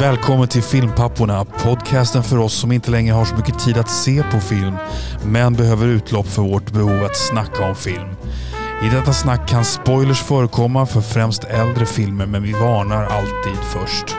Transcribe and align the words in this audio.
välkommen 0.00 0.48
till 0.48 0.62
Filmpapporna, 0.62 1.44
podcasten 1.44 2.22
för 2.22 2.38
oss 2.38 2.54
som 2.54 2.72
inte 2.72 2.90
längre 2.90 3.14
har 3.14 3.24
så 3.24 3.34
mycket 3.34 3.58
tid 3.58 3.78
att 3.78 3.90
se 3.90 4.22
på 4.22 4.40
film, 4.40 4.74
men 5.26 5.54
behöver 5.54 5.86
utlopp 5.86 6.26
för 6.26 6.42
vårt 6.42 6.70
behov 6.72 7.04
att 7.04 7.16
snacka 7.16 7.68
om 7.68 7.74
film. 7.74 8.08
I 8.82 8.88
detta 8.88 9.12
snack 9.12 9.48
kan 9.48 9.64
spoilers 9.64 10.22
förekomma 10.22 10.86
för 10.86 11.00
främst 11.00 11.44
äldre 11.44 11.86
filmer, 11.86 12.26
men 12.26 12.42
vi 12.42 12.52
varnar 12.52 13.04
alltid 13.04 13.62
först. 13.64 14.16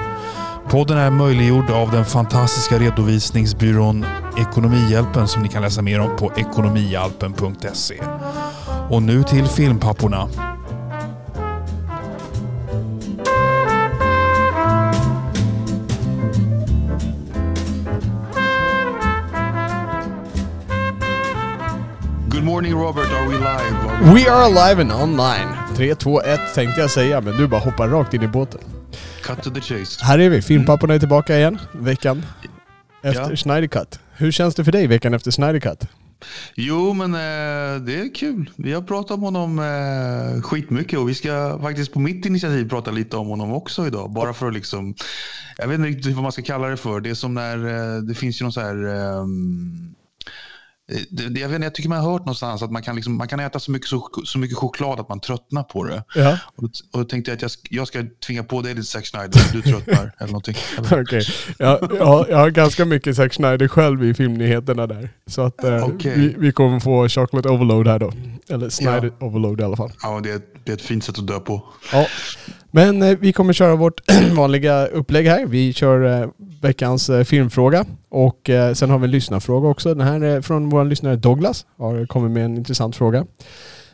Podden 0.69 0.97
är 0.97 1.11
möjliggjord 1.11 1.69
av 1.69 1.91
den 1.91 2.05
fantastiska 2.05 2.79
redovisningsbyrån 2.79 4.05
Ekonomihjälpen 4.37 5.27
som 5.27 5.41
ni 5.41 5.49
kan 5.49 5.61
läsa 5.61 5.81
mer 5.81 5.99
om 5.99 6.15
på 6.17 6.31
ekonomihjälpen.se. 6.35 8.01
Och 8.89 9.03
nu 9.03 9.23
till 9.23 9.47
Filmpapporna. 9.47 10.29
Robert, 22.91 23.11
are 23.11 23.27
we 23.29 23.37
live? 23.37 24.13
We 24.13 24.27
are 24.27 24.41
alive 24.41 24.81
and 24.81 24.91
online. 24.91 25.75
3, 25.75 25.95
2, 25.95 26.21
1 26.21 26.39
tänkte 26.55 26.81
jag 26.81 26.91
säga, 26.91 27.21
men 27.21 27.37
du 27.37 27.47
bara 27.47 27.61
hoppar 27.61 27.87
rakt 27.87 28.13
in 28.13 28.23
i 28.23 28.27
båten. 28.27 28.61
Cut 29.23 29.43
to 29.43 29.49
the 29.49 29.61
chase. 29.61 30.05
Här 30.05 30.19
är 30.19 30.29
vi, 30.29 30.41
Filmpapporna 30.41 30.93
är 30.93 30.99
tillbaka 30.99 31.37
igen, 31.37 31.59
veckan 31.71 32.25
efter 33.03 33.29
Ja. 33.29 33.37
Snyder 33.37 33.67
Cut. 33.67 33.99
Hur 34.13 34.31
känns 34.31 34.55
det 34.55 34.63
för 34.63 34.71
dig 34.71 34.87
veckan 34.87 35.13
efter 35.13 35.31
Snyder 35.31 35.59
Cut? 35.59 35.79
Jo, 36.55 36.93
men 36.93 37.13
eh, 37.13 37.81
det 37.81 37.95
är 37.95 38.15
kul. 38.15 38.49
Vi 38.55 38.73
har 38.73 38.81
pratat 38.81 39.11
om 39.11 39.21
honom 39.21 39.59
eh, 39.59 40.41
skitmycket 40.41 40.99
och 40.99 41.09
vi 41.09 41.13
ska 41.13 41.59
faktiskt 41.61 41.93
på 41.93 41.99
mitt 41.99 42.25
initiativ 42.25 42.69
prata 42.69 42.91
lite 42.91 43.17
om 43.17 43.27
honom 43.27 43.53
också 43.53 43.87
idag. 43.87 44.11
Bara 44.11 44.33
för 44.33 44.47
att 44.47 44.53
liksom, 44.53 44.95
jag 45.57 45.67
vet 45.67 45.75
inte 45.75 45.89
riktigt 45.89 46.13
vad 46.15 46.23
man 46.23 46.31
ska 46.31 46.41
kalla 46.41 46.67
det 46.67 46.77
för. 46.77 47.01
Det 47.01 47.09
är 47.09 47.13
som 47.13 47.33
när 47.33 47.57
eh, 47.57 48.01
det 48.01 48.13
finns 48.13 48.41
ju 48.41 48.43
någon 48.43 48.53
så 48.53 48.61
här 48.61 48.75
det, 48.75 49.25
jag, 51.39 51.49
vet 51.49 51.63
jag 51.63 51.75
tycker 51.75 51.89
man 51.89 51.97
har 51.99 52.11
hört 52.11 52.21
någonstans 52.21 52.61
att 52.63 52.71
man 52.71 52.81
kan, 52.81 52.95
liksom, 52.95 53.17
man 53.17 53.27
kan 53.27 53.39
äta 53.39 53.59
så 53.59 53.71
mycket, 53.71 53.87
så, 53.87 54.09
så 54.25 54.39
mycket 54.39 54.57
choklad 54.57 54.99
att 54.99 55.09
man 55.09 55.19
tröttnar 55.19 55.63
på 55.63 55.83
det. 55.83 56.03
Ja. 56.15 56.37
Och, 56.55 56.63
och 56.63 56.99
då 56.99 57.03
tänkte 57.03 57.31
jag 57.31 57.35
att 57.35 57.41
jag, 57.41 57.51
jag 57.69 57.87
ska 57.87 58.03
tvinga 58.27 58.43
på 58.43 58.61
dig 58.61 58.73
lite 58.73 58.87
Zack 58.87 59.07
så 59.07 59.17
du 59.53 59.61
tröttnar 59.61 60.11
eller 60.19 60.27
någonting. 60.31 60.55
Okej. 60.91 61.23
Jag, 61.57 61.91
jag, 61.97 62.05
har- 62.05 62.27
jag 62.29 62.37
har 62.37 62.49
ganska 62.49 62.85
mycket 62.85 63.15
Zack 63.15 63.33
Snyder 63.33 63.67
själv 63.67 64.03
i 64.05 64.13
filmnyheterna 64.13 64.87
där. 64.87 65.09
Så 65.27 65.41
att 65.41 65.63
eh, 65.63 65.83
Okej. 65.85 66.13
vi, 66.19 66.35
vi 66.37 66.51
kommer 66.51 66.79
få 66.79 67.09
chocolate 67.09 67.49
overload 67.49 67.87
här 67.87 67.99
då. 67.99 68.13
Eller 68.49 68.69
Snyder 68.69 69.13
overload 69.19 69.61
i 69.61 69.63
alla 69.63 69.75
fall. 69.77 69.91
Ja, 70.01 70.19
det 70.23 70.31
är, 70.31 70.41
det 70.63 70.71
är 70.71 70.75
ett 70.75 70.81
fint 70.81 71.03
sätt 71.03 71.19
att 71.19 71.27
dö 71.27 71.39
på. 71.39 71.63
Ja. 71.93 72.07
Men 72.71 73.01
eh, 73.01 73.17
vi 73.19 73.33
kommer 73.33 73.53
köra 73.53 73.75
vårt 73.75 74.01
vanliga 74.31 74.87
upplägg 74.87 75.27
här. 75.27 75.45
Vi 75.45 75.73
kör 75.73 76.21
eh, 76.21 76.29
veckans 76.61 77.09
eh, 77.09 77.23
filmfråga 77.23 77.85
och 78.09 78.49
eh, 78.49 78.73
sen 78.73 78.89
har 78.89 78.99
vi 78.99 79.05
en 79.05 79.11
lyssnarfråga 79.11 79.67
också. 79.67 79.93
Den 79.93 80.07
här 80.07 80.21
är 80.21 80.41
från 80.41 80.69
vår 80.69 80.85
lyssnare 80.85 81.15
Douglas. 81.15 81.65
Har 81.77 82.05
kommit 82.05 82.31
med 82.31 82.45
en 82.45 82.57
intressant 82.57 82.95
fråga. 82.95 83.25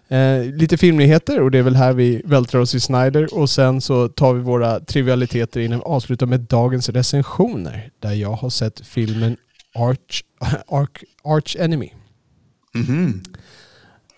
Eh, 0.07 0.43
lite 0.43 0.77
filmnyheter 0.77 1.41
och 1.41 1.51
det 1.51 1.57
är 1.57 1.63
väl 1.63 1.75
här 1.75 1.93
vi 1.93 2.21
vältrar 2.25 2.61
oss 2.61 2.75
i 2.75 2.79
Snyder 2.79 3.33
och 3.33 3.49
sen 3.49 3.81
så 3.81 4.07
tar 4.07 4.33
vi 4.33 4.41
våra 4.41 4.79
trivialiteter 4.79 5.61
innan 5.61 5.79
vi 5.79 5.85
avslutar 5.85 6.25
med 6.25 6.39
dagens 6.39 6.89
recensioner. 6.89 7.89
Där 7.99 8.13
jag 8.13 8.31
har 8.31 8.49
sett 8.49 8.79
filmen 8.79 9.37
Arch, 9.75 10.21
Arch, 10.67 11.03
Arch 11.23 11.55
Enemy. 11.59 11.89
Mhm. 12.73 13.23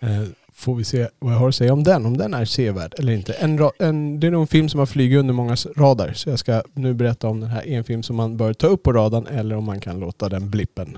Eh, 0.01 0.23
får 0.59 0.75
vi 0.75 0.83
se 0.83 1.07
vad 1.19 1.33
jag 1.33 1.39
har 1.39 1.49
att 1.49 1.55
säga 1.55 1.73
om 1.73 1.83
den, 1.83 2.05
om 2.05 2.17
den 2.17 2.33
är 2.33 2.45
sevärd 2.45 2.95
eller 2.97 3.13
inte. 3.13 3.33
En, 3.33 3.59
en, 3.79 4.19
det 4.19 4.27
är 4.27 4.31
nog 4.31 4.41
en 4.41 4.47
film 4.47 4.69
som 4.69 4.79
har 4.79 4.85
flugit 4.85 5.19
under 5.19 5.33
många 5.33 5.55
radar, 5.77 6.13
så 6.13 6.29
jag 6.29 6.39
ska 6.39 6.63
nu 6.73 6.93
berätta 6.93 7.27
om 7.27 7.39
den 7.39 7.49
här 7.49 7.67
är 7.67 7.77
en 7.77 7.83
film 7.83 8.03
som 8.03 8.15
man 8.15 8.37
bör 8.37 8.53
ta 8.53 8.67
upp 8.67 8.83
på 8.83 8.93
radarn 8.93 9.27
eller 9.27 9.55
om 9.55 9.63
man 9.63 9.79
kan 9.79 9.99
låta 9.99 10.29
den 10.29 10.49
blippen 10.49 10.97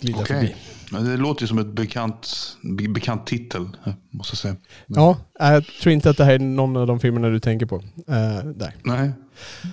glida 0.00 0.18
Okej. 0.18 0.36
förbi. 0.36 0.54
Men 0.92 1.04
Det 1.04 1.16
låter 1.16 1.42
ju 1.42 1.48
som 1.48 1.58
ett 1.58 1.66
bekant, 1.66 2.28
be, 2.62 2.88
bekant 2.88 3.26
titel, 3.26 3.68
måste 4.10 4.32
jag 4.32 4.38
säga. 4.38 4.56
Ja, 4.86 5.16
jag 5.38 5.64
tror 5.82 5.92
inte 5.92 6.10
att 6.10 6.16
det 6.16 6.24
här 6.24 6.34
är 6.34 6.38
någon 6.38 6.76
av 6.76 6.86
de 6.86 7.00
filmerna 7.00 7.28
du 7.28 7.40
tänker 7.40 7.66
på. 7.66 7.76
Eh, 8.08 8.44
där. 8.44 8.74
Nej, 8.82 9.10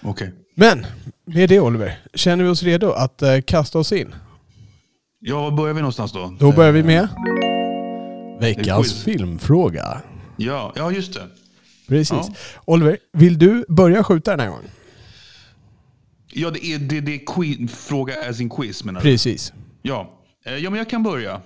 okej. 0.04 0.34
Men 0.56 0.86
med 1.26 1.50
det 1.50 1.60
Oliver, 1.60 2.00
känner 2.14 2.44
vi 2.44 2.50
oss 2.50 2.64
redo 2.64 2.92
att 2.92 3.22
eh, 3.22 3.42
kasta 3.42 3.80
oss 3.80 3.92
in? 3.92 4.16
Ja, 5.20 5.42
var 5.42 5.52
börjar 5.52 5.74
vi 5.74 5.82
någonstans 5.82 6.12
då? 6.12 6.34
Då 6.40 6.52
börjar 6.52 6.72
vi 6.72 6.84
med 6.84 7.08
veckans 8.46 9.04
filmfråga. 9.04 10.02
Ja, 10.38 10.74
ja 10.76 10.92
just 10.92 11.14
det. 11.14 11.28
Precis. 11.88 12.10
Ja. 12.12 12.34
Oliver, 12.66 12.98
vill 13.14 13.40
du 13.40 13.66
börja 13.70 14.04
skjuta 14.04 14.32
den 14.32 14.40
här 14.40 14.48
gången? 14.48 14.70
Ja, 16.32 16.50
det 16.50 16.66
är, 16.66 16.80
det, 16.80 17.02
det 17.02 17.16
är 17.16 17.68
fråga 17.68 18.30
as 18.30 18.40
in 18.40 18.50
quiz 18.50 18.84
menar 18.84 19.02
du? 19.02 19.04
Precis. 19.04 19.54
Ja. 19.82 20.20
Eh, 20.46 20.56
ja, 20.56 20.70
men 20.70 20.78
jag 20.78 20.90
kan 20.90 21.04
börja. 21.04 21.42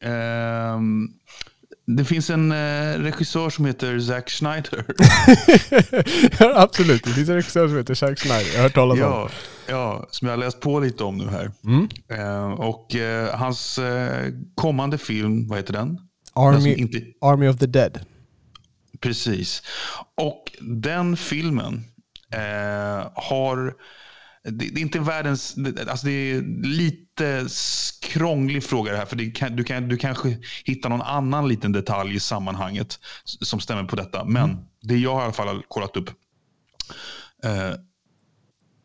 Ehm, 0.00 1.08
det 1.86 2.04
finns 2.04 2.30
en 2.30 2.52
eh, 2.52 2.98
regissör 2.98 3.50
som 3.50 3.64
heter 3.64 4.00
Zack 4.00 4.30
Schneider. 4.30 4.84
Ja, 6.38 6.52
Absolut, 6.62 7.04
det 7.04 7.10
finns 7.10 7.28
en 7.28 7.34
regissör 7.34 7.68
som 7.68 7.76
heter 7.76 7.94
Zack 7.94 8.18
Snyder. 8.18 8.46
Jag 8.52 8.56
har 8.56 8.62
hört 8.62 8.74
talas 8.74 8.94
om. 8.94 9.00
ja, 9.00 9.30
ja, 9.68 10.06
som 10.10 10.28
jag 10.28 10.32
har 10.32 10.38
läst 10.44 10.60
på 10.60 10.80
lite 10.80 11.04
om 11.04 11.16
nu 11.18 11.28
här. 11.28 11.50
Mm. 11.64 11.88
Eh, 12.08 12.52
och 12.52 12.94
eh, 12.94 13.38
hans 13.38 13.78
eh, 13.78 14.32
kommande 14.54 14.98
film, 14.98 15.48
vad 15.48 15.58
heter 15.58 15.72
den? 15.72 15.98
Army, 16.34 16.54
Alltså, 16.54 16.68
inte, 16.68 17.02
Army 17.20 17.48
of 17.48 17.58
the 17.58 17.66
Dead. 17.66 18.06
Precis. 19.00 19.62
Och 20.14 20.52
den 20.60 21.16
filmen 21.16 21.84
eh, 22.32 23.10
har... 23.14 23.74
Det, 24.44 24.50
det 24.50 24.80
är 24.80 24.82
inte 24.82 24.98
världens... 24.98 25.56
Alltså 25.88 26.06
det 26.06 26.12
är 26.12 26.42
lite 26.66 27.46
krånglig 28.02 28.64
fråga 28.64 28.92
det 28.92 28.98
här. 28.98 29.06
För 29.06 29.16
det 29.16 29.30
kan, 29.30 29.56
du, 29.56 29.64
kan, 29.64 29.88
du 29.88 29.96
kanske 29.96 30.38
hittar 30.64 30.88
någon 30.88 31.02
annan 31.02 31.48
liten 31.48 31.72
detalj 31.72 32.14
i 32.14 32.20
sammanhanget 32.20 32.98
som 33.24 33.60
stämmer 33.60 33.84
på 33.84 33.96
detta. 33.96 34.24
Men 34.24 34.56
det 34.80 34.96
jag 34.96 35.20
i 35.20 35.24
alla 35.24 35.32
fall 35.32 35.48
har 35.48 35.62
kollat 35.68 35.96
upp. 35.96 36.10
Eh, 37.44 37.72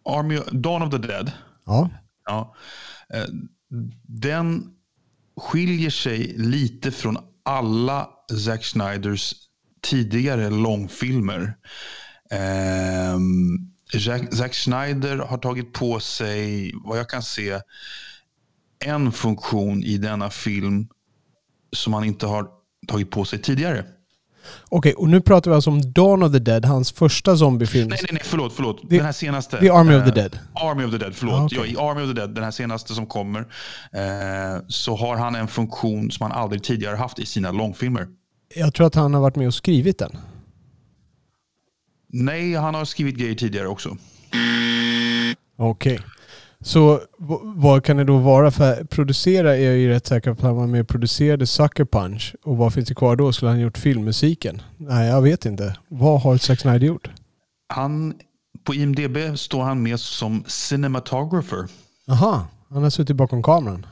Army, 0.05 0.39
Dawn 0.51 0.81
of 0.81 0.91
the 0.91 0.97
Dead. 0.97 1.31
Ja. 1.65 1.89
Ja, 2.25 2.55
eh, 3.13 3.25
den 4.07 4.73
skiljer 5.37 5.89
sig 5.89 6.33
lite 6.37 6.91
från 6.91 7.17
alla 7.47 8.09
Zack 8.45 8.65
Snyders 8.65 9.33
tidigare 9.81 10.49
långfilmer. 10.49 11.57
Eh, 12.31 13.19
Zack, 14.05 14.33
Zack 14.33 14.53
Snyder 14.53 15.17
har 15.17 15.37
tagit 15.37 15.73
på 15.73 15.99
sig, 15.99 16.71
vad 16.85 16.99
jag 16.99 17.09
kan 17.09 17.23
se, 17.23 17.59
en 18.85 19.11
funktion 19.11 19.83
i 19.83 19.97
denna 19.97 20.29
film 20.29 20.87
som 21.71 21.93
han 21.93 22.03
inte 22.03 22.25
har 22.25 22.47
tagit 22.87 23.11
på 23.11 23.25
sig 23.25 23.41
tidigare. 23.41 23.85
Okej, 24.69 24.93
och 24.93 25.09
nu 25.09 25.21
pratar 25.21 25.51
vi 25.51 25.55
alltså 25.55 25.69
om 25.69 25.91
Dawn 25.91 26.23
of 26.23 26.31
the 26.31 26.39
Dead, 26.39 26.65
hans 26.65 26.91
första 26.91 27.37
zombiefilm. 27.37 27.89
Nej, 27.89 27.99
nej, 28.03 28.09
nej, 28.13 28.21
förlåt, 28.25 28.53
förlåt. 28.53 28.81
Det- 28.89 28.95
den 28.97 29.05
här 29.05 29.11
senaste. 29.11 29.57
är 29.57 29.79
Army 29.79 29.95
of 29.95 30.03
the 30.03 30.09
eh, 30.09 30.15
Dead. 30.15 30.39
Army 30.53 30.83
of 30.85 30.91
the 30.91 30.97
Dead, 30.97 31.15
förlåt. 31.15 31.35
Ah, 31.35 31.45
okej. 31.45 31.57
ja, 31.59 31.65
I 31.65 31.77
Army 31.89 32.01
of 32.03 32.07
the 32.07 32.13
Dead, 32.13 32.35
den 32.35 32.43
här 32.43 32.51
senaste 32.51 32.93
som 32.93 33.05
kommer, 33.05 33.39
eh, 33.39 34.61
så 34.67 34.95
har 34.95 35.17
han 35.17 35.35
en 35.35 35.47
funktion 35.47 36.11
som 36.11 36.31
han 36.31 36.41
aldrig 36.41 36.63
tidigare 36.63 36.95
haft 36.95 37.19
i 37.19 37.25
sina 37.25 37.51
långfilmer. 37.51 38.07
Jag 38.55 38.73
tror 38.73 38.87
att 38.87 38.95
han 38.95 39.13
har 39.13 39.21
varit 39.21 39.35
med 39.35 39.47
och 39.47 39.53
skrivit 39.53 39.99
den. 39.99 40.17
Nej, 42.09 42.53
han 42.55 42.75
har 42.75 42.85
skrivit 42.85 43.15
grejer 43.15 43.35
tidigare 43.35 43.67
också. 43.67 43.97
Okej. 45.57 45.99
Så 46.61 47.01
vad 47.43 47.83
kan 47.83 47.97
det 47.97 48.03
då 48.03 48.17
vara? 48.17 48.51
För 48.51 48.83
producera 48.83 49.55
är 49.55 49.65
jag 49.65 49.77
ju 49.77 49.89
rätt 49.89 50.07
säker 50.07 50.33
på 50.33 50.37
att 50.37 50.43
han 50.43 50.55
var 50.55 50.67
med 50.67 50.81
och 50.81 50.87
producerade 50.87 51.47
Sucker 51.47 51.85
Punch. 51.85 52.35
Och 52.43 52.57
vad 52.57 52.73
finns 52.73 52.87
det 52.87 52.95
kvar 52.95 53.15
då? 53.15 53.33
Skulle 53.33 53.51
han 53.51 53.59
gjort 53.59 53.77
filmmusiken? 53.77 54.61
Nej, 54.77 55.07
jag 55.07 55.21
vet 55.21 55.45
inte. 55.45 55.77
Vad 55.87 56.21
har 56.21 56.37
Zack 56.37 56.59
Snyder 56.59 56.87
gjort? 56.87 57.09
Han, 57.67 58.13
på 58.63 58.73
IMDB 58.73 59.37
står 59.37 59.63
han 59.63 59.83
med 59.83 59.99
som 59.99 60.43
cinematographer. 60.47 61.67
Aha, 62.09 62.47
han 62.69 62.83
har 62.83 62.89
suttit 62.89 63.15
bakom 63.15 63.43
kameran. 63.43 63.85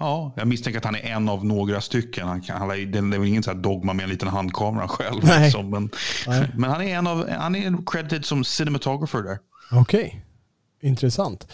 Ja, 0.00 0.32
jag 0.36 0.48
misstänker 0.48 0.78
att 0.78 0.84
han 0.84 0.94
är 0.94 1.04
en 1.04 1.28
av 1.28 1.44
några 1.44 1.80
stycken. 1.80 2.28
Han, 2.28 2.40
kan, 2.40 2.58
han 2.58 2.68
det 2.68 2.98
är 2.98 3.18
väl 3.18 3.28
ingen 3.28 3.42
så 3.42 3.50
här 3.50 3.58
dogma 3.58 3.92
med 3.92 4.02
en 4.04 4.10
liten 4.10 4.28
handkamera 4.28 4.88
själv. 4.88 5.24
Nej. 5.24 5.42
Liksom, 5.42 5.70
men, 5.70 5.90
Nej. 6.26 6.50
men 6.56 6.70
han 6.70 6.82
är 6.82 6.96
en 6.98 7.06
av, 7.06 7.28
han 7.30 7.56
är 7.56 7.78
credited 7.86 8.24
som 8.24 8.44
cinematographer 8.44 9.22
där. 9.22 9.38
Okej, 9.72 10.24
intressant. 10.82 11.48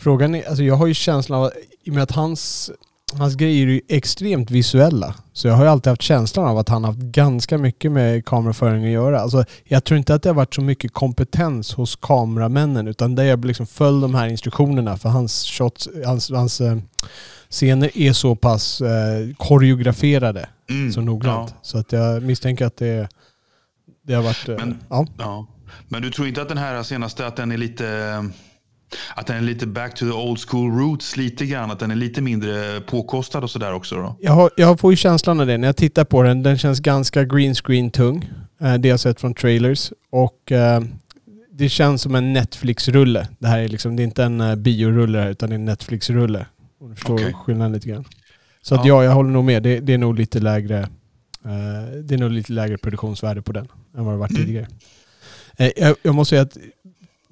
Frågan 0.00 0.34
är, 0.34 0.48
alltså 0.48 0.62
jag 0.62 0.74
har 0.74 0.86
ju 0.86 0.94
känslan 0.94 1.40
av, 1.42 1.50
i 1.84 1.90
och 1.90 1.94
med 1.94 2.02
att 2.02 2.10
hans, 2.10 2.70
hans 3.18 3.34
grejer 3.34 3.66
är 3.66 3.70
ju 3.70 3.80
extremt 3.88 4.50
visuella, 4.50 5.14
så 5.32 5.48
jag 5.48 5.54
har 5.54 5.64
ju 5.64 5.70
alltid 5.70 5.90
haft 5.90 6.02
känslan 6.02 6.46
av 6.46 6.58
att 6.58 6.68
han 6.68 6.84
har 6.84 6.92
haft 6.92 7.02
ganska 7.04 7.58
mycket 7.58 7.92
med 7.92 8.24
kameraföring 8.24 8.84
att 8.84 8.90
göra. 8.90 9.20
Alltså, 9.20 9.44
jag 9.64 9.84
tror 9.84 9.98
inte 9.98 10.14
att 10.14 10.22
det 10.22 10.28
har 10.28 10.34
varit 10.34 10.54
så 10.54 10.60
mycket 10.62 10.92
kompetens 10.94 11.74
hos 11.74 11.96
kameramännen, 11.96 12.88
utan 12.88 13.14
det 13.14 13.30
har 13.30 13.36
liksom 13.36 13.66
följt 13.66 14.02
de 14.02 14.14
här 14.14 14.26
instruktionerna, 14.28 14.96
för 14.96 15.08
hans 15.08 15.44
shots, 15.44 15.88
hans, 16.06 16.30
hans 16.30 16.60
eh, 16.60 16.76
scener 17.50 17.90
är 17.94 18.12
så 18.12 18.36
pass 18.36 18.80
eh, 18.80 19.34
koreograferade 19.36 20.48
Mm, 20.70 20.92
så 20.92 21.00
noggrant. 21.00 21.50
ja. 21.50 21.58
Så 21.62 21.78
att 21.78 21.92
jag 21.92 22.22
misstänker 22.22 22.66
att 22.66 22.76
det, 22.76 23.08
det 24.06 24.14
har 24.14 24.22
varit... 24.22 24.48
eh, 24.48 24.56
Men- 24.58 24.78
ja. 24.90 25.06
Ja. 25.18 25.46
Men 25.88 26.02
du 26.02 26.10
tror 26.10 26.28
inte 26.28 26.42
att 26.42 26.48
den 26.48 26.58
här 26.58 26.82
senaste, 26.82 27.26
att 27.26 27.36
den 27.36 27.52
är 27.52 27.56
lite... 27.56 27.84
Att 29.16 29.26
den 29.26 29.36
är 29.36 29.40
lite 29.40 29.66
back 29.66 29.94
to 29.94 30.04
the 30.06 30.12
old 30.12 30.38
school 30.48 30.78
roots 30.78 31.16
lite 31.16 31.46
grann. 31.46 31.70
Att 31.70 31.78
den 31.78 31.90
är 31.90 31.94
lite 31.96 32.20
mindre 32.20 32.80
påkostad 32.80 33.38
och 33.44 33.50
sådär 33.50 33.72
också 33.74 33.94
då. 33.94 34.16
Jag, 34.20 34.32
har, 34.32 34.50
jag 34.56 34.80
får 34.80 34.92
ju 34.92 34.96
känslan 34.96 35.40
av 35.40 35.46
det 35.46 35.58
när 35.58 35.68
jag 35.68 35.76
tittar 35.76 36.04
på 36.04 36.22
den. 36.22 36.42
Den 36.42 36.58
känns 36.58 36.80
ganska 36.80 37.24
green 37.24 37.54
screen 37.54 37.90
tung. 37.90 38.30
Eh, 38.60 38.74
det 38.74 38.88
jag 38.88 39.00
sett 39.00 39.20
från 39.20 39.34
trailers. 39.34 39.92
Och 40.10 40.52
eh, 40.52 40.80
det 41.52 41.68
känns 41.68 42.02
som 42.02 42.14
en 42.14 42.32
Netflix-rulle. 42.32 43.28
Det 43.38 43.46
här 43.48 43.58
är 43.58 43.68
liksom, 43.68 43.96
det 43.96 44.02
är 44.02 44.04
inte 44.04 44.24
en 44.24 44.40
uh, 44.40 44.54
biorulle 44.56 45.18
här, 45.18 45.30
utan 45.30 45.48
det 45.48 45.54
är 45.54 45.58
en 45.58 45.64
Netflix-rulle. 45.64 46.46
Om 46.80 46.88
du 46.90 46.94
förstår 46.94 47.14
Okej. 47.14 47.32
skillnaden 47.44 47.72
lite 47.72 47.88
grann. 47.88 48.04
Så 48.62 48.74
att 48.74 48.84
Ja. 48.84 48.94
ja, 48.96 49.04
jag 49.04 49.12
håller 49.12 49.30
nog 49.30 49.44
med. 49.44 49.62
Det, 49.62 49.80
det 49.80 49.94
är 49.94 49.98
nog 49.98 50.18
lite 50.18 50.40
lägre 50.40 50.78
eh, 51.44 51.98
det 52.04 52.14
är 52.14 52.18
nog 52.18 52.30
lite 52.30 52.52
lägre 52.52 52.78
produktionsvärde 52.78 53.42
på 53.42 53.52
den 53.52 53.68
än 53.96 54.04
vad 54.04 54.14
det 54.14 54.18
varit 54.18 54.30
Mm. 54.30 54.42
tidigare. 54.46 54.66
Eh, 55.56 55.70
jag, 55.76 55.96
jag 56.02 56.14
måste 56.14 56.30
säga 56.30 56.42
att 56.42 56.56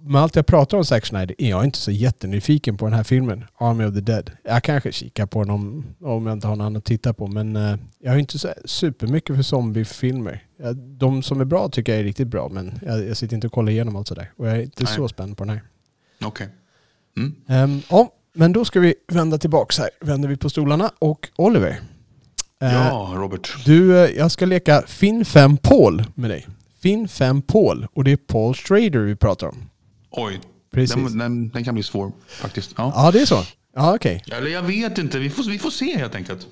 med 0.08 0.22
allt 0.22 0.36
jag 0.36 0.46
pratar 0.46 0.78
om 0.78 0.84
Zack 0.84 1.06
Snyder 1.06 1.34
är 1.38 1.50
jag 1.50 1.64
inte 1.64 1.78
så 1.78 1.90
jättenyfiken 1.90 2.76
på 2.76 2.84
den 2.84 2.94
här 2.94 3.04
filmen, 3.04 3.44
Army 3.58 3.84
of 3.84 3.94
the 3.94 4.00
Dead. 4.00 4.30
Jag 4.44 4.62
kanske 4.62 4.92
kikar 4.92 5.26
på 5.26 5.42
den 5.42 5.50
om, 5.50 5.84
om 6.00 6.26
jag 6.26 6.32
inte 6.36 6.46
har 6.46 6.56
någon 6.56 6.66
annan 6.66 6.76
att 6.76 6.84
titta 6.84 7.12
på, 7.12 7.26
men 7.26 7.56
eh, 7.56 7.76
jag 7.98 8.10
har 8.10 8.18
inte 8.18 8.38
så 8.38 8.48
supermycket 8.64 9.36
för 9.36 9.42
zombiefilmer. 9.42 10.42
De 10.98 11.22
som 11.22 11.40
är 11.40 11.44
bra 11.44 11.68
tycker 11.68 11.92
jag 11.92 12.00
är 12.00 12.04
riktigt 12.04 12.28
bra, 12.28 12.48
men 12.48 12.78
jag, 12.86 13.06
jag 13.08 13.16
sitter 13.16 13.34
inte 13.34 13.46
och 13.46 13.52
kollar 13.52 13.72
igenom 13.72 13.96
allt 13.96 14.08
sådär. 14.08 14.32
Och 14.36 14.48
jag 14.48 14.56
är 14.56 14.62
inte 14.62 14.84
Nej. 14.84 14.94
så 14.94 15.08
spänd 15.08 15.36
på 15.36 15.44
den 15.44 15.50
här. 15.50 15.62
Okej. 16.24 16.48
Mm. 17.16 17.34
Ehm, 17.48 17.80
ja, 17.90 18.12
men 18.34 18.52
då 18.52 18.64
ska 18.64 18.80
vi 18.80 18.94
vända 19.12 19.38
tillbaks 19.38 19.78
här. 19.78 19.90
Vänder 20.00 20.28
vi 20.28 20.36
på 20.36 20.50
stolarna. 20.50 20.90
Och 20.98 21.28
Oliver. 21.36 21.80
eh, 22.62 22.72
Ja, 22.72 23.12
Robert. 23.16 23.54
Du, 23.64 24.04
eh, 24.04 24.10
jag 24.16 24.30
ska 24.30 24.46
leka 24.46 24.82
Finn 24.86 25.24
5 25.24 25.56
Paul 25.56 26.04
med 26.14 26.30
dig. 26.30 26.46
Finn 26.82 27.08
5 27.08 27.42
Paul. 27.42 27.86
Och 27.94 28.04
det 28.04 28.12
är 28.12 28.16
Paul 28.16 28.54
Schrader 28.54 28.98
vi 28.98 29.16
pratar 29.16 29.46
om. 29.46 29.56
Oj, 30.10 30.40
Precis. 30.70 30.94
den, 30.96 31.18
den, 31.18 31.48
den 31.48 31.64
kan 31.64 31.74
bli 31.74 31.82
svår 31.82 32.12
faktiskt. 32.28 32.74
Ja. 32.76 32.92
Ja, 32.96 33.10
det 33.10 33.20
är 33.20 33.26
så. 33.26 33.44
Ja, 33.74 33.94
okej. 33.94 34.24
Eller 34.32 34.50
jag 34.50 34.62
vet 34.62 34.98
inte, 34.98 35.18
vi 35.18 35.30
får, 35.30 35.50
vi 35.50 35.58
får 35.58 35.70
se 35.70 35.98
helt 35.98 36.14
enkelt. 36.14 36.46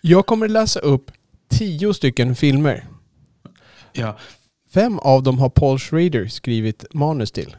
Jag 0.00 0.26
kommer 0.26 0.48
läsa 0.48 0.80
upp 0.80 1.10
tio 1.50 1.94
stycken 1.94 2.36
filmer. 2.36 2.86
Ja. 3.92 4.18
Fem 4.74 4.98
av 4.98 5.22
dem 5.22 5.38
har 5.38 5.48
Paul 5.48 5.78
Schrader 5.78 6.26
skrivit 6.28 6.84
manus 6.94 7.32
till. 7.32 7.56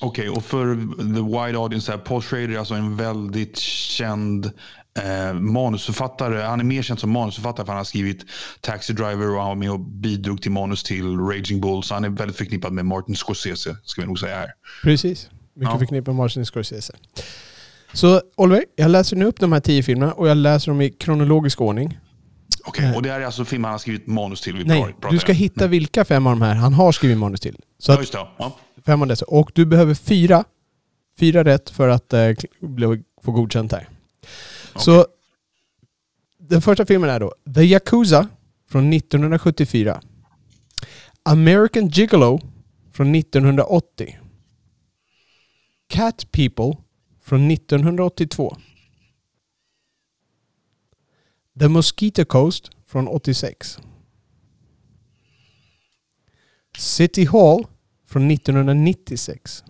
Okej, 0.00 0.28
och 0.28 0.44
för 0.44 0.74
the 0.96 1.46
wide 1.46 1.58
audience 1.58 1.92
här, 1.92 1.98
Paul 1.98 2.22
Schrader 2.22 2.48
är 2.48 2.58
alltså 2.58 2.74
en 2.74 2.96
väldigt 2.96 3.56
känd 3.56 4.50
eh, 4.98 5.34
manusförfattare. 5.34 6.40
Han 6.42 6.60
är 6.60 6.64
mer 6.64 6.82
känd 6.82 6.98
som 7.00 7.10
manusförfattare 7.10 7.66
för 7.66 7.72
han 7.72 7.76
har 7.78 7.84
skrivit 7.84 8.24
Taxi 8.60 8.92
Driver 8.92 9.28
och 9.30 9.38
han 9.38 9.48
var 9.48 9.54
med 9.54 9.70
och 9.70 9.80
bidrog 9.80 10.42
till 10.42 10.50
manus 10.50 10.82
till 10.82 11.18
Raging 11.18 11.60
Bull. 11.60 11.82
Så 11.82 11.94
han 11.94 12.04
är 12.04 12.08
väldigt 12.08 12.36
förknippad 12.36 12.72
med 12.72 12.86
Martin 12.86 13.16
Scorsese, 13.16 13.76
ska 13.84 14.00
vi 14.00 14.06
nog 14.06 14.18
säga 14.18 14.36
här. 14.36 14.48
Precis. 14.82 15.30
Mycket 15.54 15.72
Ja. 15.72 15.78
förknippat 15.78 16.06
med 16.06 16.16
Martin 16.16 16.44
Scorsese. 16.46 16.92
Så 17.92 18.20
Oliver, 18.36 18.64
jag 18.76 18.90
läser 18.90 19.16
nu 19.16 19.24
upp 19.24 19.40
de 19.40 19.52
här 19.52 19.60
tio 19.60 19.82
filmerna 19.82 20.12
och 20.12 20.28
jag 20.28 20.36
läser 20.36 20.70
dem 20.70 20.80
i 20.80 20.90
kronologisk 20.90 21.60
ordning. 21.60 21.98
Okej, 22.64 22.84
Eh. 22.84 22.96
och 22.96 23.02
det 23.02 23.10
här 23.10 23.20
är 23.20 23.24
alltså 23.24 23.44
filmer 23.44 23.68
han 23.68 23.72
har 23.74 23.78
skrivit 23.78 24.06
manus 24.06 24.40
till. 24.40 24.56
Vi 24.56 24.64
Nej, 24.64 24.94
du 25.10 25.18
ska 25.18 25.32
hitta 25.32 25.66
vilka 25.66 26.04
fem 26.04 26.26
av 26.26 26.32
de 26.32 26.42
här 26.42 26.54
han 26.54 26.72
har 26.74 26.92
skrivit 26.92 27.18
manus 27.18 27.40
till. 27.40 27.56
Så 27.78 27.92
Ja, 27.92 27.98
just 27.98 28.12
det. 28.12 28.18
Ja. 28.38 28.56
fem 28.86 29.02
av 29.02 29.08
dessa. 29.08 29.24
Och 29.24 29.50
du 29.54 29.66
behöver 29.66 29.94
fyra, 29.94 30.44
fyra 31.20 31.44
rätt 31.44 31.70
för 31.70 31.88
att 31.88 32.12
eh, 32.12 32.28
bli- 32.60 33.02
få 33.24 33.32
godkänt 33.32 33.72
här. 33.72 33.88
Så 34.76 35.06
den 36.38 36.62
första 36.62 36.86
filmen 36.86 37.10
är 37.10 37.20
då 37.20 37.34
The 37.54 37.62
Yakuza 37.62 38.28
från 38.70 38.92
1974. 38.92 40.02
American 41.22 41.88
Gigolo 41.88 42.40
från 42.92 43.14
1980. 43.14 44.18
Cat 45.88 46.32
People 46.32 46.76
från 47.22 47.50
1982. 47.50 48.56
The 51.60 51.68
Mosquito 51.68 52.24
Coast 52.24 52.70
från 52.86 53.08
86. 53.08 53.78
City 56.78 57.24
Hall 57.24 57.66
från 58.06 58.30
1996. 58.30 59.64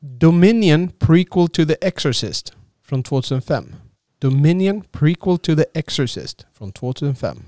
Dominion 0.00 0.90
Prequel 0.90 1.48
to 1.48 1.64
the 1.64 1.76
Exorcist 1.80 2.52
från 2.82 3.02
2005. 3.02 3.74
Dominion 4.18 4.82
Prequel 4.92 5.38
to 5.38 5.56
the 5.56 5.64
Exorcist 5.74 6.46
från 6.52 6.72
2005. 6.72 7.42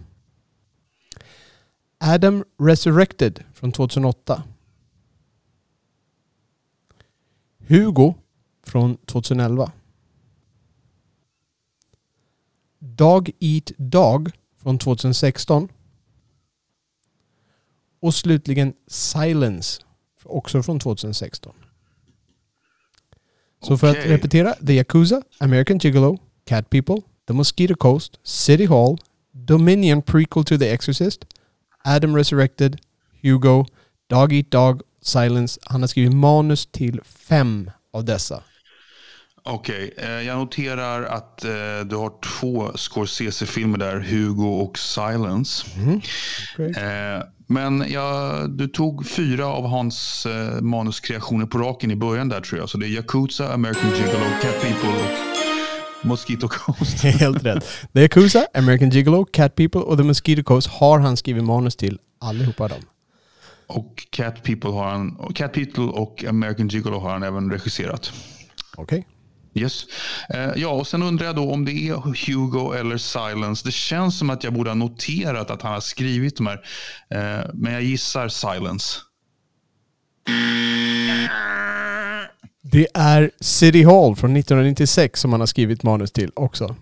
Adam 1.99 2.45
Resurrected 2.59 3.45
från 3.55 3.73
2008. 3.73 4.43
Hugo 7.59 8.15
från 8.63 8.97
2011. 8.97 9.73
Dog 12.79 13.31
Eat 13.41 13.73
Dog 13.77 14.31
från 14.57 14.79
2016. 14.79 15.69
Och 18.01 18.15
slutligen 18.15 18.75
Silence, 18.87 19.83
också 20.25 20.63
från 20.63 20.81
2016. 20.81 21.55
Så 23.63 23.79
för 23.79 23.91
att 23.91 24.07
repetera. 24.07 24.55
The 24.67 24.73
Yakuza, 24.73 25.23
American 25.39 25.79
Gigolo, 25.79 26.19
Cat 26.47 26.71
People, 26.71 26.97
The 27.27 27.33
Mosquito 27.33 27.75
Coast, 27.75 28.19
City 28.23 28.67
Hall, 28.67 28.99
Dominion 29.33 30.03
Prequel 30.03 30.45
to 30.45 30.59
The 30.59 30.69
Exorcist, 30.71 31.25
Adam 31.85 32.17
Resurrected, 32.17 32.81
Hugo, 33.23 33.67
Dog 34.11 34.33
Eat 34.33 34.51
Dog, 34.51 34.83
Silence. 35.03 35.61
Han 35.65 35.81
har 35.81 35.89
skrivit 35.89 36.15
manus 36.15 36.67
till 36.67 37.01
fem 37.05 37.71
av 37.93 38.05
dessa. 38.05 38.43
Okej, 39.43 39.95
eh, 39.97 40.11
jag 40.11 40.39
noterar 40.39 41.03
att 41.03 41.45
eh, 41.45 41.51
du 41.87 41.97
har 41.97 42.13
två 42.41 42.73
Scorsese-filmer 42.77 43.79
där, 43.79 44.01
Hugo 44.01 44.63
och 44.63 44.79
Silence. 44.79 45.67
Okej. 46.55 46.71
Eh, 46.71 47.23
men 47.51 47.85
ja, 47.89 48.33
du 48.49 48.69
tog 48.69 49.07
fyra 49.07 49.47
av 49.47 49.67
hans 49.67 50.27
eh, 50.27 50.61
manuskreationer 50.61 51.47
på 51.47 51.59
raken 51.59 51.91
i 51.91 51.97
början 51.97 52.29
där 52.29 52.41
tror 52.41 52.61
jag. 52.61 52.69
Så 52.69 52.79
det 52.79 52.87
är 52.87 52.89
Yakuza, 52.89 53.53
American 53.53 53.91
Gigolo, 53.91 54.25
Cat 54.43 54.63
People 54.63 54.89
och 54.89 56.07
Mosquito 56.07 56.49
Coast. 56.49 57.03
Helt 57.05 57.45
rätt. 57.45 57.65
The 57.93 58.01
Yakuza, 58.01 58.47
American 58.55 58.91
Gigolo, 58.91 59.25
Cat 59.25 59.55
People 59.55 59.81
och 59.81 59.97
The 59.99 60.05
Mosquito 60.05 60.43
Coast 60.43 60.67
har 60.69 60.99
han 60.99 61.17
skrivit 61.17 61.45
manus 61.45 61.77
till 61.77 61.99
allihopa 62.19 62.69
dem. 62.69 62.81
och 63.67 64.07
Cat 64.11 64.43
People 64.43 64.71
har 64.71 64.91
han, 64.91 65.33
Cat 65.35 65.53
People 65.53 65.85
och 65.85 66.25
American 66.25 66.69
Gigolo 66.69 66.99
har 66.99 67.11
han 67.11 67.23
även 67.23 67.51
regisserat. 67.51 68.13
Okej. 68.77 69.07
Yes. 69.55 69.85
Eh, 70.35 70.51
ja, 70.57 70.69
och 70.69 70.87
sen 70.87 71.03
undrar 71.03 71.27
jag 71.27 71.37
då 71.37 71.53
om 71.53 71.65
det 71.65 71.73
är 71.73 71.95
Hugo 72.27 72.73
eller 72.73 72.97
Silence. 72.97 73.63
Det 73.65 73.73
känns 73.73 74.19
som 74.19 74.31
att 74.31 74.45
jag 74.45 74.53
borde 74.53 74.71
ha 74.71 74.75
noterat 74.75 75.51
att 75.51 75.63
han 75.63 75.73
har 75.73 75.81
skrivit 75.81 76.37
de 76.37 76.47
här. 76.47 76.61
Eh, 77.15 77.51
men 77.55 77.73
jag 77.73 77.83
gissar 77.83 78.29
Silence. 78.29 78.99
Det 82.63 82.87
är 82.95 83.31
City 83.41 83.83
Hall 83.83 84.17
från 84.17 84.37
1996 84.37 85.21
som 85.21 85.33
han 85.33 85.41
har 85.41 85.47
skrivit 85.47 85.83
manus 85.83 86.13
till 86.13 86.31
också. 86.35 86.77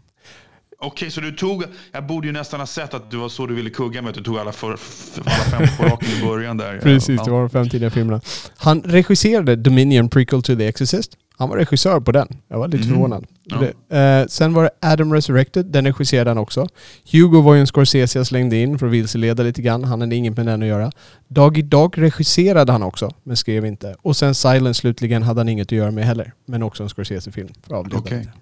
Okej, 0.80 1.10
så 1.10 1.20
du 1.20 1.32
tog... 1.32 1.64
Jag 1.92 2.06
borde 2.06 2.26
ju 2.26 2.32
nästan 2.32 2.60
ha 2.60 2.66
sett 2.66 2.94
att 2.94 3.10
det 3.10 3.16
var 3.16 3.28
så 3.28 3.46
du 3.46 3.54
ville 3.54 3.70
kugga 3.70 4.02
med 4.02 4.08
att 4.08 4.14
du 4.14 4.22
tog 4.22 4.38
alla, 4.38 4.52
för, 4.52 4.68
alla 4.68 5.58
fem 5.58 5.66
på 5.78 5.84
raken 5.84 6.08
i 6.08 6.26
början 6.26 6.56
där. 6.56 6.78
Precis, 6.82 7.20
det 7.24 7.30
var 7.30 7.40
de 7.40 7.50
fem 7.50 7.68
tidiga 7.68 7.90
filmerna. 7.90 8.20
Han 8.56 8.82
regisserade 8.82 9.56
Dominion 9.56 10.08
Prequel 10.08 10.42
to 10.42 10.56
the 10.56 10.66
Exorcist. 10.66 11.16
Han 11.38 11.48
var 11.48 11.56
regissör 11.56 12.00
på 12.00 12.12
den. 12.12 12.28
Jag 12.48 12.58
var 12.58 12.68
lite 12.68 12.84
Mhm. 12.84 12.94
förvånad. 12.94 13.26
Ja. 13.44 13.56
Det, 13.88 13.96
eh, 14.20 14.26
sen 14.26 14.52
var 14.54 14.62
det 14.62 14.70
Adam 14.80 15.12
Resurrected. 15.12 15.66
Den 15.66 15.84
regisserade 15.86 16.30
han 16.30 16.38
också. 16.38 16.68
Hugo 17.12 17.40
var 17.42 17.54
ju 17.54 17.60
en 17.60 17.66
Scorsese 17.66 18.18
jag 18.18 18.26
slängde 18.26 18.56
in 18.56 18.78
för 18.78 18.86
att 18.86 18.92
vilseleda 18.92 19.42
lite 19.42 19.62
grann. 19.62 19.84
Han 19.84 20.00
hade 20.00 20.16
inget 20.16 20.36
med 20.36 20.46
den 20.46 20.62
att 20.62 20.68
göra. 20.68 20.92
Doggy 21.28 21.62
Dog 21.62 21.98
regisserade 21.98 22.72
han 22.72 22.82
också, 22.82 23.10
men 23.22 23.36
skrev 23.36 23.66
inte. 23.66 23.94
Och 24.02 24.16
sen 24.16 24.34
Silence 24.34 24.80
slutligen 24.80 25.22
hade 25.22 25.40
han 25.40 25.48
inget 25.48 25.66
att 25.68 25.72
göra 25.72 25.90
med 25.90 26.04
heller. 26.04 26.32
Men 26.46 26.62
också 26.62 26.82
en 26.82 26.88
Scorsese-film. 26.88 27.48
lite. 27.96 28.32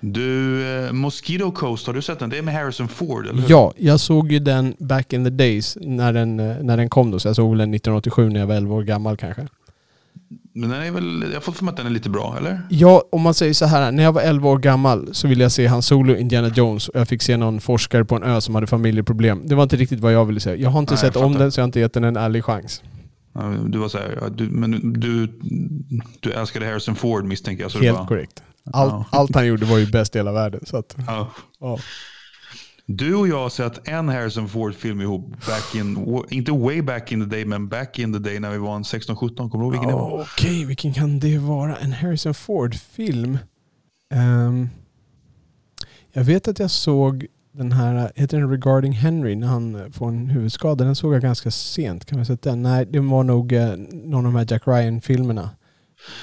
Du, 0.00 0.62
eh, 0.86 0.92
Mosquito 0.92 1.50
Coast, 1.50 1.86
har 1.86 1.94
du 1.94 2.02
sett 2.02 2.18
den? 2.18 2.30
Det 2.30 2.38
är 2.38 2.42
med 2.42 2.54
Harrison 2.54 2.88
Ford, 2.88 3.26
eller 3.26 3.42
hur? 3.42 3.50
Ja, 3.50 3.72
jag 3.76 4.00
såg 4.00 4.32
ju 4.32 4.38
den 4.38 4.74
back 4.78 5.12
in 5.12 5.24
the 5.24 5.30
days 5.30 5.78
när 5.80 6.12
den, 6.12 6.40
eh, 6.40 6.56
när 6.62 6.76
den 6.76 6.88
kom 6.88 7.10
då. 7.10 7.18
Så 7.18 7.28
jag 7.28 7.36
såg 7.36 7.50
väl 7.50 7.58
den 7.58 7.70
1987 7.70 8.28
när 8.28 8.40
jag 8.40 8.46
var 8.46 8.54
11 8.54 8.74
år 8.74 8.82
gammal 8.82 9.16
kanske. 9.16 9.46
Men 10.60 10.70
den 10.70 10.82
är 10.82 10.90
väl... 10.90 11.24
Jag 11.28 11.34
har 11.36 11.40
fått 11.40 11.56
för 11.56 11.64
mig 11.64 11.70
att 11.72 11.76
den 11.76 11.86
är 11.86 11.90
lite 11.90 12.10
bra, 12.10 12.36
eller? 12.38 12.60
Ja, 12.70 13.02
om 13.12 13.22
man 13.22 13.34
säger 13.34 13.54
så 13.54 13.66
här. 13.66 13.92
När 13.92 14.02
jag 14.02 14.12
var 14.12 14.22
11 14.22 14.48
år 14.48 14.58
gammal 14.58 15.08
så 15.12 15.28
ville 15.28 15.44
jag 15.44 15.52
se 15.52 15.66
Han 15.66 15.82
Solo 15.82 16.16
Indiana 16.16 16.48
Jones 16.48 16.88
och 16.88 17.00
jag 17.00 17.08
fick 17.08 17.22
se 17.22 17.36
någon 17.36 17.60
forskare 17.60 18.04
på 18.04 18.16
en 18.16 18.22
ö 18.22 18.40
som 18.40 18.54
hade 18.54 18.66
familjeproblem. 18.66 19.42
Det 19.48 19.54
var 19.54 19.62
inte 19.62 19.76
riktigt 19.76 20.00
vad 20.00 20.12
jag 20.12 20.24
ville 20.24 20.40
se. 20.40 20.54
Jag 20.54 20.70
har 20.70 20.78
inte 20.80 20.94
Nej, 20.94 21.00
sett 21.00 21.16
om 21.16 21.32
den 21.34 21.52
så 21.52 21.60
jag 21.60 21.62
har 21.62 21.68
inte 21.68 21.80
gett 21.80 21.92
den 21.92 22.04
en 22.04 22.16
ärlig 22.16 22.44
chans. 22.44 22.82
Du 23.66 23.78
var 23.78 23.88
så 23.88 23.98
här, 23.98 24.18
ja, 24.20 24.28
du, 24.28 24.48
men 24.50 24.92
du, 25.00 25.26
du 26.20 26.32
älskade 26.32 26.66
Harrison 26.66 26.94
Ford 26.94 27.24
misstänker 27.24 27.62
jag. 27.64 27.70
Så 27.72 27.78
Helt 27.78 28.08
korrekt. 28.08 28.42
Allt, 28.72 28.92
Ja. 28.92 29.04
allt 29.10 29.34
han 29.34 29.46
gjorde 29.46 29.66
var 29.66 29.78
ju 29.78 29.86
bäst 29.86 30.14
i 30.16 30.18
hela 30.18 30.32
världen. 30.32 30.60
Så 30.66 30.76
att, 30.76 30.96
Ja. 31.60 31.78
Ja. 32.88 32.94
Du 32.94 33.14
och 33.14 33.28
jag 33.28 33.38
har 33.38 33.48
sett 33.48 33.88
en 33.88 34.08
Harrison 34.08 34.48
Ford-film 34.48 35.00
ihop. 35.00 35.46
Back 35.46 35.74
in, 35.74 36.18
inte 36.30 36.52
way 36.52 36.82
back 36.82 37.12
in 37.12 37.20
the 37.20 37.36
day, 37.36 37.44
men 37.44 37.68
back 37.68 37.98
in 37.98 38.12
the 38.12 38.18
day 38.18 38.40
när 38.40 38.50
vi 38.50 38.58
var 38.58 38.76
en 38.76 38.82
16-17. 38.82 39.14
Kommer 39.14 39.48
du 39.50 39.58
ihåg 39.58 39.72
vilken 39.72 39.88
det 39.88 39.94
var? 39.94 40.20
Okej, 40.20 40.64
vilken 40.64 40.94
kan 40.94 41.20
det 41.20 41.38
vara? 41.38 41.76
En 41.76 41.92
Harrison 41.92 42.34
Ford-film? 42.34 43.38
Ehm, 44.14 44.68
jag 46.12 46.24
av 46.24 46.48
att 46.48 46.58
jag 46.58 46.70
såg 46.70 47.26
den 47.52 47.72
här, 47.72 48.12
heter 48.14 48.40
den 48.40 48.50
Regarding 48.50 48.92
Henry, 48.92 49.36
när 49.36 49.46
han 49.46 49.92
får 49.92 50.08
en 50.08 50.30
huvudskada. 50.30 50.84
Den 50.84 50.96
såg 50.96 51.14
jag 51.14 51.22
ganska 51.22 51.50
sent. 51.50 52.04
Kan 52.04 52.18
man 52.18 52.26
säga 52.26 52.38
den? 52.42 52.62
Nej, 52.62 52.86
det 52.86 53.00
var 53.00 53.24
nog 53.24 53.52
eh, 53.52 53.76
någon 53.92 54.26
av 54.26 54.32
de 54.32 54.34
här 54.34 54.46
Jack 54.50 54.66
Ryan-filmerna. 54.66 55.50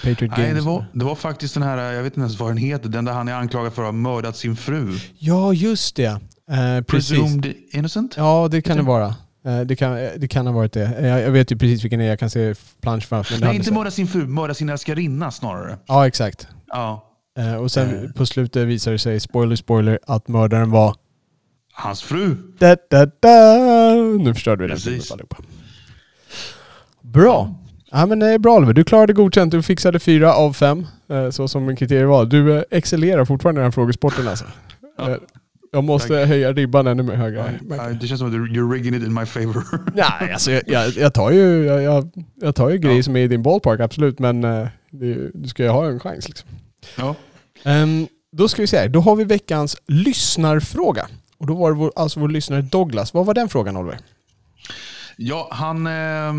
Patriot 0.03 0.38
Nej. 0.38 0.53
Det 0.53 0.62
var, 0.62 0.86
det 0.93 1.05
var 1.05 1.15
faktiskt 1.15 1.53
den 1.53 1.63
här, 1.63 1.93
jag 1.93 2.03
vet 2.03 2.13
inte 2.13 2.19
ens 2.19 2.39
vad 2.39 2.50
den 2.50 2.57
heter, 2.57 2.89
den 2.89 3.05
där 3.05 3.13
han 3.13 3.27
är 3.27 3.34
anklagad 3.34 3.74
för 3.74 3.81
att 3.81 3.88
ha 3.88 3.91
mördat 3.91 4.38
sin 4.38 4.55
fru. 4.55 5.00
Ja, 5.17 5.53
just 5.53 5.95
det. 5.95 6.19
Eh, 6.52 6.82
Presumed 6.84 7.54
innocent? 7.72 8.14
Ja, 8.18 8.48
det 8.52 8.62
kan 8.62 8.78
det 8.78 8.84
vara. 8.84 9.16
Eh, 9.46 9.60
det 9.62 9.75
kan, 9.75 9.94
det 10.18 10.28
kan 10.28 10.48
ha 10.48 10.54
varit 10.54 10.74
det. 10.74 11.08
Jag, 11.08 11.22
jag 11.22 11.32
vet 11.32 11.52
ju 11.52 11.58
precis 11.58 11.84
vilken 11.84 12.00
det 12.00 12.06
är. 12.06 12.10
Jag 12.10 12.20
kan 12.20 12.30
se 12.30 12.56
plansch 12.82 13.06
framför 13.08 13.34
mig. 13.34 13.42
Nej, 13.48 13.56
inte 13.56 13.74
mörda 13.74 13.92
sin 13.92 14.08
fru. 14.08 14.28
Mörda 14.28 14.54
sin 14.54 14.70
älskarinna 14.70 15.32
snarare. 15.32 15.78
Ja, 15.86 16.08
exakt. 16.08 16.48
Ja. 16.68 17.12
Eh, 17.38 17.56
och 17.56 17.72
sen 17.72 18.14
på 18.14 18.25
slutet 18.25 18.68
visar 18.68 18.92
det 18.92 19.00
sig, 19.00 19.20
spoiler 19.20 19.56
spoiler, 19.56 20.00
att 20.08 20.28
mördaren 20.28 20.72
var... 20.72 20.96
Hans 21.74 22.04
fru. 22.04 22.36
Da, 22.60 22.78
da, 22.90 23.06
da. 23.06 23.96
Nu 24.20 24.34
förstörde 24.34 24.64
vi 24.64 24.68
den 24.68 24.78
allihopa. 25.12 25.38
Bra. 27.02 27.56
Ja, 27.92 28.06
men 28.06 28.20
det 28.20 28.28
är 28.28 28.40
bra 28.40 28.58
Oliver. 28.58 28.74
Du 28.74 28.84
klarade 28.84 29.14
godkänt. 29.14 29.52
Du 29.52 29.64
fixade 29.64 30.00
fyra 30.00 30.34
av 30.34 30.54
fem. 30.54 30.86
Så 31.32 31.48
som 31.48 31.75
kriterier 31.75 32.06
var. 32.06 32.25
Du 32.25 32.66
excellerar 32.72 33.25
fortfarande 33.25 33.60
i 33.60 33.62
den 33.62 33.66
här 33.68 33.72
frågesporten 33.72 34.28
alltså. 34.28 34.46
Ja. 34.98 35.18
Jag 35.75 35.84
måste 35.84 36.08
Tack. 36.08 36.27
höja 36.27 36.53
ribban 36.53 36.88
ännu 36.88 37.03
mer 37.03 37.15
högre. 37.15 37.60
Ja, 37.70 37.89
det 38.01 38.08
känns 38.08 38.20
som 38.20 38.27
att 38.27 38.34
you're 38.34 38.72
rigging 38.72 38.96
it 38.96 39.03
in 39.03 39.13
my 39.13 39.25
favor. 39.25 39.63
Nej, 39.94 40.34
alltså 40.34 40.51
jag, 40.51 40.63
jag, 40.67 40.89
jag 40.89 41.13
tar 41.13 41.32
ju, 41.32 41.65
jag, 41.65 42.10
jag 42.41 42.55
tar 42.55 42.70
ju 42.70 42.77
grejer 42.77 42.98
ja. 42.98 43.03
som 43.03 43.15
är 43.15 43.20
i 43.20 43.27
din 43.27 43.44
ballpark, 43.44 43.79
absolut. 43.79 44.20
Men 44.20 44.44
uh, 44.44 44.67
det, 44.91 45.32
du 45.34 45.48
ska 45.48 45.63
ju 45.63 45.70
ha 45.70 45.88
en 45.88 46.00
chans 46.00 46.27
liksom. 46.27 46.50
Ja. 46.98 47.15
Um, 47.65 48.08
då 48.32 48.48
ska 48.48 48.62
vi 48.62 48.67
se 48.67 48.77
här. 48.77 48.89
Då 48.89 49.00
har 49.00 49.15
vi 49.15 49.24
veckans 49.24 49.77
lyssnarfråga. 49.88 51.08
Och 51.38 51.48
då 51.48 51.55
var 51.55 51.72
det 51.72 51.77
vår, 51.77 51.91
alltså 51.96 52.20
vår 52.20 52.29
lyssnare 52.29 52.62
Douglas. 52.62 53.13
Vad 53.13 53.25
var 53.25 53.34
den 53.34 53.50
frågan 53.50 53.77
Oliver? 53.77 54.00
Ja, 55.17 55.48
han... 55.51 55.88
Eh, 55.88 56.29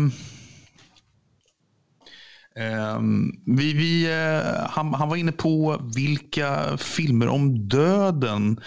eh, 2.65 2.99
vi, 3.45 3.73
vi, 3.73 4.11
eh, 4.11 4.69
han, 4.69 4.93
han 4.93 5.09
var 5.09 5.15
inne 5.15 5.31
på 5.31 5.81
vilka 5.95 6.77
filmer 6.77 7.27
om 7.27 7.67
döden 7.67 8.59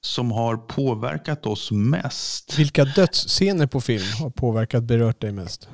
som 0.00 0.30
har 0.32 0.56
påverkat 0.56 1.46
oss 1.46 1.70
mest. 1.70 2.58
Vilka 2.58 2.84
dödsscener 2.84 3.66
på 3.66 3.80
film 3.80 4.04
har 4.20 4.30
påverkat, 4.30 4.84
berört 4.84 5.20
dig 5.20 5.32
mest? 5.32 5.68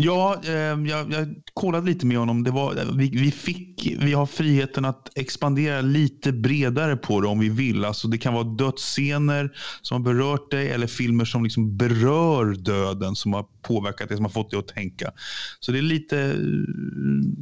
Ja, 0.00 0.40
eh, 0.44 0.52
jag, 0.52 1.12
jag 1.12 1.34
kollade 1.54 1.86
lite 1.86 2.06
med 2.06 2.18
honom. 2.18 2.44
Det 2.44 2.50
var, 2.50 2.96
vi, 2.96 3.10
vi, 3.10 3.30
fick, 3.30 3.96
vi 4.00 4.12
har 4.12 4.26
friheten 4.26 4.84
att 4.84 5.18
expandera 5.18 5.80
lite 5.80 6.32
bredare 6.32 6.96
på 6.96 7.20
det 7.20 7.28
om 7.28 7.38
vi 7.38 7.48
vill. 7.48 7.84
Alltså 7.84 8.08
det 8.08 8.18
kan 8.18 8.34
vara 8.34 8.44
dödsscener 8.44 9.50
som 9.82 10.04
har 10.04 10.14
berört 10.14 10.50
dig 10.50 10.70
eller 10.70 10.86
filmer 10.86 11.24
som 11.24 11.44
liksom 11.44 11.76
berör 11.76 12.54
döden 12.54 13.16
som 13.16 13.32
har 13.32 13.44
påverkat 13.62 14.08
dig, 14.08 14.16
som 14.16 14.24
har 14.24 14.32
fått 14.32 14.50
dig 14.50 14.58
att 14.58 14.68
tänka. 14.68 15.12
Så 15.60 15.72
det 15.72 15.78
är 15.78 15.82
lite, 15.82 16.36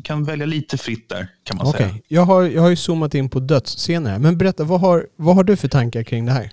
kan 0.05 0.25
välja 0.25 0.47
lite 0.47 0.79
fritt 0.79 1.09
där 1.09 1.29
kan 1.45 1.57
man 1.57 1.67
okay. 1.67 1.89
säga. 1.89 2.01
Jag 2.09 2.23
har, 2.23 2.43
jag 2.43 2.63
har 2.63 2.71
ju 2.71 2.77
zoomat 2.77 3.15
in 3.15 3.31
på 3.31 3.41
dödsscener 3.41 4.11
här. 4.11 4.19
Men 4.19 4.39
berätta, 4.39 4.65
vad 4.65 4.81
har, 4.81 5.07
vad 5.17 5.37
har 5.37 5.45
du 5.45 5.57
för 5.57 5.69
tankar 5.69 6.03
kring 6.03 6.27
det 6.27 6.33
här? 6.33 6.53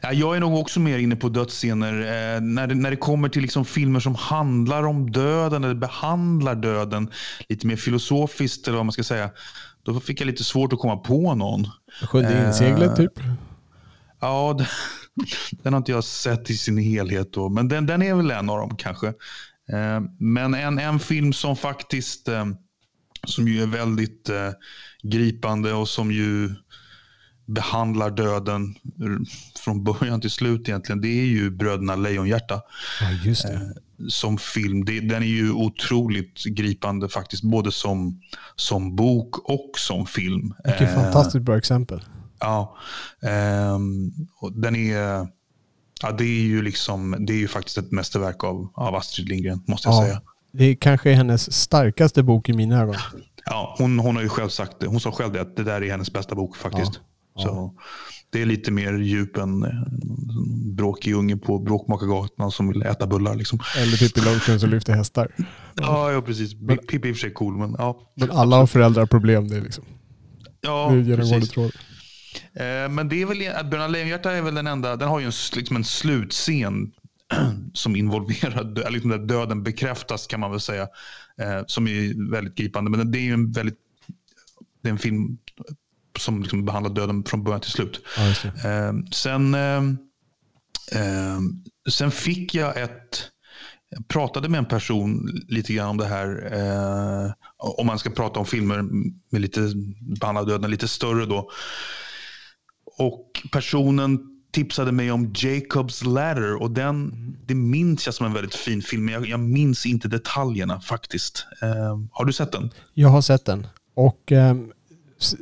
Ja, 0.00 0.12
jag 0.12 0.36
är 0.36 0.40
nog 0.40 0.60
också 0.60 0.80
mer 0.80 0.98
inne 0.98 1.16
på 1.16 1.28
dödsscener. 1.28 1.92
Eh, 1.92 2.40
när, 2.40 2.66
det, 2.66 2.74
när 2.74 2.90
det 2.90 2.96
kommer 2.96 3.28
till 3.28 3.42
liksom 3.42 3.64
filmer 3.64 4.00
som 4.00 4.14
handlar 4.14 4.82
om 4.82 5.10
döden 5.10 5.64
eller 5.64 5.74
behandlar 5.74 6.54
döden 6.54 7.10
lite 7.48 7.66
mer 7.66 7.76
filosofiskt 7.76 8.68
eller 8.68 8.76
vad 8.76 8.86
man 8.86 8.92
ska 8.92 9.04
säga. 9.04 9.30
Då 9.82 10.00
fick 10.00 10.20
jag 10.20 10.26
lite 10.26 10.44
svårt 10.44 10.72
att 10.72 10.78
komma 10.78 10.96
på 10.96 11.34
någon. 11.34 11.68
Sjunde 12.02 12.46
inseglet 12.46 12.90
eh, 12.90 12.96
typ? 12.96 13.12
Ja, 14.20 14.52
den, 14.58 14.66
den 15.62 15.72
har 15.72 15.78
inte 15.78 15.92
jag 15.92 16.04
sett 16.04 16.50
i 16.50 16.56
sin 16.56 16.78
helhet. 16.78 17.32
Då, 17.32 17.48
men 17.48 17.68
den, 17.68 17.86
den 17.86 18.02
är 18.02 18.14
väl 18.14 18.30
en 18.30 18.50
av 18.50 18.58
dem 18.58 18.76
kanske. 18.76 19.06
Eh, 19.72 20.00
men 20.18 20.54
en, 20.54 20.78
en 20.78 20.98
film 20.98 21.32
som 21.32 21.56
faktiskt 21.56 22.28
eh, 22.28 22.46
som 23.26 23.48
ju 23.48 23.62
är 23.62 23.66
väldigt 23.66 24.28
eh, 24.28 24.50
gripande 25.02 25.72
och 25.72 25.88
som 25.88 26.12
ju 26.12 26.54
behandlar 27.52 28.10
döden 28.10 28.74
från 29.64 29.84
början 29.84 30.20
till 30.20 30.30
slut 30.30 30.68
egentligen, 30.68 31.00
det 31.00 31.20
är 31.20 31.24
ju 31.24 31.50
Bröderna 31.50 31.96
Lejonhjärta. 31.96 32.60
Ja, 33.00 33.10
just 33.24 33.42
det. 33.42 33.54
Eh, 33.54 33.60
som 34.08 34.38
film. 34.38 34.84
Den 34.84 35.22
är 35.22 35.26
ju 35.26 35.52
otroligt 35.52 36.44
gripande 36.44 37.08
faktiskt, 37.08 37.42
både 37.42 37.72
som, 37.72 38.20
som 38.56 38.96
bok 38.96 39.50
och 39.50 39.70
som 39.76 40.06
film. 40.06 40.54
Vilket 40.64 40.88
eh, 40.88 40.94
fantastiskt 40.94 41.44
bra 41.44 41.58
exempel. 41.58 42.04
Ja. 42.40 42.76
Eh, 43.22 43.78
den 44.52 44.76
är... 44.76 45.28
Ja, 46.02 46.12
det 46.12 46.24
är 46.24 46.42
ju 46.42 46.62
liksom, 46.62 47.16
det 47.26 47.32
är 47.32 47.36
ju 47.36 47.48
faktiskt 47.48 47.78
ett 47.78 47.92
mästerverk 47.92 48.44
av, 48.44 48.72
av 48.74 48.94
Astrid 48.94 49.28
Lindgren, 49.28 49.62
måste 49.66 49.88
jag 49.88 49.96
ja, 49.96 50.02
säga. 50.02 50.22
Det 50.52 50.76
kanske 50.76 51.10
är 51.10 51.14
hennes 51.14 51.52
starkaste 51.52 52.22
bok 52.22 52.48
i 52.48 52.52
mina 52.52 52.82
ögon. 52.82 52.94
Ja, 53.44 53.74
hon, 53.78 53.98
hon 53.98 54.16
har 54.16 54.22
ju 54.22 54.28
själv 54.28 54.48
sagt 54.48 54.80
det. 54.80 54.86
Hon 54.86 55.00
sa 55.00 55.12
själv 55.12 55.32
det, 55.32 55.40
att 55.40 55.56
det 55.56 55.64
där 55.64 55.82
är 55.82 55.90
hennes 55.90 56.12
bästa 56.12 56.34
bok 56.34 56.56
faktiskt. 56.56 56.92
Ja. 56.94 57.00
Så 57.36 57.74
det 58.30 58.42
är 58.42 58.46
lite 58.46 58.70
mer 58.70 58.92
djup 58.92 59.36
än 59.36 59.62
en 59.62 60.76
bråkig 60.76 61.14
unge 61.14 61.36
på 61.36 61.58
Bråkmakargatan 61.58 62.50
som 62.50 62.68
vill 62.68 62.82
äta 62.82 63.06
bullar. 63.06 63.34
Liksom. 63.34 63.58
Eller 63.76 63.96
Pippi 63.96 64.20
Långstrump 64.20 64.60
som 64.60 64.70
lyfter 64.70 64.92
hästar. 64.92 65.34
Ja, 65.74 66.12
ja 66.12 66.22
precis. 66.22 66.54
Pippi 66.54 66.96
är 66.96 67.06
i 67.06 67.12
och 67.12 67.16
för 67.16 67.20
sig 67.20 67.32
cool, 67.32 67.56
men 67.56 67.74
ja. 67.78 68.12
Men 68.14 68.30
alla 68.30 68.56
har 68.56 68.66
föräldraproblem. 68.66 69.48
Det 69.48 69.56
är 69.56 69.60
liksom. 69.60 69.84
Ja, 70.60 70.90
det 70.90 71.16
precis. 71.16 71.50
Tråd. 71.50 71.72
Eh, 72.54 72.88
men 72.90 73.08
det 73.08 73.22
är 73.22 73.26
väl, 73.26 73.38
Bröderna 73.38 73.88
Lejonhjärta 73.88 74.32
är 74.32 74.42
väl 74.42 74.54
den 74.54 74.66
enda, 74.66 74.96
den 74.96 75.08
har 75.08 75.20
ju 75.20 75.26
en, 75.26 75.32
liksom 75.56 75.76
en 75.76 75.84
slutscen 75.84 76.92
som 77.72 77.96
involverar, 77.96 78.90
liksom 78.90 79.10
där 79.10 79.18
döden 79.18 79.62
bekräftas 79.62 80.26
kan 80.26 80.40
man 80.40 80.50
väl 80.50 80.60
säga. 80.60 80.88
Eh, 81.40 81.62
som 81.66 81.86
är 81.86 82.30
väldigt 82.30 82.54
gripande. 82.54 82.90
Men 82.90 83.10
det 83.10 83.18
är 83.18 83.22
ju 83.22 83.32
en 83.32 83.52
väldigt, 83.52 83.78
det 84.82 84.88
är 84.88 84.92
en 84.92 84.98
film 84.98 85.38
som 86.18 86.42
liksom 86.42 86.64
behandlar 86.64 86.94
döden 86.94 87.24
från 87.24 87.44
början 87.44 87.60
till 87.60 87.70
slut. 87.70 88.00
Ja, 88.16 88.50
eh, 88.70 88.92
sen, 89.12 89.54
eh, 89.54 89.82
sen 91.90 92.10
fick 92.10 92.54
jag 92.54 92.80
ett... 92.82 93.28
Jag 93.94 94.08
pratade 94.08 94.48
med 94.48 94.58
en 94.58 94.64
person 94.64 95.40
lite 95.48 95.72
grann 95.72 95.88
om 95.88 95.96
det 95.96 96.06
här. 96.06 96.52
Eh, 96.52 97.32
om 97.56 97.86
man 97.86 97.98
ska 97.98 98.10
prata 98.10 98.40
om 98.40 98.46
filmer 98.46 98.82
med 99.30 99.40
lite 99.40 99.72
behandlar 100.20 100.46
döden 100.46 100.70
lite 100.70 100.88
större 100.88 101.26
då. 101.26 101.50
Och 102.98 103.42
personen 103.52 104.32
tipsade 104.52 104.92
mig 104.92 105.10
om 105.12 105.32
Jacob's 105.32 106.04
Ladder 106.04 106.62
och 106.62 106.70
den, 106.70 106.88
mm. 106.88 107.36
det 107.46 107.54
minns 107.54 108.06
jag 108.06 108.14
som 108.14 108.26
en 108.26 108.32
väldigt 108.32 108.54
fin 108.54 108.82
film. 108.82 109.04
Men 109.04 109.14
jag, 109.14 109.26
jag 109.26 109.40
minns 109.40 109.86
inte 109.86 110.08
detaljerna 110.08 110.80
faktiskt. 110.80 111.46
Eh, 111.62 111.98
har 112.12 112.24
du 112.24 112.32
sett 112.32 112.52
den? 112.52 112.70
Jag 112.94 113.08
har 113.08 113.22
sett 113.22 113.44
den. 113.44 113.66
Och 113.94 114.32
um, 114.32 114.72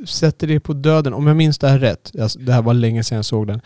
sätter 0.05 0.47
det 0.47 0.59
på 0.59 0.73
döden, 0.73 1.13
om 1.13 1.27
jag 1.27 1.37
minns 1.37 1.57
det 1.57 1.69
här 1.69 1.79
rätt, 1.79 2.11
alltså, 2.21 2.39
det 2.39 2.53
här 2.53 2.61
var 2.61 2.73
länge 2.73 3.03
sedan 3.03 3.15
jag 3.15 3.25
såg 3.25 3.47
den, 3.47 3.61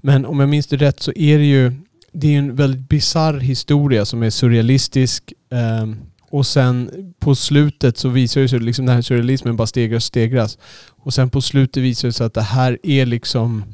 men 0.00 0.26
om 0.26 0.40
jag 0.40 0.48
minns 0.48 0.66
det 0.66 0.76
rätt 0.76 1.00
så 1.00 1.12
är 1.16 1.38
det 1.38 1.44
ju 1.44 1.72
det 2.12 2.34
är 2.34 2.38
en 2.38 2.56
väldigt 2.56 2.88
bizarr 2.88 3.34
historia 3.34 4.04
som 4.04 4.22
är 4.22 4.30
surrealistisk. 4.30 5.32
Eh, 5.52 5.86
och 6.30 6.46
sen 6.46 6.90
på 7.18 7.34
slutet 7.34 7.98
så 7.98 8.08
visar 8.08 8.40
det 8.40 8.48
sig 8.48 8.60
liksom 8.60 8.86
den 8.86 8.94
här 8.94 9.02
surrealismen 9.02 9.56
bara 9.56 9.66
stegras 9.66 9.96
och 9.96 10.02
stegras. 10.02 10.58
Och 10.88 11.14
sen 11.14 11.30
på 11.30 11.40
slutet 11.40 11.82
visar 11.82 12.08
det 12.08 12.12
sig 12.12 12.26
att 12.26 12.34
det 12.34 12.42
här 12.42 12.78
är 12.82 13.06
liksom 13.06 13.64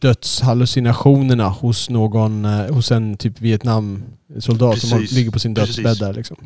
dödshallucinationerna 0.00 1.48
hos 1.48 1.90
någon, 1.90 2.44
eh, 2.44 2.74
hos 2.74 2.92
en 2.92 3.16
typ 3.16 3.40
Vietnam-soldat 3.40 4.78
som 4.78 5.06
ligger 5.10 5.30
på 5.30 5.38
sin 5.38 5.54
dödsbädd 5.54 5.98
där 5.98 6.14
liksom. 6.14 6.36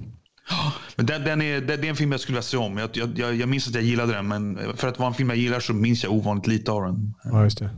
Men 0.96 1.06
den, 1.06 1.24
den 1.24 1.42
är, 1.42 1.60
det, 1.60 1.74
är 1.74 1.84
en 1.84 1.96
film 1.96 2.12
jag 2.12 2.20
skulle 2.20 2.34
vilja 2.34 2.42
se 2.42 2.56
om. 2.56 2.78
Jag, 2.78 2.90
jag, 3.16 3.34
jag 3.34 3.48
minns 3.48 3.68
att 3.68 3.74
jag 3.74 3.84
gillade 3.84 4.12
den, 4.12 4.28
men 4.28 4.58
för 4.76 4.88
att 4.88 4.98
vara 4.98 5.08
en 5.08 5.14
film 5.14 5.28
jag 5.28 5.38
gillar 5.38 5.60
så 5.60 5.72
minns 5.72 6.04
jag 6.04 6.12
ovanligt 6.12 6.46
lite 6.46 6.72
av 6.72 6.82
den. 6.82 7.14
Ja, 7.24 7.44
just 7.44 7.58
det. 7.58 7.70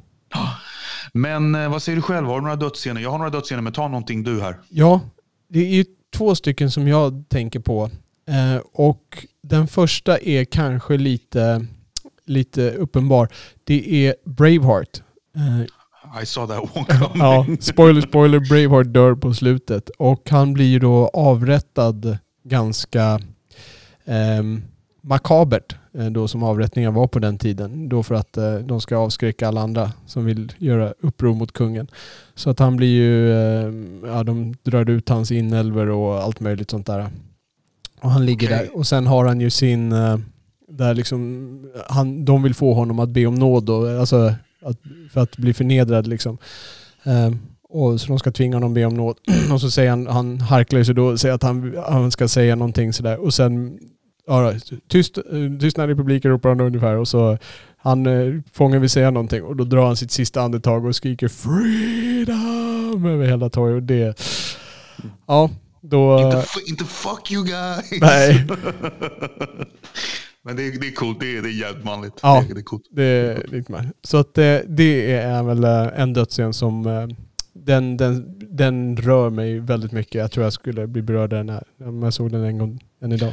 Men 1.12 1.54
eh, 1.54 1.70
vad 1.70 1.82
säger 1.82 1.96
du 1.96 2.02
själv? 2.02 2.26
Har 2.26 2.34
du 2.34 2.42
några 2.42 2.56
dödsscener? 2.56 3.00
Jag 3.00 3.10
har 3.10 3.18
några 3.18 3.30
dödsscener, 3.30 3.62
men 3.62 3.72
ta 3.72 3.88
någonting 3.88 4.22
du 4.22 4.40
här. 4.40 4.56
Ja, 4.68 5.00
det 5.48 5.58
är 5.60 5.74
ju 5.74 5.84
två 6.16 6.34
stycken 6.34 6.70
som 6.70 6.88
jag 6.88 7.24
tänker 7.28 7.60
på. 7.60 7.90
Eh, 8.28 8.62
och 8.72 9.26
den 9.42 9.68
första 9.68 10.18
är 10.18 10.44
kanske 10.44 10.96
lite, 10.96 11.66
lite 12.26 12.70
uppenbar. 12.70 13.28
Det 13.64 14.06
är 14.06 14.14
Braveheart. 14.24 15.02
Eh, 15.36 16.22
I 16.22 16.26
saw 16.26 16.54
that 16.54 16.76
one 16.76 16.86
coming. 16.98 17.22
ja, 17.22 17.46
spoiler, 17.60 18.00
spoiler. 18.00 18.40
Braveheart 18.40 18.86
dör 18.92 19.14
på 19.14 19.34
slutet. 19.34 19.90
Och 19.98 20.30
han 20.30 20.52
blir 20.52 20.66
ju 20.66 20.78
då 20.78 21.10
avrättad 21.14 22.18
ganska 22.52 23.20
eh, 24.04 24.42
makabert 25.00 25.76
då 26.10 26.28
som 26.28 26.42
avrättningar 26.42 26.90
var 26.90 27.06
på 27.06 27.18
den 27.18 27.38
tiden. 27.38 27.88
Då 27.88 28.02
för 28.02 28.14
att 28.14 28.36
eh, 28.36 28.54
de 28.54 28.80
ska 28.80 28.96
avskräcka 28.96 29.48
alla 29.48 29.60
andra 29.60 29.92
som 30.06 30.24
vill 30.24 30.52
göra 30.58 30.94
uppror 31.00 31.34
mot 31.34 31.52
kungen. 31.52 31.88
Så 32.34 32.50
att 32.50 32.58
han 32.58 32.76
blir 32.76 32.88
ju, 32.88 33.32
eh, 33.32 33.72
ja 34.04 34.24
de 34.24 34.54
drar 34.62 34.90
ut 34.90 35.08
hans 35.08 35.30
inälvor 35.30 35.88
och 35.88 36.22
allt 36.22 36.40
möjligt 36.40 36.70
sånt 36.70 36.86
där. 36.86 37.06
Och 38.00 38.10
han 38.10 38.26
ligger 38.26 38.46
Okej. 38.46 38.58
där. 38.58 38.76
Och 38.76 38.86
sen 38.86 39.06
har 39.06 39.24
han 39.24 39.40
ju 39.40 39.50
sin, 39.50 39.92
eh, 39.92 40.18
där 40.68 40.94
liksom, 40.94 41.72
han, 41.88 42.24
de 42.24 42.42
vill 42.42 42.54
få 42.54 42.74
honom 42.74 42.98
att 42.98 43.08
be 43.08 43.26
om 43.26 43.34
nåd 43.34 43.64
då, 43.64 44.00
alltså 44.00 44.34
att, 44.62 44.76
för 45.12 45.20
att 45.20 45.36
bli 45.36 45.54
förnedrad 45.54 46.06
liksom. 46.06 46.38
Eh, 47.74 47.78
och 47.80 48.00
så 48.00 48.06
de 48.06 48.18
ska 48.18 48.30
tvinga 48.32 48.56
honom 48.56 48.74
be 48.74 48.84
om 48.84 48.94
nåd. 48.94 49.16
och 49.52 49.60
så 49.60 49.70
säger 49.70 49.90
han, 49.90 50.06
han 50.06 50.40
harklar 50.40 50.82
sig 50.82 50.94
då 50.94 51.04
och 51.06 51.20
säger 51.20 51.34
att 51.34 51.42
han, 51.42 51.74
han 51.88 52.10
ska 52.10 52.28
säga 52.28 52.56
någonting 52.56 52.92
sådär. 52.92 53.20
Och 53.20 53.34
sen, 53.34 53.78
ja, 54.26 54.52
tyst, 54.88 55.18
eh, 55.18 55.22
tystnad 55.60 55.90
i 55.90 55.94
publiken 55.94 56.30
ropar 56.30 56.48
han 56.48 56.60
ungefär. 56.60 56.96
Och 56.96 57.08
så 57.08 57.38
han, 57.76 58.06
eh, 58.06 58.40
fången 58.52 58.80
vill 58.80 58.90
säga 58.90 59.10
någonting 59.10 59.42
och 59.42 59.56
då 59.56 59.64
drar 59.64 59.86
han 59.86 59.96
sitt 59.96 60.10
sista 60.10 60.42
andetag 60.42 60.84
och 60.84 60.96
skriker 60.96 61.28
freedom 61.28 63.06
över 63.06 63.26
hela 63.26 63.50
torget. 63.50 63.76
Och 63.76 63.82
det, 63.82 64.14
ja, 65.26 65.50
då... 65.80 66.20
Inte, 66.20 66.44
inte 66.68 66.84
fuck 66.84 67.32
you 67.32 67.44
guys! 67.44 68.00
Nej. 68.00 68.46
Men 70.44 70.56
det, 70.56 70.62
är- 70.62 70.80
det 70.80 70.86
är 70.86 70.92
coolt, 70.94 71.20
det 71.20 71.36
är, 71.36 71.42
det 71.42 71.48
är 71.48 71.60
jävligt 71.60 71.84
manligt. 71.84 72.12
Ja. 72.22 72.44
Det, 72.48 72.54
det 72.54 72.60
är 72.60 72.64
coolt. 72.64 72.82
Det 72.90 73.02
är 73.04 73.46
lite 73.46 73.72
mer. 73.72 73.90
Så 74.04 74.16
att 74.16 74.34
det, 74.34 74.64
det 74.68 75.12
är 75.12 75.42
väl 75.42 75.64
eh, 75.64 76.00
en 76.00 76.12
dödsscen 76.12 76.52
som 76.52 76.86
eh, 76.86 77.06
den, 77.52 77.96
den, 77.96 78.38
den 78.56 78.96
rör 78.96 79.30
mig 79.30 79.58
väldigt 79.60 79.92
mycket. 79.92 80.14
Jag 80.14 80.30
tror 80.32 80.44
jag 80.44 80.52
skulle 80.52 80.86
bli 80.86 81.02
berörd 81.02 81.30
den 81.30 81.48
här, 81.48 81.64
om 81.84 82.02
jag 82.02 82.12
såg 82.14 82.32
den 82.32 82.44
en 82.44 82.58
gång 82.58 82.80
än 83.02 83.12
idag. 83.12 83.32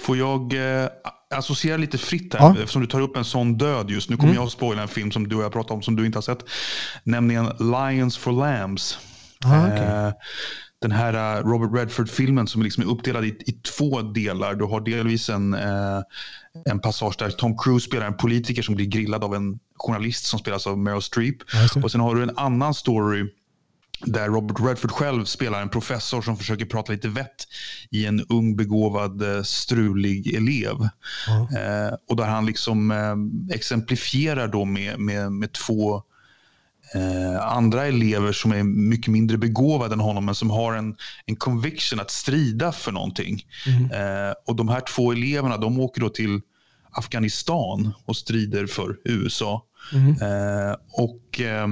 Får 0.00 0.16
jag 0.16 0.52
eh, 0.82 0.88
associera 1.34 1.76
lite 1.76 1.98
fritt 1.98 2.34
här, 2.34 2.40
Ja. 2.40 2.54
eftersom 2.58 2.82
du 2.82 2.88
tar 2.88 3.00
upp 3.00 3.16
en 3.16 3.24
sån 3.24 3.58
död 3.58 3.90
just. 3.90 4.10
Nu 4.10 4.16
kommer 4.16 4.28
Mm. 4.28 4.36
jag 4.40 4.46
att 4.46 4.52
spoila 4.52 4.82
en 4.82 4.88
film 4.88 5.10
som 5.10 5.28
du 5.28 5.36
och 5.36 5.42
jag 5.44 5.52
pratar 5.52 5.74
om 5.74 5.82
som 5.82 5.96
du 5.96 6.06
inte 6.06 6.16
har 6.16 6.22
sett. 6.22 6.44
Nämligen 7.04 7.46
Lions 7.58 8.16
for 8.16 8.32
Lambs. 8.32 8.98
Ah, 9.44 9.66
okej. 9.66 9.78
Eh, 9.78 10.12
den 10.82 10.92
här 10.92 11.38
eh, 11.38 11.44
Robert 11.44 11.80
Redford-filmen 11.80 12.46
som 12.46 12.62
liksom 12.62 12.82
är 12.82 12.86
uppdelad 12.86 13.24
i, 13.24 13.28
i 13.28 13.52
två 13.52 14.02
delar. 14.02 14.54
Du 14.54 14.64
har 14.64 14.80
delvis 14.80 15.28
en, 15.28 15.54
eh, 15.54 16.00
en 16.64 16.80
passage 16.80 17.16
där 17.18 17.30
Tom 17.30 17.58
Cruise 17.58 17.86
spelar 17.86 18.06
en 18.06 18.16
politiker 18.16 18.62
som 18.62 18.74
blir 18.74 18.86
grillad 18.86 19.24
av 19.24 19.34
en 19.34 19.58
journalist 19.76 20.24
som 20.24 20.38
spelas 20.38 20.66
av 20.66 20.78
Meryl 20.78 21.02
Streep. 21.02 21.36
Och 21.82 21.92
sen 21.92 22.00
har 22.00 22.14
du 22.14 22.22
en 22.22 22.38
annan 22.38 22.74
story 22.74 23.26
där 24.00 24.28
Robert 24.28 24.60
Redford 24.60 24.90
själv 24.90 25.24
spelar 25.24 25.62
en 25.62 25.68
professor 25.68 26.22
som 26.22 26.36
försöker 26.36 26.64
prata 26.64 26.92
lite 26.92 27.08
vett 27.08 27.48
i 27.90 28.06
en 28.06 28.20
ung 28.28 28.56
begåvad 28.56 29.22
eh, 29.22 29.42
strulig 29.42 30.34
elev. 30.34 30.88
Ja. 31.26 31.58
Eh, 31.58 31.94
och 32.08 32.16
där 32.16 32.26
han 32.26 32.46
liksom 32.46 32.90
eh, 32.90 33.54
exemplifierar 33.56 34.48
då 34.48 34.64
med, 34.64 34.98
med, 34.98 35.32
med 35.32 35.52
två 35.52 36.02
andra 37.42 37.86
elever 37.86 38.32
som 38.32 38.52
är 38.52 38.62
mycket 38.62 39.12
mindre 39.12 39.38
begåvade 39.38 39.94
än 39.94 40.00
honom 40.00 40.24
men 40.24 40.34
som 40.34 40.50
har 40.50 40.74
en, 40.74 40.96
en 41.26 41.36
conviction 41.36 42.00
att 42.00 42.10
strida 42.10 42.72
för 42.72 42.92
någonting. 42.92 43.42
Mm. 43.66 43.84
Eh, 44.28 44.34
och 44.46 44.56
de 44.56 44.68
här 44.68 44.80
två 44.80 45.12
eleverna 45.12 45.56
de 45.56 45.80
åker 45.80 46.00
då 46.00 46.08
till 46.08 46.40
Afghanistan 46.90 47.92
och 48.04 48.16
strider 48.16 48.66
för 48.66 48.96
USA. 49.04 49.64
Mm. 49.92 50.10
Eh, 50.10 50.76
och 50.92 51.40
eh, 51.40 51.68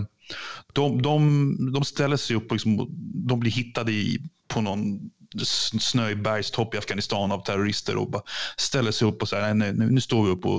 de, 0.73 1.03
de, 1.03 1.73
de 1.73 1.85
ställer 1.85 2.17
sig 2.17 2.37
upp 2.37 2.47
och 2.47 2.53
liksom, 2.53 2.89
de 3.29 3.41
blir 3.41 3.51
hittade 3.51 3.93
i, 3.93 4.19
på 4.49 4.61
någon 4.61 5.01
s- 5.41 5.83
snöig 5.85 6.23
bergstopp 6.23 6.75
i 6.75 6.79
Afghanistan 6.79 7.33
av 7.33 7.45
terrorister 7.45 7.97
och 7.97 8.11
bara 8.11 8.23
ställer 8.57 8.91
sig 8.93 9.09
upp 9.09 9.23
och 9.23 9.29
säger 9.29 9.55
nej, 9.55 9.73
nu, 9.73 9.91
nu 9.91 10.01
står 10.01 10.25
vi 10.25 10.31
upp 10.31 10.47
och, 10.47 10.59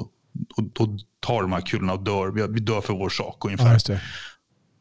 och, 0.57 0.81
och 0.81 0.89
tar 1.19 1.41
de 1.41 1.51
här 1.51 1.61
kulorna 1.61 1.93
och 1.93 2.03
dör. 2.03 2.31
Vi, 2.31 2.47
vi 2.53 2.59
dör 2.59 2.81
för 2.81 2.93
vår 2.93 3.09
sak 3.09 3.45
ungefär. 3.45 3.65
Ja. 3.93 3.99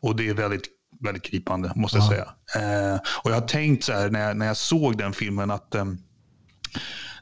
Och 0.05 0.17
det 0.17 0.29
är 0.29 0.35
väldigt, 0.35 0.63
väldigt 1.01 1.23
gripande, 1.31 1.73
måste 1.77 1.99
jag 1.99 2.05
Ja. 2.05 2.11
säga. 2.11 2.93
Eh, 2.93 3.01
och 3.25 3.31
jag 3.31 3.35
har 3.41 3.49
tänkt 3.49 3.85
så 3.85 3.93
här 3.93 4.11
när 4.11 4.21
jag, 4.21 4.37
när 4.37 4.47
jag 4.47 4.57
såg 4.57 4.99
den 4.99 5.13
filmen 5.13 5.51
att 5.51 5.75
eh, 5.75 5.85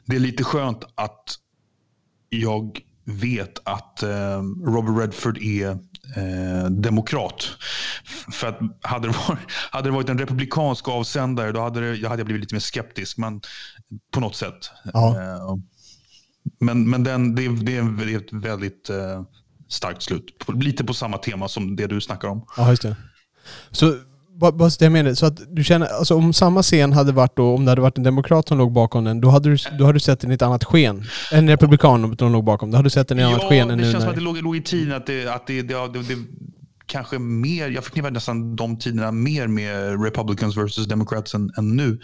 det 0.05 0.15
är 0.15 0.19
lite 0.19 0.43
skönt 0.43 0.83
att 0.95 1.35
jag 2.29 2.79
vet 3.05 3.59
att 3.67 4.03
eh, 4.03 4.41
Robert 4.65 5.01
Redford 5.03 5.37
är 5.37 5.69
eh, 6.17 6.69
demokrat. 6.69 7.49
För 8.31 8.47
att 8.47 8.59
hade 8.81 9.07
det, 9.07 9.13
varit, 9.27 9.39
hade 9.71 9.87
det 9.89 9.93
varit 9.93 10.09
en 10.09 10.19
republikansk 10.19 10.87
avsändare 10.89 11.51
då 11.51 11.61
hade, 11.61 11.79
det, 11.79 11.95
jag 11.95 12.09
hade 12.09 12.19
jag 12.19 12.25
blivit 12.25 12.41
lite 12.41 12.55
mer 12.55 12.59
skeptisk. 12.59 13.17
Men 13.17 13.41
på 14.13 14.19
något 14.19 14.35
sätt. 14.35 14.71
Ja. 14.93 15.21
Eh, 15.21 15.55
men 16.59 16.89
men 16.89 17.03
den, 17.03 17.35
det, 17.35 17.45
är- 17.45 17.63
det 17.65 17.77
är 17.77 18.17
ett 18.17 18.33
väldigt 18.33 18.89
eh, 18.89 19.23
starkt 19.73 20.03
slut. 20.03 20.25
Lite 20.61 20.83
på 20.83 20.93
samma 20.93 21.17
tema 21.17 21.47
som 21.47 21.75
det 21.75 21.87
du 21.87 22.01
snackar 22.01 22.27
om. 22.27 22.45
Ja, 22.57 22.69
just 22.69 22.81
det. 22.81 22.95
Så 23.71 23.95
vad, 24.35 24.73
jag 24.79 24.91
menar, 24.91 25.13
så 25.13 25.25
att 25.25 25.39
du 25.55 25.63
känner, 25.63 25.87
alltså 25.87 26.15
om 26.15 26.33
samma 26.33 26.63
scen 26.63 26.93
hade 26.93 27.11
varit 27.11 27.35
då, 27.35 27.55
om 27.55 27.65
det 27.65 27.71
hade 27.71 27.81
varit 27.81 27.97
en 27.97 28.03
demokrat 28.03 28.47
som 28.47 28.57
låg 28.57 28.71
bakom 28.71 29.03
den, 29.03 29.21
då 29.21 29.29
hade 29.29 29.49
du, 29.49 29.57
då 29.77 29.85
hade 29.85 29.95
du 29.95 29.99
sett 29.99 30.19
den 30.19 30.31
i 30.31 30.33
ett 30.33 30.41
annat 30.41 30.63
sken. 30.63 31.03
En 31.31 31.49
republikan 31.49 32.15
som 32.17 32.31
låg 32.31 32.43
bakom, 32.43 32.71
då 32.71 32.77
hade 32.77 32.85
du 32.85 32.89
sett 32.89 33.07
den 33.07 33.19
i 33.19 33.21
ett 33.21 33.27
annat 33.27 33.43
sken 33.43 33.71
än 33.71 33.77
det 33.77 33.91
känns 33.91 34.03
som 34.03 34.09
att 34.09 34.15
det 34.15 34.21
låg, 34.21 34.43
låg 34.43 34.55
i 34.55 34.61
tiden 34.61 34.95
att 34.95 35.05
det, 35.05 35.27
att 35.27 35.47
det, 35.47 35.61
det, 35.61 35.73
det, 35.73 36.03
det 36.03 36.17
kanske 36.85 37.19
mer, 37.19 37.69
jag 37.69 37.83
förknippar 37.83 38.11
nästan 38.11 38.55
de 38.55 38.77
tiderna 38.79 39.11
mer 39.11 39.47
med 39.47 40.03
Republicans 40.03 40.57
versus 40.57 40.87
Democrats 40.87 41.33
än, 41.33 41.51
än 41.57 41.75
nu. 41.75 41.99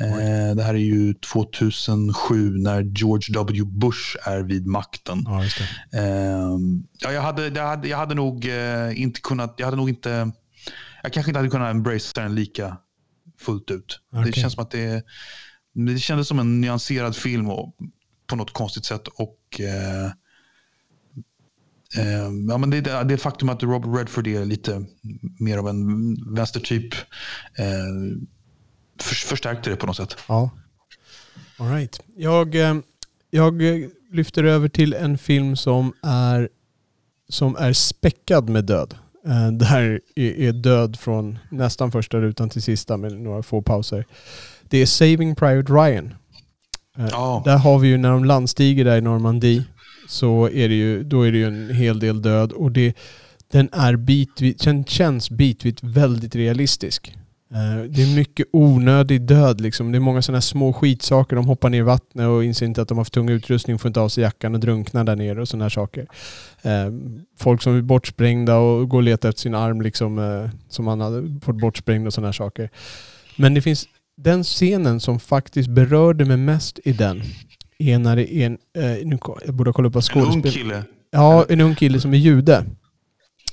Eh, 0.00 0.56
det 0.56 0.62
här 0.62 0.74
är 0.74 0.78
ju 0.78 1.14
2007 1.14 2.58
när 2.58 2.82
George 2.82 3.34
W. 3.34 3.64
Bush 3.64 4.16
är 4.22 4.42
vid 4.42 4.66
makten. 4.66 5.24
Ja. 5.26 5.44
Eh, 5.98 6.58
ja, 6.98 7.12
jag, 7.12 7.22
hade, 7.22 7.48
jag, 7.48 7.66
hade, 7.66 7.88
jag 7.88 7.98
hade 7.98 8.14
nog 8.14 8.48
eh, 8.48 9.02
inte 9.02 9.20
kunnat, 9.20 9.54
jag 9.56 9.66
hade 9.66 9.76
nog 9.76 9.88
inte, 9.88 10.32
jag 11.02 11.12
kanske 11.12 11.30
inte 11.30 11.38
hade 11.38 11.50
kunnat 11.50 11.70
embrace 11.70 12.12
den 12.14 12.34
lika 12.34 12.76
fullt 13.40 13.70
ut. 13.70 14.00
Okej. 14.12 14.32
Det 14.32 14.40
känns 14.40 14.54
som 14.54 14.62
att 14.62 14.70
det, 14.70 15.04
det 15.74 15.98
kändes 15.98 16.28
som 16.28 16.38
en 16.38 16.60
nyanserad 16.60 17.16
film 17.16 17.50
och, 17.50 17.74
på 18.26 18.36
något 18.36 18.52
konstigt 18.52 18.84
sätt. 18.84 19.08
Och 19.08 19.60
eh, 19.60 20.10
ja, 22.48 22.58
men 22.58 22.70
det, 22.70 22.80
det, 22.80 23.04
det 23.04 23.16
faktum 23.16 23.48
att 23.48 23.62
Robert 23.62 23.98
Redford 23.98 24.26
är 24.26 24.44
lite 24.44 24.84
mer 25.38 25.58
av 25.58 25.68
en 25.68 26.16
vänstertyp 26.34 26.94
eh, 27.58 28.18
för, 29.00 29.14
förstärkte 29.14 29.70
det 29.70 29.76
på 29.76 29.86
något 29.86 29.96
sätt. 29.96 30.16
Ja. 30.28 30.50
All 31.58 31.68
right. 31.72 32.00
Jag, 32.16 32.54
eh, 32.54 32.74
jag 33.30 33.62
lyfter 34.12 34.44
över 34.44 34.68
till 34.68 34.94
en 34.94 35.18
film 35.18 35.56
som 35.56 35.92
är, 36.02 36.48
som 37.28 37.56
är 37.56 37.72
späckad 37.72 38.48
med 38.48 38.64
död. 38.64 38.94
Eh, 39.26 39.52
Där 39.52 40.00
är, 40.16 40.40
är 40.40 40.52
död 40.52 40.98
från 40.98 41.38
nästan 41.50 41.92
första 41.92 42.20
rutan 42.20 42.50
till 42.50 42.62
sista 42.62 42.96
med 42.96 43.12
några 43.12 43.42
få 43.42 43.62
pauser. 43.62 44.06
Det 44.62 44.78
är 44.78 44.86
Saving 44.86 45.34
Private 45.34 45.72
Ryan. 45.72 46.14
Eh. 46.98 47.42
Där 47.44 47.58
har 47.58 47.78
vi 47.78 47.88
ju 47.88 47.96
när 47.96 48.10
de 48.10 48.24
landstiger 48.24 48.84
där 48.84 48.96
i 48.96 49.00
Normandie 49.00 49.64
så 50.10 50.48
är 50.48 50.68
det 50.68 50.74
ju, 50.74 51.02
då 51.02 51.22
är 51.22 51.32
det 51.32 51.38
ju 51.38 51.46
en 51.46 51.74
hel 51.74 51.98
del 51.98 52.22
död 52.22 52.52
och 52.52 52.72
det, 52.72 52.96
den 53.52 53.68
är 53.72 53.96
bitvis, 53.96 54.56
den 54.56 54.84
känns 54.84 55.30
bitvis 55.30 55.76
väldigt 55.82 56.36
realistisk. 56.36 57.14
Eh, 57.54 57.84
det 57.84 58.02
är 58.02 58.16
mycket 58.16 58.46
onödig 58.52 59.22
död 59.22 59.60
liksom. 59.60 59.92
Det 59.92 59.98
är 59.98 60.00
många 60.00 60.22
sådana 60.22 60.40
små 60.40 60.72
skitsaker. 60.72 61.36
De 61.36 61.46
hoppar 61.46 61.70
ner 61.70 61.78
i 61.78 61.82
vattnet 61.82 62.28
och 62.28 62.44
inser 62.44 62.66
inte 62.66 62.82
att 62.82 62.88
de 62.88 62.98
har 62.98 63.04
för 63.04 63.10
tung 63.10 63.28
utrustning, 63.28 63.78
får 63.78 63.88
inte 63.88 64.00
av 64.00 64.08
sig 64.08 64.22
jackan 64.22 64.54
och 64.54 64.60
drunknar 64.60 65.04
där 65.04 65.16
nere 65.16 65.40
och 65.40 65.48
sådana 65.48 65.64
här 65.64 65.70
saker. 65.70 66.06
Eh, 66.62 66.92
folk 67.38 67.62
som 67.62 67.72
blir 67.72 67.82
bortsprängda 67.82 68.56
och 68.56 68.88
går 68.88 68.98
och 68.98 69.02
letar 69.02 69.28
efter 69.28 69.40
sin 69.40 69.54
arm 69.54 69.80
liksom, 69.80 70.18
eh, 70.18 70.50
som 70.68 70.86
han 70.86 71.00
hade 71.00 71.40
fått 71.42 71.60
bortsprängd 71.60 72.06
och 72.06 72.12
sådana 72.12 72.28
här 72.28 72.32
saker. 72.32 72.70
Men 73.36 73.54
det 73.54 73.62
finns 73.62 73.86
den 74.16 74.44
scenen 74.44 75.00
som 75.00 75.20
faktiskt 75.20 75.70
berörde 75.70 76.24
mig 76.24 76.36
mest 76.36 76.80
i 76.84 76.92
den 76.92 77.22
är 77.80 78.18
en, 78.18 78.58
eh, 78.76 78.82
nu, 78.82 79.18
jag 79.46 79.54
borde 79.54 79.72
kolla 79.72 79.88
upp 79.88 79.94
vad 79.94 80.16
En 80.16 80.22
ung 80.22 80.42
kille. 80.42 80.84
Ja, 81.10 81.46
en 81.48 81.60
ung 81.60 81.74
kille 81.74 82.00
som 82.00 82.14
är 82.14 82.18
jude. 82.18 82.64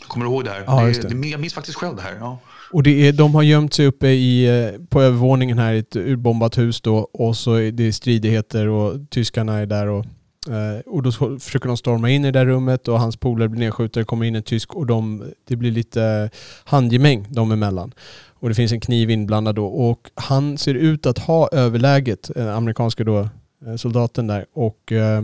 Kommer 0.07 0.25
du 0.25 0.31
ihåg 0.31 0.43
det 0.43 0.49
här? 0.49 0.63
Ja, 0.67 0.81
det, 0.81 0.87
just 0.87 1.09
det. 1.09 1.27
jag 1.27 1.39
minns 1.39 1.53
faktiskt 1.53 1.77
själv 1.77 1.95
det 1.95 2.01
här. 2.01 2.17
Ja. 2.19 2.39
Och 2.71 2.83
det 2.83 3.07
är, 3.07 3.13
de 3.13 3.35
har 3.35 3.43
gömt 3.43 3.73
sig 3.73 3.85
uppe 3.85 4.07
i, 4.07 4.45
eh, 4.45 4.81
på 4.89 5.01
övervåningen 5.01 5.59
här 5.59 5.73
i 5.73 5.79
ett 5.79 5.95
urbombat 5.95 6.57
hus 6.57 6.81
då 6.81 6.97
och 6.97 7.37
så 7.37 7.53
är 7.53 7.71
det 7.71 7.93
stridigheter 7.93 8.67
och 8.67 9.09
tyskarna 9.09 9.57
är 9.57 9.65
där 9.65 9.87
och, 9.87 10.05
eh, 10.49 10.79
och 10.85 11.03
då 11.03 11.11
försöker 11.39 11.67
de 11.67 11.77
storma 11.77 12.09
in 12.09 12.25
i 12.25 12.31
det 12.31 12.39
där 12.39 12.45
rummet 12.45 12.87
och 12.87 12.99
hans 12.99 13.17
polare 13.17 13.49
blir 13.49 13.59
nedskjuten, 13.59 14.05
kommer 14.05 14.25
in 14.25 14.35
en 14.35 14.43
tysk 14.43 14.73
och 14.73 14.85
de, 14.85 15.23
det 15.47 15.55
blir 15.55 15.71
lite 15.71 16.29
handgemäng 16.63 17.27
dem 17.29 17.51
emellan. 17.51 17.93
Och 18.39 18.49
det 18.49 18.55
finns 18.55 18.71
en 18.71 18.79
kniv 18.79 19.09
inblandad 19.09 19.55
då 19.55 19.65
och 19.65 20.11
han 20.15 20.57
ser 20.57 20.75
ut 20.75 21.05
att 21.05 21.17
ha 21.17 21.49
överläget, 21.51 22.31
eh, 22.35 22.55
amerikanska 22.55 23.03
då, 23.03 23.29
Eh, 23.65 23.75
soldaten 23.75 24.27
där 24.27 24.45
och 24.53 24.91
eh, 24.91 25.23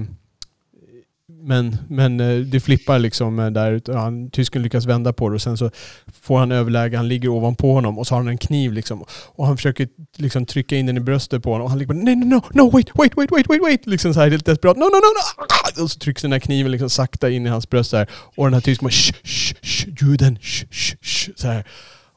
Men, 1.27 1.77
men 1.87 2.19
eh, 2.19 2.39
det 2.39 2.59
flippar 2.59 2.99
liksom 2.99 3.35
där. 3.53 3.71
ute. 3.71 3.93
Han, 3.93 4.29
tysken 4.29 4.61
lyckas 4.61 4.85
vända 4.85 5.13
på 5.13 5.29
det 5.29 5.35
och 5.35 5.41
sen 5.41 5.57
så 5.57 5.69
får 6.21 6.39
han 6.39 6.51
överläge. 6.51 6.97
Han 6.97 7.07
ligger 7.07 7.29
ovanpå 7.29 7.73
honom 7.73 7.99
och 7.99 8.07
så 8.07 8.15
har 8.15 8.19
han 8.19 8.27
en 8.27 8.37
kniv 8.37 8.73
liksom. 8.73 9.03
Och 9.35 9.47
han 9.47 9.57
försöker 9.57 9.87
liksom 10.17 10.45
trycka 10.45 10.75
in 10.75 10.85
den 10.85 10.97
i 10.97 10.99
bröstet 10.99 11.43
på 11.43 11.51
honom. 11.51 11.63
Och 11.63 11.69
han 11.69 11.79
ligger 11.79 11.93
bara 11.93 12.03
nej, 12.03 12.15
nej, 12.15 12.27
no, 12.29 12.41
no, 12.51 12.71
wait, 12.71 12.89
wait, 12.95 13.17
wait, 13.17 13.31
wait, 13.31 13.49
wait, 13.49 13.61
wait. 13.61 13.85
Liksom 13.87 14.13
så 14.13 14.19
här 14.19 14.29
helt 14.29 14.45
desperat. 14.45 14.77
No, 14.77 14.83
no, 14.83 14.85
no, 14.85 15.79
no. 15.79 15.83
Och 15.83 15.91
så 15.91 15.99
trycks 15.99 16.21
den 16.21 16.31
här 16.31 16.39
kniven 16.39 16.71
liksom 16.71 16.89
sakta 16.89 17.29
in 17.29 17.45
i 17.45 17.49
hans 17.49 17.69
bröst 17.69 17.91
där. 17.91 18.09
Och 18.35 18.45
den 18.45 18.53
här 18.53 18.61
tysken 18.61 18.85
bara 18.85 18.91
shh, 18.91 19.13
shh, 19.23 19.55
shh, 19.61 19.89
juden, 20.01 20.37
shh, 20.41 20.65
shh, 20.71 20.95
shh. 21.01 21.29
Så 21.35 21.47
här. 21.47 21.63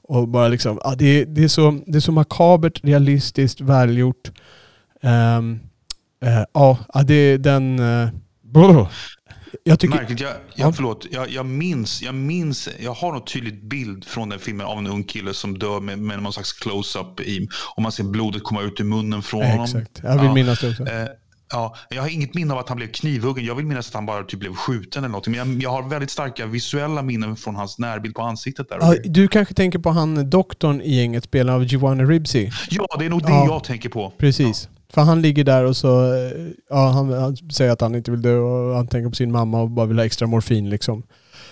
Och 0.02 0.28
bara 0.28 0.48
liksom, 0.48 0.78
ah, 0.84 0.94
det, 0.94 1.24
det, 1.24 1.44
är 1.44 1.48
så, 1.48 1.80
det 1.86 1.98
är 1.98 2.00
så 2.00 2.12
makabert, 2.12 2.84
realistiskt, 2.84 3.60
välgjort. 3.60 4.30
Um, 5.02 5.60
ja, 6.52 6.78
det 7.04 7.14
är 7.14 7.38
den... 7.38 7.80
Uh, 7.80 8.08
jag 9.64 9.80
tycker, 9.80 9.96
Märkligt, 9.96 10.20
jag, 10.20 10.30
jag, 10.30 10.68
ja. 10.68 10.72
förlåt, 10.72 11.06
jag, 11.10 11.30
jag, 11.30 11.46
minns, 11.46 12.02
jag 12.02 12.14
minns, 12.14 12.68
jag 12.80 12.94
har 12.94 13.12
något 13.12 13.32
tydligt 13.32 13.62
bild 13.62 14.04
från 14.04 14.28
den 14.28 14.38
filmen 14.38 14.66
av 14.66 14.78
en 14.78 14.86
ung 14.86 15.04
kille 15.04 15.34
som 15.34 15.58
dör 15.58 15.80
med, 15.80 15.98
med 15.98 16.22
någon 16.22 16.32
slags 16.32 16.52
close-up 16.52 17.20
i, 17.20 17.48
och 17.76 17.82
man 17.82 17.92
ser 17.92 18.04
blodet 18.04 18.42
komma 18.44 18.62
ut 18.62 18.80
ur 18.80 18.84
munnen 18.84 19.22
från 19.22 19.42
eh, 19.42 19.50
honom. 19.50 19.64
Exakt, 19.64 20.00
jag 20.02 20.14
vill 20.14 20.24
ja. 20.24 20.34
minnas 20.34 20.60
det 20.60 20.70
också. 20.70 20.82
Eh, 20.82 21.06
ja, 21.52 21.74
jag 21.90 22.02
har 22.02 22.08
inget 22.08 22.34
minne 22.34 22.52
av 22.52 22.58
att 22.58 22.68
han 22.68 22.76
blev 22.76 22.88
knivhuggen. 22.88 23.44
Jag 23.44 23.54
vill 23.54 23.66
minnas 23.66 23.88
att 23.88 23.94
han 23.94 24.06
bara 24.06 24.24
typ 24.24 24.40
blev 24.40 24.54
skjuten 24.54 25.04
eller 25.04 25.08
någonting. 25.08 25.36
Men 25.36 25.52
jag, 25.52 25.62
jag 25.62 25.70
har 25.70 25.88
väldigt 25.88 26.10
starka 26.10 26.46
visuella 26.46 27.02
minnen 27.02 27.36
från 27.36 27.56
hans 27.56 27.78
närbild 27.78 28.14
på 28.14 28.22
ansiktet. 28.22 28.68
där. 28.68 28.78
Ja, 28.80 28.94
du 29.04 29.28
kanske 29.28 29.54
tänker 29.54 29.78
på 29.78 29.90
han 29.90 30.30
doktorn 30.30 30.80
i 30.80 30.96
gänget, 30.96 31.24
spelad 31.24 31.54
av 31.54 31.64
Giovanni 31.64 32.04
Ribsi? 32.04 32.50
Ja, 32.70 32.86
det 32.98 33.04
är 33.04 33.10
nog 33.10 33.22
det 33.22 33.32
jag 33.32 33.64
tänker 33.64 33.88
på. 33.88 34.12
Precis. 34.18 34.68
För 34.96 35.02
han 35.02 35.22
ligger 35.22 35.44
där 35.44 35.64
och 35.64 35.76
så, 35.76 35.88
ja, 36.68 36.90
han, 36.90 37.12
han, 37.12 37.36
säger 37.36 37.72
att 37.72 37.80
han 37.80 37.94
inte 37.94 38.10
vill 38.10 38.22
dö 38.22 38.36
och 38.36 38.76
han 38.76 38.86
tänker 38.86 39.08
på 39.08 39.14
sin 39.14 39.32
mamma 39.32 39.60
och 39.60 39.70
bara 39.70 39.86
vill 39.86 39.98
ha 39.98 40.04
extra 40.04 40.26
morfin 40.26 40.70
liksom. 40.70 41.02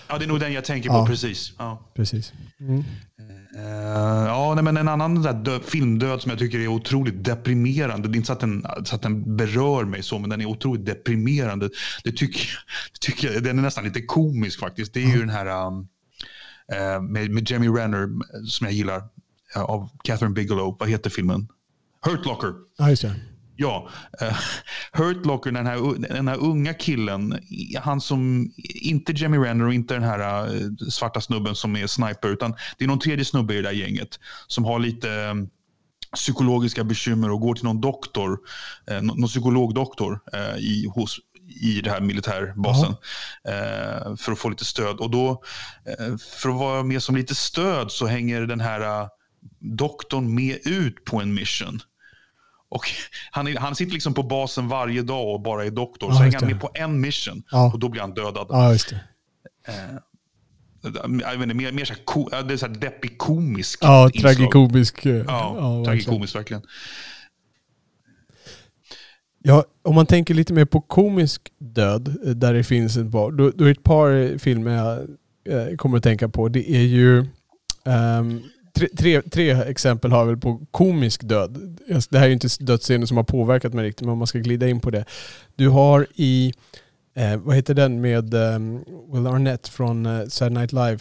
Ja, 0.07 0.17
det 0.17 0.25
är 0.25 0.27
nog 0.27 0.39
den 0.39 0.53
jag 0.53 0.65
tänker 0.65 0.89
på, 0.89 0.95
ja. 0.95 1.05
precis. 1.07 1.53
Ja. 1.57 1.91
precis. 1.95 2.33
Mm. 2.59 2.77
Uh, 2.77 4.27
ja, 4.27 4.53
nej, 4.55 4.63
men 4.63 4.77
en 4.77 4.87
annan 4.87 5.21
där 5.21 5.33
dö, 5.33 5.59
filmdöd 5.59 6.21
som 6.21 6.29
jag 6.29 6.39
tycker 6.39 6.59
är 6.59 6.67
otroligt 6.67 7.23
deprimerande. 7.23 8.07
Det 8.07 8.15
är 8.15 8.17
inte 8.17 8.27
så 8.27 8.33
att, 8.33 8.39
den, 8.39 8.65
så 8.83 8.95
att 8.95 9.01
den 9.01 9.37
berör 9.37 9.83
mig 9.83 10.03
så, 10.03 10.19
men 10.19 10.29
den 10.29 10.41
är 10.41 10.45
otroligt 10.45 10.85
deprimerande. 10.85 11.69
Det 12.03 12.11
tycker, 12.11 12.49
det 12.93 12.99
tycker 12.99 13.33
jag, 13.33 13.43
den 13.43 13.59
är 13.59 13.63
nästan 13.63 13.83
lite 13.83 14.01
komisk 14.01 14.59
faktiskt. 14.59 14.93
Det 14.93 14.99
är 14.99 15.03
mm. 15.03 15.15
ju 15.15 15.19
den 15.19 15.29
här 15.29 15.67
um, 15.67 15.77
uh, 15.77 17.01
med, 17.01 17.29
med 17.31 17.51
Jamie 17.51 17.69
Renner 17.69 18.09
som 18.47 18.67
jag 18.67 18.73
gillar. 18.73 18.97
Uh, 19.55 19.63
av 19.63 19.89
Catherine 20.03 20.33
Bigelow. 20.33 20.77
Vad 20.79 20.89
heter 20.89 21.09
filmen? 21.09 21.47
Hurt 22.05 22.25
Locker. 22.25 22.53
Ja, 22.77 22.89
just 22.89 23.01
det. 23.01 23.15
Ja, 23.57 23.89
uh, 24.21 24.37
Hurt 24.91 25.25
Locker, 25.25 25.51
den 25.51 25.65
här, 25.67 25.99
den 26.13 26.27
här 26.27 26.37
unga 26.37 26.73
killen, 26.73 27.39
han 27.81 28.01
som, 28.01 28.51
inte 28.57 29.13
Jamie 29.15 29.39
Renner 29.39 29.65
och 29.65 29.73
inte 29.73 29.93
den 29.93 30.03
här 30.03 30.53
uh, 30.55 30.71
svarta 30.89 31.21
snubben 31.21 31.55
som 31.55 31.75
är 31.75 31.87
sniper, 31.87 32.27
utan 32.27 32.55
det 32.77 32.83
är 32.83 32.87
någon 32.87 32.99
tredje 32.99 33.25
snubbe 33.25 33.53
i 33.53 33.57
det 33.57 33.63
där 33.63 33.71
gänget 33.71 34.19
som 34.47 34.65
har 34.65 34.79
lite 34.79 35.09
um, 35.09 35.49
psykologiska 36.15 36.83
bekymmer 36.83 37.31
och 37.31 37.41
går 37.41 37.55
till 37.55 37.63
någon 37.63 37.81
doktor, 37.81 38.39
uh, 38.91 39.01
någon 39.01 39.27
psykologdoktor 39.27 40.19
uh, 40.35 40.57
i, 40.57 40.91
hos, 40.95 41.19
i 41.61 41.81
det 41.81 41.89
här 41.89 42.01
militärbasen 42.01 42.91
uh, 42.91 44.15
för 44.15 44.31
att 44.31 44.39
få 44.39 44.49
lite 44.49 44.65
stöd. 44.65 44.99
Och 44.99 45.11
då, 45.11 45.43
för 46.41 46.49
att 46.49 46.55
vara 46.55 46.83
med 46.83 47.03
som 47.03 47.15
lite 47.15 47.35
stöd 47.35 47.91
så 47.91 48.05
hänger 48.05 48.41
den 48.41 48.59
här 48.59 49.09
doktorn 49.59 50.35
med 50.35 50.67
ut 50.67 51.05
på 51.05 51.21
en 51.21 51.33
mission. 51.33 51.79
Och 52.75 52.89
han, 53.31 53.57
han 53.57 53.75
sitter 53.75 53.93
liksom 53.93 54.13
på 54.13 54.23
basen 54.23 54.67
varje 54.67 55.01
dag 55.01 55.33
och 55.33 55.41
bara 55.41 55.65
är 55.65 55.71
doktor. 55.71 56.09
Ja, 56.09 56.15
så 56.15 56.23
hänger 56.23 56.39
han 56.39 56.47
med 56.47 56.61
på 56.61 56.69
en 56.73 57.01
mission 57.01 57.43
ja. 57.51 57.71
och 57.73 57.79
då 57.79 57.89
blir 57.89 58.01
han 58.01 58.13
dödad. 58.13 58.47
Ja, 58.49 58.71
just 58.71 58.89
det. 58.89 58.99
Eh, 59.67 59.99
jag 61.21 61.43
inte, 61.43 61.53
mer, 61.53 61.71
mer 61.71 61.85
så 61.85 61.93
här, 61.93 62.43
det 62.43 62.53
är 62.53 62.57
så 62.57 62.65
här 62.65 62.73
deppig 62.73 63.17
komisk 63.17 63.79
Ja, 63.81 64.09
tragikomisk. 64.21 65.05
Eh, 65.05 65.15
ja, 65.15 65.55
ja 65.57 65.85
tragikomisk 65.85 66.35
verkligen. 66.35 66.63
Ja, 69.43 69.63
om 69.81 69.95
man 69.95 70.05
tänker 70.05 70.33
lite 70.33 70.53
mer 70.53 70.65
på 70.65 70.81
komisk 70.81 71.41
död, 71.57 72.15
eh, 72.25 72.31
där 72.31 72.53
det 72.53 72.63
finns 72.63 72.97
ett 72.97 73.11
par, 73.11 73.31
då, 73.31 73.51
då 73.55 73.65
är 73.65 73.71
ett 73.71 73.83
par 73.83 74.37
filmer 74.37 74.71
jag 74.71 74.99
eh, 75.69 75.75
kommer 75.75 75.97
att 75.97 76.03
tänka 76.03 76.29
på. 76.29 76.49
Det 76.49 76.71
är 76.71 76.81
ju 76.81 77.25
um, 77.83 78.43
tre, 78.75 78.87
tre, 78.97 79.21
tre, 79.21 79.51
exempel 79.51 80.11
har 80.11 80.19
jag 80.19 80.25
väl 80.25 80.37
på 80.37 80.61
komisk 80.71 81.23
död. 81.23 81.79
Alltså, 81.93 82.09
det 82.11 82.17
här 82.17 82.25
är 82.25 82.29
ju 82.29 82.33
inte 82.33 82.47
dödsscener 82.59 83.05
som 83.05 83.17
har 83.17 83.23
påverkat 83.23 83.73
mig 83.73 83.85
riktigt, 83.85 84.01
men 84.01 84.11
om 84.11 84.17
man 84.17 84.27
ska 84.27 84.39
glida 84.39 84.67
in 84.67 84.79
på 84.79 84.91
det. 84.91 85.05
Du 85.55 85.69
har 85.69 86.07
i, 86.15 86.53
eh, 87.15 87.37
vad 87.37 87.55
heter 87.55 87.73
den 87.73 88.01
med 88.01 88.33
um, 88.33 88.83
Will 89.11 89.27
Arnett 89.27 89.67
från 89.67 90.05
uh, 90.05 90.27
Saturday 90.27 90.59
Night 90.59 90.71
Live? 90.71 90.97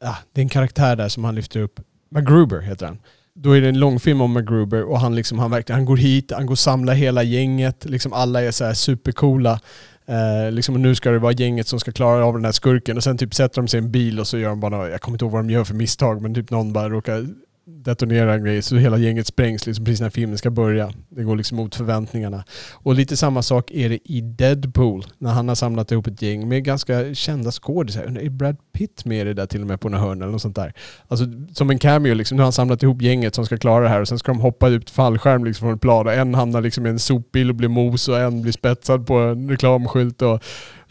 Ah, 0.00 0.16
det 0.32 0.40
är 0.40 0.42
en 0.42 0.48
karaktär 0.48 0.96
där 0.96 1.08
som 1.08 1.24
han 1.24 1.34
lyfter 1.34 1.60
upp. 1.60 1.80
MacGruber 2.10 2.60
heter 2.60 2.86
han. 2.86 2.98
Då 3.34 3.52
är 3.52 3.60
det 3.60 3.68
en 3.68 3.78
långfilm 3.78 4.20
om 4.20 4.32
MacGruber 4.32 4.82
och 4.82 5.00
han, 5.00 5.14
liksom, 5.14 5.38
han, 5.38 5.50
verkligen, 5.50 5.78
han 5.78 5.84
går 5.84 5.96
hit, 5.96 6.32
han 6.34 6.46
går 6.46 6.54
och 6.54 6.58
samlar 6.58 6.94
hela 6.94 7.22
gänget. 7.22 7.84
Liksom 7.84 8.12
alla 8.12 8.42
är 8.42 8.50
så 8.50 8.64
här 8.64 8.74
supercoola. 8.74 9.60
Eh, 10.08 10.52
liksom, 10.52 10.82
nu 10.82 10.94
ska 10.94 11.10
det 11.10 11.18
vara 11.18 11.32
gänget 11.32 11.68
som 11.68 11.80
ska 11.80 11.92
klara 11.92 12.24
av 12.24 12.34
den 12.34 12.44
här 12.44 12.52
skurken. 12.52 12.96
Och 12.96 13.04
sen 13.04 13.18
typ 13.18 13.34
sätter 13.34 13.62
de 13.62 13.68
sig 13.68 13.80
i 13.80 13.82
en 13.82 13.90
bil 13.90 14.20
och 14.20 14.26
så 14.26 14.38
gör 14.38 14.48
de 14.48 14.60
bara, 14.60 14.88
jag 14.90 15.00
kommer 15.00 15.14
inte 15.14 15.24
ihåg 15.24 15.32
vad 15.32 15.44
de 15.44 15.50
gör 15.50 15.64
för 15.64 15.74
misstag, 15.74 16.22
men 16.22 16.34
typ 16.34 16.50
någon 16.50 16.72
bara 16.72 16.88
råkar 16.88 17.26
Detonerar 17.68 18.34
en 18.34 18.44
grej 18.44 18.62
så 18.62 18.76
hela 18.76 18.98
gänget 18.98 19.26
sprängs 19.26 19.66
liksom 19.66 19.84
precis 19.84 20.00
när 20.00 20.10
filmen 20.10 20.38
ska 20.38 20.50
börja. 20.50 20.92
Det 21.08 21.22
går 21.22 21.36
liksom 21.36 21.56
mot 21.56 21.74
förväntningarna. 21.74 22.44
Och 22.72 22.94
lite 22.94 23.16
samma 23.16 23.42
sak 23.42 23.70
är 23.70 23.88
det 23.88 23.98
i 24.04 24.20
Deadpool 24.20 25.06
när 25.18 25.30
han 25.30 25.48
har 25.48 25.54
samlat 25.54 25.92
ihop 25.92 26.06
ett 26.06 26.22
gäng 26.22 26.48
med 26.48 26.64
ganska 26.64 27.14
kända 27.14 27.50
skådisar. 27.50 28.02
Är 28.02 28.30
Brad 28.30 28.56
Pitt 28.72 29.04
med 29.04 29.20
i 29.20 29.24
det 29.24 29.34
där 29.34 29.46
till 29.46 29.60
och 29.60 29.66
med 29.66 29.80
på 29.80 29.88
något 29.88 30.00
hörn 30.00 30.22
eller 30.22 30.32
något 30.32 30.42
sånt 30.42 30.56
där? 30.56 30.72
Alltså 31.08 31.24
som 31.54 31.70
en 31.70 31.78
cameo 31.78 32.14
liksom. 32.14 32.36
Nu 32.36 32.40
har 32.40 32.46
han 32.46 32.52
samlat 32.52 32.82
ihop 32.82 33.02
gänget 33.02 33.34
som 33.34 33.46
ska 33.46 33.56
klara 33.56 33.84
det 33.84 33.88
här 33.88 34.00
och 34.00 34.08
sen 34.08 34.18
ska 34.18 34.32
de 34.32 34.40
hoppa 34.40 34.68
ut 34.68 34.90
fallskärm 34.90 35.44
liksom 35.44 35.64
från 35.66 35.74
ett 35.74 35.80
plan 35.80 36.06
och 36.06 36.12
en 36.12 36.34
hamnar 36.34 36.60
liksom 36.60 36.86
i 36.86 36.88
en 36.88 36.98
sopbil 36.98 37.50
och 37.50 37.56
blir 37.56 37.68
mos 37.68 38.08
och 38.08 38.20
en 38.20 38.42
blir 38.42 38.52
spetsad 38.52 39.06
på 39.06 39.18
en 39.18 39.50
reklamskylt 39.50 40.22
och, 40.22 40.34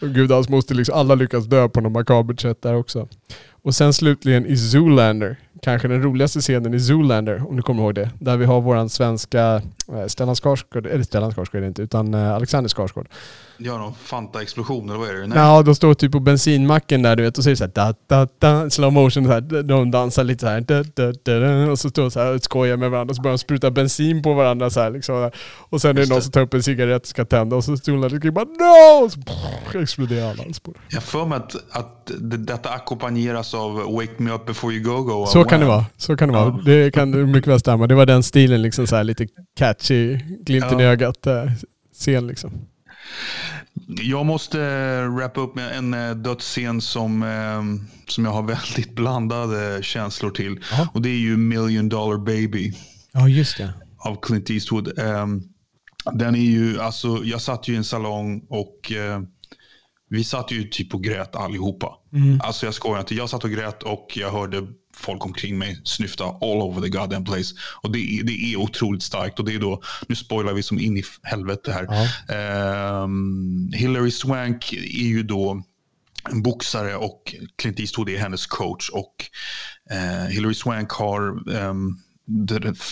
och 0.02 0.10
gud 0.10 0.32
hans 0.32 0.50
moster 0.50 0.76
liksom. 0.76 0.96
Alla 0.96 1.16
lyckas 1.16 1.46
dö 1.46 1.70
på 1.70 1.82
något 1.82 1.92
makabert 1.92 2.42
sätt 2.42 2.62
där 2.62 2.76
också. 2.76 3.08
Och 3.52 3.76
sen 3.76 3.94
slutligen 3.94 4.46
i 4.46 4.58
Zoolander 4.58 5.38
kanske 5.66 5.88
den 5.88 6.04
roligaste 6.04 6.42
scenen 6.42 6.74
i 6.74 6.80
Zoolander, 6.80 7.50
om 7.50 7.56
du 7.56 7.62
kommer 7.62 7.84
ihåg 7.84 7.96
det. 7.96 8.10
Där 8.20 8.38
vi 8.38 8.46
har 8.46 8.62
våran 8.62 8.90
svenska 8.90 9.62
eh, 9.94 10.06
Stellan 10.08 10.36
Skarsgård, 10.36 10.86
eller 10.86 11.04
Stellan 11.04 11.32
Skarsgård 11.32 11.56
är 11.56 11.62
det 11.62 11.68
inte, 11.68 11.82
utan 11.82 12.14
eh, 12.14 12.36
Alexander 12.36 12.70
Skarsgård. 12.70 13.08
Gör 13.58 13.78
någon 13.78 13.94
Fanta-explosion 13.94 14.90
eller 14.90 15.00
vad 15.00 15.10
är 15.10 15.14
det? 15.14 15.28
Nej. 15.28 15.38
Ja, 15.38 15.62
de 15.62 15.76
står 15.76 15.94
typ 15.94 16.12
på 16.12 16.20
bensinmacken 16.20 17.02
där 17.02 17.16
du 17.16 17.24
vet 17.24 17.38
och 17.38 17.44
så 17.44 17.50
är 17.50 17.52
det 17.52 17.58
såhär 17.58 17.72
da, 17.76 17.96
da, 18.08 18.28
da, 18.40 18.70
slow 18.70 18.94
motion, 18.94 19.26
så 19.26 19.32
här, 19.32 19.64
de 19.64 19.92
dansar 19.92 20.24
lite 20.24 20.42
så 20.42 20.48
här, 20.48 20.62
da, 20.62 20.84
da, 20.84 21.12
da, 21.24 21.40
da, 21.40 21.72
och 21.72 21.80
så 21.80 21.90
står 21.90 22.02
de 22.02 22.12
så 22.12 22.20
här 22.20 22.36
och 22.36 22.44
skojar 22.44 22.78
med 22.78 22.92
varandra 22.92 23.12
och 23.12 23.16
så 23.16 23.22
börjar 23.22 23.34
de 23.34 23.38
spruta 23.38 23.72
bensin 23.72 24.24
på 24.24 24.34
varandra 24.34 24.70
så 24.70 24.80
här, 24.80 24.92
liksom. 24.92 25.32
Och 25.70 25.82
sen 25.82 25.98
är 25.98 26.02
det 26.02 26.10
någon 26.10 26.22
som 26.22 26.32
tar 26.32 26.42
upp 26.42 26.54
en 26.54 26.64
cigarett 26.64 27.02
och 27.02 27.08
ska 27.08 27.26
tända 27.26 27.56
och 27.56 27.64
så 27.64 27.78
Zoolander 27.78 28.32
bara 28.32 28.46
NO! 28.46 29.06
Och 29.06 29.12
så 29.12 29.20
brrr, 29.20 29.82
exploderar 29.82 30.30
alla 30.30 30.44
hans 30.44 30.62
Jag 30.90 31.04
för 31.04 31.26
mig 31.26 31.38
att, 31.38 31.56
att 31.70 32.12
detta 32.20 32.70
ackompanjeras 32.70 33.54
av 33.54 33.74
Wake 33.74 34.14
Me 34.18 34.32
Up 34.32 34.46
Before 34.46 34.76
You 34.76 34.84
Go 34.84 35.02
Go. 35.02 35.26
Så 35.26 35.44
kan 35.44 35.60
det 35.60 35.66
vara. 35.66 35.86
Så 35.98 36.18
kan 36.18 36.30
det 36.30 36.36
vara. 36.36 36.50
Det 36.66 36.94
kan 36.94 37.32
mycket 37.32 37.48
väl 37.48 37.60
stämma. 37.60 37.88
Det 37.88 37.96
var 37.96 38.06
den 38.06 38.24
stilen, 38.24 38.62
liksom 38.62 38.88
så 38.88 38.96
här, 38.96 39.04
lite 39.04 39.28
catchy, 39.58 40.20
glimten 40.40 40.80
ja. 40.80 40.86
i 40.86 40.88
ögat 40.88 41.28
eh, 41.28 41.44
scen 41.94 42.28
liksom. 42.28 42.52
Jag 43.88 44.26
måste 44.26 44.58
wrappa 45.08 45.42
upp 45.42 45.56
med 45.56 45.78
en 45.78 45.94
eh, 45.94 46.16
dödsscen 46.16 46.82
som, 46.82 47.24
eh, 47.24 47.88
som 48.08 48.26
jag 48.26 48.32
har 48.32 48.44
väldigt 48.48 48.96
blandade 48.96 49.84
känslor 49.84 50.32
till. 50.32 50.60
Aha. 50.74 50.88
Och 50.94 51.02
det 51.02 51.10
är 51.10 51.18
ju 51.18 51.38
Million 51.38 51.90
Dollar 51.90 52.18
Baby. 52.18 52.74
Ja, 53.12 53.28
just 53.28 53.58
det. 53.58 53.74
Av 53.98 54.22
Clint 54.22 54.50
Eastwood. 54.50 55.00
Ehm, 55.00 55.44
den 56.14 56.36
är 56.36 56.40
ju, 56.40 56.82
alltså, 56.82 57.22
jag 57.24 57.42
satt 57.42 57.68
ju 57.68 57.74
i 57.74 57.78
en 57.78 57.84
salong 57.84 58.46
och 58.50 58.92
vi 60.10 60.24
satt 60.24 60.52
ju 60.52 60.64
typ 60.64 60.94
och 60.94 61.04
grät 61.04 61.36
allihopa. 61.36 61.98
Mm. 62.14 62.42
Alltså 62.44 62.66
jag 62.66 62.74
skojar 62.74 63.00
inte. 63.00 63.16
Jag 63.16 63.30
satt 63.30 63.44
och 63.44 63.50
grät 63.50 63.84
och 63.84 64.14
jag 64.16 64.32
hörde 64.32 64.68
folk 64.96 65.26
omkring 65.26 65.58
mig 65.58 65.82
snyfta 65.84 66.24
all 66.24 66.62
over 66.62 66.82
the 66.82 66.90
goddamn 66.90 67.24
place. 67.24 67.56
Och 67.82 67.92
det, 67.92 68.22
det 68.24 68.32
är 68.32 68.56
otroligt 68.56 69.04
starkt. 69.04 69.40
Och 69.40 69.46
det 69.46 69.54
är 69.54 69.60
då, 69.60 69.82
nu 70.08 70.16
spoilar 70.16 70.54
vi 70.54 70.64
som 70.64 70.80
in 70.80 70.98
i 70.98 71.04
helvete 71.24 71.72
här. 71.72 71.88
Ja. 72.28 73.04
Um, 73.04 73.72
Hillary 73.74 74.12
Swank 74.12 74.74
är 74.74 75.08
ju 75.08 75.24
då 75.24 75.64
en 76.32 76.42
boxare 76.42 76.96
och 76.96 77.36
Clint 77.56 77.80
Eastwood 77.80 78.10
är 78.10 78.18
hennes 78.18 78.48
coach. 78.48 78.90
Och 78.90 79.26
uh, 79.92 80.30
Hillary 80.30 80.54
Swank 80.54 80.92
har 80.92 81.50
um, 81.50 82.02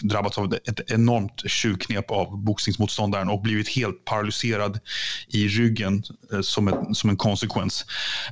drabbats 0.04 0.38
av 0.38 0.54
ett 0.54 0.91
enormt 0.91 1.50
tjuvknep 1.50 2.12
av 2.12 2.43
boxningsmotståndaren 2.43 3.30
och 3.30 3.41
blivit 3.41 3.69
helt 3.69 4.06
paralyserad 4.06 4.80
i 5.28 5.48
ryggen 5.48 6.04
eh, 6.34 6.41
som, 6.41 6.67
ett, 6.67 6.98
som 6.98 7.10
en 7.10 7.17
konsekvens. 7.17 7.86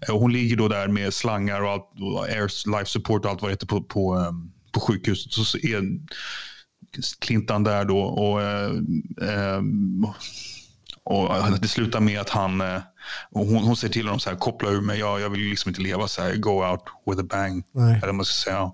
Eh, 0.08 0.20
hon 0.20 0.34
ligger 0.34 0.56
då 0.56 0.68
där 0.68 0.88
med 0.88 1.14
slangar 1.14 1.62
och 1.62 1.72
allt, 1.72 1.90
och 2.00 2.26
air 2.26 2.70
life 2.78 2.90
support 2.90 3.26
och 3.26 3.32
allt 3.32 3.42
vad 3.42 3.52
det 3.52 3.54
heter 3.54 3.68
på, 3.68 3.84
på, 3.84 4.14
ehm, 4.16 4.52
på 4.72 4.80
sjukhuset. 4.80 5.34
Så 5.34 5.58
är 5.58 5.84
Clintan 7.20 7.64
där 7.64 7.86
då 7.86 8.00
och, 8.00 8.42
och, 11.04 11.30
och 11.30 11.60
det 11.62 11.68
slutar 11.68 12.00
med 12.00 12.20
att 12.20 12.30
han 12.30 12.62
och 13.32 13.46
hon, 13.46 13.64
hon 13.64 13.76
säger 13.76 13.94
till 13.94 14.06
honom 14.06 14.20
så 14.20 14.30
här, 14.30 14.38
koppla 14.38 14.70
ur 14.70 14.82
mig, 14.82 15.00
jag, 15.00 15.22
jag 15.22 15.30
vill 15.30 15.42
liksom 15.42 15.70
inte 15.70 15.82
leva 15.82 16.08
så 16.08 16.22
här, 16.22 16.36
go 16.36 16.50
out 16.72 16.82
with 17.06 17.22
a 17.22 17.26
bang. 17.30 17.64
Nej. 17.72 18.00
Eller 18.04 18.14
man 18.14 18.26
ska 18.26 18.50
säga. 18.50 18.72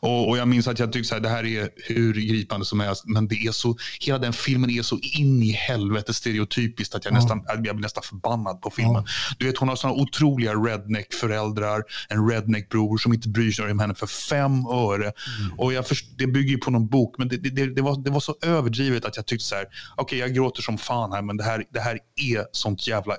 Och, 0.00 0.28
och 0.28 0.38
jag 0.38 0.48
minns 0.48 0.68
att 0.68 0.78
jag 0.78 0.92
tyckte 0.92 1.16
att 1.16 1.22
det 1.22 1.28
här 1.28 1.44
är 1.46 1.68
hur 1.76 2.12
gripande 2.14 2.66
som 2.66 2.80
helst, 2.80 3.02
men 3.06 3.28
det 3.28 3.34
är 3.34 3.52
så, 3.52 3.76
hela 4.00 4.18
den 4.18 4.32
filmen 4.32 4.70
är 4.70 4.82
så 4.82 4.98
in 5.18 5.42
i 5.42 5.50
helvete 5.52 6.14
stereotypiskt 6.14 6.94
att 6.94 7.04
jag, 7.04 7.12
Ja. 7.14 7.16
nästan, 7.16 7.44
jag 7.48 7.60
blir 7.60 7.74
nästan 7.74 8.02
förbannad 8.02 8.60
på 8.60 8.70
filmen. 8.70 9.06
Du 9.38 9.46
vet, 9.46 9.58
hon 9.58 9.68
har 9.68 9.76
sådana 9.76 9.96
otroliga 10.02 10.52
redneck-föräldrar, 10.54 11.82
en 12.08 12.30
redneck-bror 12.30 12.98
som 12.98 13.12
inte 13.12 13.28
bryr 13.28 13.52
sig 13.52 13.70
om 13.70 13.78
henne 13.78 13.94
för 13.94 14.06
fem 14.06 14.66
öre. 14.66 15.12
Och 15.58 15.72
jag 15.72 15.86
först, 15.86 16.06
det 16.18 16.26
bygger 16.26 16.50
ju 16.50 16.58
på 16.58 16.70
någon 16.70 16.88
bok, 16.88 17.14
men 17.18 17.28
det, 17.28 17.36
det, 17.36 17.74
det, 17.74 17.82
var, 17.82 18.04
det 18.04 18.10
var 18.10 18.20
så 18.20 18.34
överdrivet 18.42 19.04
att 19.04 19.16
jag 19.16 19.26
tyckte 19.26 19.44
så 19.46 19.54
här, 19.54 19.66
okej 19.96 20.18
jag 20.18 20.34
gråter 20.34 20.62
som 20.62 20.78
fan 20.78 21.12
här, 21.12 21.22
men 21.22 21.36
det 21.36 21.44
här, 21.44 21.64
det 21.72 21.80
här 21.80 21.98
är 22.16 22.44
sånt 22.52 22.86
jävla 22.88 23.14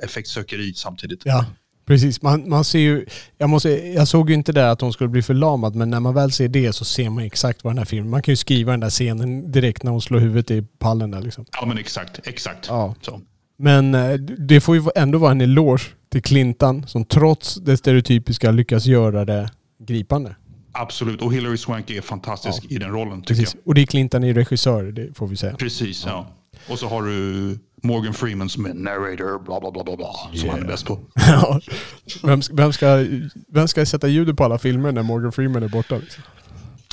effektsökeri 0.50 0.74
samtidigt. 0.74 1.22
Ja, 1.26 1.46
precis. 1.86 2.22
Man, 2.22 2.50
man 2.50 2.64
ser 2.64 2.80
ju, 2.80 3.06
jag, 3.38 3.50
måste, 3.50 3.70
jag 3.70 4.08
såg 4.08 4.30
ju 4.30 4.36
inte 4.36 4.52
där 4.52 4.68
att 4.68 4.82
hon 4.82 4.94
skulle 4.94 5.10
bli 5.10 5.22
förlamad, 5.22 5.76
men 5.76 5.90
när 5.90 6.00
man 6.00 6.14
väl 6.14 6.32
ser 6.32 6.48
det 6.48 6.74
så 6.74 6.86
ser 6.86 7.10
man 7.10 7.24
exakt 7.24 7.64
vad 7.64 7.72
den 7.74 7.78
här 7.78 7.86
filmen... 7.86 8.10
Man 8.10 8.22
kan 8.22 8.32
ju 8.32 8.36
skriva 8.36 8.72
den 8.72 8.80
där 8.80 8.90
scenen 8.90 9.52
direkt 9.52 9.84
när 9.84 9.92
hon 9.92 10.02
slår 10.02 10.20
huvudet 10.20 10.52
i 10.52 10.62
pallen 10.80 11.12
där 11.12 11.22
liksom. 11.22 11.46
Ja, 11.52 11.66
men 11.66 11.78
exakt, 11.78 12.28
exakt. 12.28 12.68
Ja. 12.68 12.96
Så. 13.02 13.22
Men 13.58 13.96
eh, 13.96 14.14
det 14.14 14.62
får 14.62 14.76
ju 14.76 14.84
ändå 14.96 15.18
vara 15.18 15.32
en 15.32 15.42
eloge 15.42 15.84
till 16.12 16.22
Clintan 16.22 16.88
som 16.88 17.06
trots 17.06 17.56
det 17.56 17.78
stereotypiska 17.78 18.52
lyckas 18.52 18.86
göra 18.86 19.26
det 19.26 19.50
gripande. 19.80 20.36
Absolut, 20.72 21.22
och 21.22 21.34
Hilary 21.34 21.58
Swank 21.58 21.90
är 21.90 22.02
fantastisk 22.02 22.66
i 22.70 22.78
den 22.78 22.92
rollen 22.92 23.22
tycker 23.22 23.42
Precis. 23.42 23.58
Och 23.66 23.74
det 23.74 23.82
är 23.82 23.86
Clintan 23.86 24.24
är 24.24 24.34
regissör, 24.34 24.84
det 24.84 25.18
får 25.18 25.28
vi 25.28 25.36
säga. 25.36 25.52
jag. 25.52 25.60
Precis, 25.60 26.04
ja. 26.06 26.28
Och 26.70 26.80
så 26.80 26.88
har 26.88 27.04
du 27.04 27.58
Morgan 27.84 28.14
Freeman 28.14 28.50
som 28.50 28.66
är 28.66 28.74
narrator, 28.74 29.44
bla 29.44 29.60
bla 29.60 29.72
bla 29.72 29.84
bla, 29.84 29.96
bla 29.96 30.14
som 30.34 30.50
han 30.50 30.60
är 30.60 30.68
bäst 30.68 30.86
på. 30.86 31.00
Vem, 32.24 32.42
ska, 32.42 32.54
vem, 32.56 32.74
ska, 32.74 33.06
vem 33.48 33.68
ska 33.68 33.86
sätta 33.86 34.08
ljudet 34.08 34.38
på 34.38 34.44
alla 34.44 34.58
filmer 34.58 34.92
när 34.92 35.04
Morgan 35.04 35.32
Freeman 35.32 35.64
är 35.64 35.68
borta? 35.68 35.96
Liksom? 35.98 36.24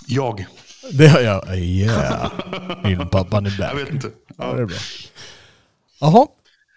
Jag. 0.06 0.46
Det 0.92 1.08
har 1.08 1.20
jag. 1.20 1.58
Yeah. 1.58 2.30
Filmpappan 2.84 3.46
är 3.46 3.50
Jag 3.50 3.58
back. 3.76 3.82
vet 3.86 3.92
inte. 3.94 4.08
Ja, 4.38 4.52
det 4.54 4.62
är 4.62 4.66
bra. 4.66 4.76
Jaha. 6.00 6.26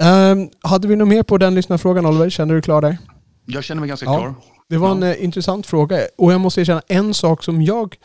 Ehm, 0.01 0.49
hade 0.61 0.87
vi 0.87 0.95
något 0.95 1.07
mer 1.07 1.23
på 1.23 1.37
den 1.37 1.55
lyssnarfrågan 1.55 2.05
Oliver? 2.05 2.29
Känner 2.29 2.55
du 2.55 2.61
klar 2.61 2.81
där? 2.81 2.97
Jag 3.45 3.63
känner 3.63 3.79
mig 3.79 3.89
ganska 3.89 4.05
Ja. 4.05 4.17
klar. 4.19 4.33
Det 4.69 4.77
var 4.77 4.87
Ja. 4.87 4.95
en 4.95 5.03
eh, 5.03 5.23
intressant 5.23 5.67
fråga. 5.67 5.99
Och 6.17 6.33
jag 6.33 6.41
måste 6.41 6.61
erkänna, 6.61 6.81
en 6.87 7.13
sak 7.13 7.43
som 7.43 7.61
jag 7.61 7.95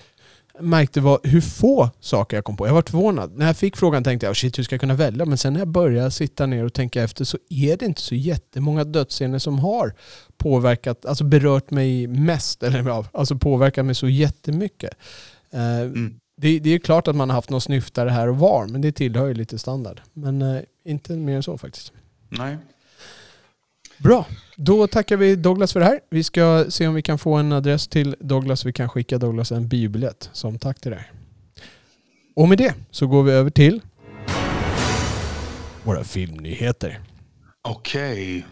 märkte 0.61 1.01
var 1.01 1.21
hur 1.23 1.40
få 1.40 1.90
saker 2.01 2.37
jag 2.37 2.45
kom 2.45 2.57
på. 2.57 2.67
Jag 2.67 2.75
var 2.75 2.83
förvånad. 2.83 3.33
När 3.38 3.47
jag 3.47 3.57
fick 3.57 3.77
frågan 3.77 4.05
tänkte 4.05 4.27
jag, 4.27 4.31
oh 4.31 4.35
shit 4.35 4.59
hur 4.59 4.62
ska 4.62 4.75
jag 4.75 4.81
kunna 4.81 4.95
välja? 4.95 5.25
Men 5.27 5.38
sen 5.38 5.53
när 5.53 5.61
jag 5.61 5.69
började 5.69 6.11
sitta 6.11 6.47
ner 6.47 6.64
och 6.64 6.73
tänka 6.75 7.03
efter 7.03 7.25
så 7.25 7.38
är 7.51 7.77
det 7.77 7.87
inte 7.87 8.01
så 8.01 8.14
jättemånga 8.14 8.85
dödsscener 8.85 9.38
som 9.38 9.59
har 9.59 9.95
påverkat, 10.37 11.07
alltså 11.07 11.25
berört 11.25 11.71
mig 11.71 12.07
mest, 12.07 12.62
eller 12.62 13.05
alltså 13.12 13.37
påverkat 13.38 13.87
mig 13.87 13.95
så 13.95 14.09
jättemycket. 14.09 14.90
Eh, 15.53 15.81
Mm. 15.81 16.14
det, 16.37 16.59
det 16.59 16.71
är 16.71 16.79
klart 16.79 17.09
att 17.09 17.17
man 17.17 17.31
har 17.31 17.35
haft 17.35 17.51
någon 17.51 17.61
snyftare 17.61 18.11
här 18.11 18.29
och 18.29 18.38
var, 18.38 18.67
men 18.67 18.81
det 18.81 18.93
tillhör 18.93 19.27
ju 19.27 19.35
lite 19.35 19.59
standard. 19.59 20.01
Men 20.12 20.43
eh, 20.43 20.61
inte 20.85 21.12
mer 21.12 21.37
än 21.37 21.43
så 21.43 21.59
faktiskt. 21.59 21.93
Nej. 22.29 22.57
Bra, 23.98 24.26
då 24.57 24.87
tackar 24.87 25.16
vi 25.16 25.37
Douglas 25.37 25.72
för 25.72 25.80
det 25.80 25.87
här. 25.87 26.00
Vi 26.11 26.24
ska 26.24 26.64
se 26.68 26.87
om 26.87 26.94
vi 26.94 27.02
kan 27.02 27.18
få 27.18 27.35
en 27.35 27.52
adress 27.52 27.88
till 27.88 28.16
Douglas. 28.20 28.64
Vi 28.64 28.72
kan 28.72 28.88
skicka 28.88 29.18
Douglas 29.18 29.52
en 29.52 29.68
biobiljett 29.68 30.30
som 30.33 30.59
tack 30.59 30.80
till 30.80 30.90
det 30.90 30.96
här. 30.96 31.11
Och 32.37 32.48
med 32.48 32.59
det 32.59 32.74
så 32.90 33.07
går 33.07 33.22
vi 33.22 33.33
över 33.33 33.50
till 33.50 33.80
våra 35.83 36.04
filmnyheter. 36.04 37.00
Okej. 37.62 38.46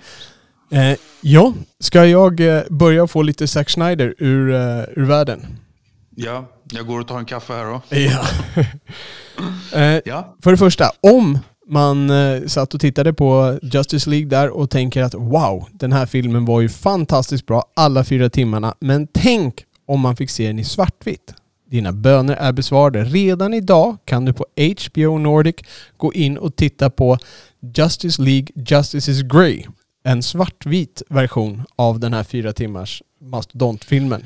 Eh, 0.71 0.99
ja, 1.21 1.55
ska 1.81 2.07
jag 2.07 2.41
eh, 2.41 2.63
börja 2.71 3.07
få 3.07 3.23
lite 3.23 3.49
Zack 3.49 3.71
Snyder 3.71 4.15
ur, 4.19 4.55
eh, 4.55 4.85
ur 4.97 5.05
världen? 5.05 5.47
Ja, 6.17 6.49
jag 6.73 6.87
går 6.87 7.01
och 7.01 7.09
tar 7.09 7.19
en 7.19 7.25
kaffe 7.25 7.53
här 7.53 7.65
då. 7.65 7.83
Ja. 7.89 8.27
eh, 9.81 10.01
Ja. 10.05 10.37
För 10.43 10.51
det 10.51 10.57
första, 10.57 10.91
om 11.01 11.39
man 11.73 12.11
eh, 12.11 12.47
satt 12.47 12.75
och 12.75 12.81
tittade 12.81 13.13
på 13.13 13.59
Justice 13.63 14.11
League 14.11 14.29
där 14.29 14.51
och 14.51 14.71
tänker 14.71 15.03
att 15.03 15.15
wow, 15.15 15.69
den 15.73 15.93
här 15.93 16.07
filmen 16.07 16.45
var 16.45 16.61
ju 16.61 16.69
fantastiskt 16.69 17.47
bra 17.47 17.65
alla 17.77 18.05
fyra 18.05 18.31
timmarna. 18.31 18.75
Men 18.81 19.07
tänk 19.13 19.65
om 19.87 20.01
man 20.01 20.17
fick 20.17 20.31
se 20.31 20.47
den 20.47 20.59
i 20.59 20.65
svartvitt. 20.65 21.35
Dina 21.71 21.93
böner 21.93 22.37
är 22.37 22.53
besvarade. 22.53 23.05
Redan 23.05 23.55
idag 23.55 23.97
kan 24.05 24.25
du 24.25 24.33
på 24.33 24.47
HBO 24.57 25.19
Nordic 25.19 25.57
gå 25.97 26.13
in 26.13 26.39
och 26.39 26.57
titta 26.57 26.91
på 26.91 27.19
Justice 27.77 28.23
League 28.23 28.49
Justice 28.55 29.11
is 29.11 29.23
Grey. 29.23 29.65
En 30.05 30.23
svartvit 30.23 31.03
version 31.09 31.63
av 31.77 32.01
den 32.01 32.15
här 32.15 32.25
fyra 32.25 32.53
timmars 32.53 33.03
mastodontfilmen. 33.21 34.25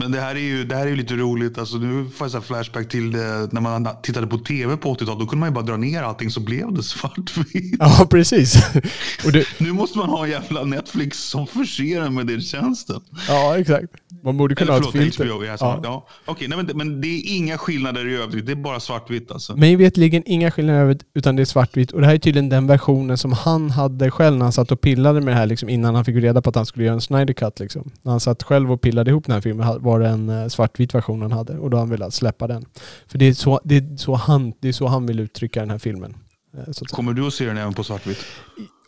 Men 0.00 0.12
det 0.12 0.20
här 0.20 0.34
är 0.34 0.40
ju, 0.40 0.64
det 0.64 0.74
här 0.76 0.82
är 0.86 0.90
ju 0.90 0.96
lite 0.96 1.14
roligt. 1.14 1.58
Alltså, 1.58 1.76
nu 1.76 2.06
får 2.10 2.24
jag 2.24 2.32
så 2.32 2.40
flashback 2.40 2.88
till 2.88 3.12
det, 3.12 3.48
när 3.52 3.60
man 3.60 3.88
tittade 4.02 4.26
på 4.26 4.38
tv 4.38 4.76
på 4.76 4.94
80-talet. 4.94 5.18
Då 5.20 5.26
kunde 5.26 5.36
man 5.36 5.48
ju 5.48 5.54
bara 5.54 5.64
dra 5.64 5.76
ner 5.76 6.02
allting 6.02 6.30
så 6.30 6.40
blev 6.40 6.72
det 6.72 6.82
svartvitt. 6.82 7.76
Ja, 7.78 8.06
precis. 8.10 8.54
det, 9.32 9.46
Nu 9.58 9.72
måste 9.72 9.98
man 9.98 10.08
ha 10.08 10.24
en 10.24 10.30
jävla 10.30 10.64
Netflix 10.64 11.18
som 11.18 11.46
förser 11.46 12.00
en 12.02 12.14
med 12.14 12.26
den 12.26 12.40
tjänsten. 12.40 13.00
ja, 13.28 13.58
exakt. 13.58 13.86
Man 14.24 14.36
borde 14.36 14.54
kunna 14.54 14.72
Eller 14.72 14.80
ha 14.82 14.88
ett 14.88 14.92
förlåt, 14.92 15.04
filter. 15.14 15.24
HBO. 15.34 15.44
Ja. 15.44 15.56
Ja. 15.60 15.80
Ja. 15.82 16.06
Okej, 16.24 16.48
nej, 16.48 16.56
men, 16.56 16.66
det- 16.66 16.74
men 16.74 17.00
det 17.00 17.08
är 17.08 17.36
inga 17.36 17.58
skillnader 17.58 18.08
i 18.08 18.16
övrigt. 18.16 18.46
Det 18.46 18.52
är 18.52 18.56
bara 18.56 18.80
svartvitt 18.80 19.30
alltså. 19.32 19.56
Mig 19.56 19.76
vetligen 19.76 20.22
inga 20.26 20.50
skillnader 20.50 20.80
över 20.80 20.98
utan 21.14 21.36
det 21.36 21.42
är 21.42 21.44
svartvitt. 21.44 21.90
Och 21.92 22.00
det 22.00 22.06
här 22.06 22.14
är 22.14 22.18
tydligen 22.18 22.48
den 22.48 22.66
versionen 22.66 23.18
som 23.18 23.32
han 23.32 23.70
hade 23.70 24.10
själv 24.10 24.36
när 24.36 24.44
han 24.44 24.52
satt 24.52 24.72
och 24.72 24.80
pillade 24.80 25.20
med 25.20 25.34
det 25.34 25.38
här 25.38 25.46
liksom, 25.46 25.68
innan 25.68 25.94
han 25.94 26.04
fick 26.04 26.16
reda 26.16 26.42
på 26.42 26.50
att 26.50 26.56
han 26.56 26.66
skulle 26.66 26.84
göra 26.84 26.94
en 26.94 27.00
Snyder 27.00 27.34
Cut. 27.34 27.60
Liksom. 27.60 27.90
När 28.02 28.10
han 28.10 28.20
satt 28.20 28.42
själv 28.42 28.72
och 28.72 28.80
pillade 28.80 29.10
ihop 29.10 29.24
den 29.26 29.34
här 29.34 29.40
filmen 29.40 29.66
var 29.88 30.00
det 30.00 30.08
en 30.08 30.28
eh, 30.28 30.48
svartvit 30.48 30.94
version 30.94 31.22
han 31.22 31.32
hade 31.32 31.58
och 31.58 31.70
då 31.70 31.76
har 31.76 31.82
han 31.82 31.90
velat 31.90 32.14
släppa 32.14 32.46
den. 32.46 32.64
För 33.06 33.18
det 33.18 33.24
är 33.24 33.32
så, 33.32 33.60
det 33.64 33.76
är 33.76 33.96
så, 33.96 34.14
han, 34.14 34.52
det 34.60 34.68
är 34.68 34.72
så 34.72 34.86
han 34.86 35.06
vill 35.06 35.20
uttrycka 35.20 35.60
den 35.60 35.70
här 35.70 35.78
filmen. 35.78 36.16
eh. 36.56 36.72
Kommer 36.90 37.12
du 37.12 37.26
att 37.26 37.34
se 37.34 37.44
den 37.44 37.58
även 37.58 37.74
på 37.74 37.84
svartvitt? 37.84 38.18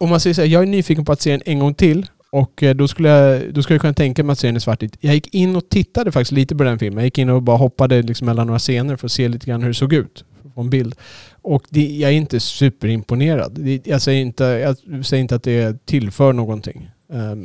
Om 0.00 0.08
man 0.10 0.20
säger 0.20 0.34
så 0.34 0.40
här, 0.40 0.48
jag 0.48 0.62
är 0.62 0.66
nyfiken 0.66 1.04
på 1.04 1.12
att 1.12 1.20
se 1.20 1.30
den 1.30 1.42
en 1.46 1.58
gång 1.58 1.74
till. 1.74 2.06
Och 2.32 2.62
eh, 2.62 2.74
då 2.74 2.88
skulle, 2.88 3.08
jag, 3.08 3.54
då 3.54 3.62
skulle 3.62 3.74
jag 3.74 3.80
kunna 3.80 3.94
tänka 3.94 4.24
mig 4.24 4.32
att 4.32 4.38
se 4.38 4.46
den 4.48 4.56
i 4.56 4.60
svartvitt. 4.60 4.96
Jag 5.00 5.14
gick 5.14 5.34
in 5.34 5.56
och 5.56 5.68
tittade 5.68 6.12
faktiskt 6.12 6.32
lite 6.32 6.56
på 6.56 6.64
den 6.64 6.78
filmen. 6.78 6.98
Jag 6.98 7.04
gick 7.04 7.18
in 7.18 7.28
och 7.30 7.42
bara 7.42 7.56
hoppade 7.56 8.02
liksom 8.02 8.26
mellan 8.26 8.46
några 8.46 8.58
scener 8.58 8.96
för 8.96 9.06
att 9.06 9.12
se 9.12 9.28
lite 9.28 9.46
grann 9.46 9.62
hur 9.62 9.68
det 9.68 9.74
såg 9.74 9.92
ut. 9.92 10.24
Få 10.54 10.60
en 10.60 10.70
bild. 10.70 10.94
Och 11.42 11.62
det, 11.70 11.86
jag 11.96 12.10
är 12.10 12.14
inte 12.14 12.40
superimponerad. 12.40 13.52
Det, 13.52 13.86
jag, 13.86 14.02
säger 14.02 14.20
inte, 14.22 14.44
jag 14.44 15.06
säger 15.06 15.20
inte 15.20 15.34
att 15.34 15.42
det 15.42 15.86
tillför 15.86 16.32
någonting. 16.32 16.90
Ehm, 17.12 17.40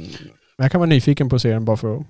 men 0.57 0.63
jag 0.63 0.71
kan 0.71 0.79
vara 0.79 0.89
nyfiken 0.89 1.29
på 1.29 1.35
att 1.35 1.41
se 1.41 1.51
den 1.51 1.65
bara 1.65 1.77
för 1.77 1.95
att 1.97 2.03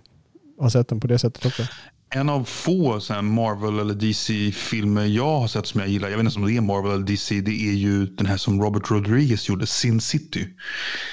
ha 0.60 0.70
sett 0.70 0.88
den 0.88 1.00
på 1.00 1.08
det 1.08 1.20
sättet 1.20 1.46
också. 1.46 1.64
En 2.10 2.30
av 2.30 2.44
få 2.44 3.00
så 3.00 3.22
Marvel 3.22 3.80
eller 3.80 3.94
DC-filmer 3.94 5.06
jag 5.06 5.40
har 5.40 5.48
sett 5.48 5.66
som 5.68 5.80
jag 5.80 5.90
gillar, 5.90 6.10
jag 6.10 6.18
vet 6.18 6.26
inte 6.26 6.40
om 6.40 6.46
det 6.46 6.58
är 6.58 6.62
Marvel 6.62 6.92
eller 6.92 7.06
DC, 7.06 7.42
det 7.42 7.52
är 7.52 7.74
ju 7.74 8.06
den 8.06 8.26
här 8.26 8.38
som 8.38 8.62
Robert 8.62 8.92
Rodriguez 8.92 9.50
gjorde, 9.50 9.68
Sin 9.68 10.02
City. 10.02 10.48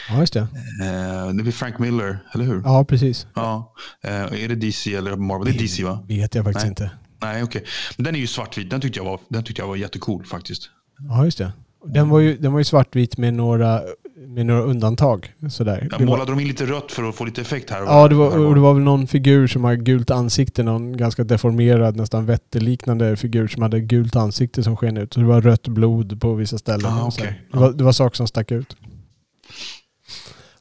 Ja, 0.08 0.20
just 0.20 0.32
det. 0.32 0.40
Eh, 0.40 1.28
det 1.28 1.50
är 1.50 1.52
Frank 1.52 1.78
Miller, 1.78 2.18
eller 2.34 2.44
hur? 2.44 2.62
Ja, 2.64 2.84
precis. 2.84 3.26
Ja. 3.34 3.74
Eh, 4.04 4.12
är 4.44 4.48
det 4.48 4.54
DC 4.54 4.94
eller 4.94 5.16
Marvel? 5.16 5.46
Det 5.46 5.58
är 5.58 5.62
DC 5.62 5.84
va? 5.84 6.04
vet 6.08 6.34
jag 6.34 6.44
faktiskt 6.44 6.64
Nej. 6.64 6.70
inte. 6.70 6.90
Nej, 7.22 7.42
okej. 7.42 7.64
Men 7.96 8.04
den 8.04 8.14
är 8.14 8.18
ju 8.18 8.26
svartvit. 8.26 8.70
Den 8.70 8.80
tyckte 8.80 8.98
jag 8.98 9.04
var, 9.04 9.20
den 9.28 9.44
tyckte 9.44 9.62
jag 9.62 9.68
var 9.68 9.76
jättecool 9.76 10.24
faktiskt. 10.24 10.70
Ja, 11.08 11.24
just 11.24 11.38
det. 11.38 11.52
Den 11.86 12.08
var 12.08 12.20
ju, 12.20 12.36
den 12.36 12.52
var 12.52 12.60
ju 12.60 12.64
svartvit 12.64 13.18
med 13.18 13.34
några, 13.34 13.82
med 14.28 14.46
några 14.46 14.62
undantag. 14.62 15.32
Sådär. 15.50 15.78
Jag 15.90 16.00
Det 16.00 16.04
var- 16.06 16.12
målade 16.12 16.32
de 16.32 16.40
in 16.40 16.48
lite 16.48 16.66
rött 16.66 16.92
för 16.92 17.08
att 17.08 17.14
få 17.14 17.24
lite 17.24 17.40
effekt 17.40 17.70
här. 17.70 17.82
Ja, 17.82 18.08
det 18.08 18.14
var, 18.14 18.38
och 18.46 18.54
det 18.54 18.60
var 18.60 18.74
väl 18.74 18.82
någon 18.82 19.06
figur 19.06 19.46
som 19.46 19.64
har 19.64 19.74
gult 19.74 20.10
ansikte. 20.10 20.62
Någon 20.62 20.96
ganska 20.96 21.24
deformerad, 21.24 21.96
nästan 21.96 22.26
vetteliknande 22.26 23.16
figur 23.16 23.48
som 23.48 23.62
hade 23.62 23.80
gult 23.80 24.16
ansikte 24.16 24.62
som 24.62 24.76
sken 24.76 24.96
ut. 24.96 25.14
Så 25.14 25.20
det 25.20 25.26
var 25.26 25.40
rött 25.40 25.68
blod 25.68 26.20
på 26.20 26.34
vissa 26.34 26.58
ställen. 26.58 26.86
Ah, 26.92 27.06
okej. 27.06 27.40
det, 27.52 27.58
var, 27.58 27.72
det 27.72 27.84
var 27.84 27.92
saker 27.92 28.16
som 28.16 28.26
stack 28.26 28.52
ut. 28.52 28.76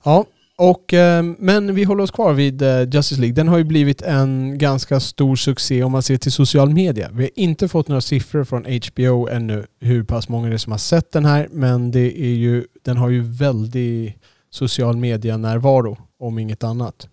Ja, 0.04 0.26
och, 0.64 0.94
ehm, 0.94 1.36
men 1.40 1.76
vi 1.76 1.84
håller 1.84 2.04
oss 2.04 2.12
kvar 2.12 2.34
vid 2.34 2.62
eh, 2.62 2.82
Justice 2.82 3.22
League. 3.22 3.34
Den 3.34 3.48
har 3.48 3.58
ju 3.58 3.64
blivit 3.64 4.02
en 4.02 4.58
ganska 4.58 5.00
stor 5.00 5.36
succé 5.36 5.84
om 5.84 5.92
man 5.92 6.04
ser 6.04 6.18
till 6.18 6.32
social 6.32 6.70
media. 6.70 7.10
Vi 7.14 7.24
har 7.24 7.30
inte 7.36 7.68
fått 7.68 7.88
några 7.88 8.02
siffror 8.02 8.44
från 8.44 8.66
HBO 8.66 9.30
ännu 9.30 9.66
hur 9.80 10.04
pass 10.04 10.30
många 10.30 10.50
det 10.50 10.54
är 10.54 10.58
som 10.58 10.72
har 10.72 10.78
sett 10.78 11.12
den 11.12 11.26
här. 11.26 11.48
Men 11.52 11.92
det 11.92 12.22
är 12.22 12.34
ju, 12.34 12.66
den 12.82 12.98
har 12.98 13.10
ju 13.10 13.22
väldigt 13.22 14.16
social 14.50 14.98
media-närvaro 14.98 15.98
om 16.20 16.40
inget 16.40 16.64
annat. 16.64 17.08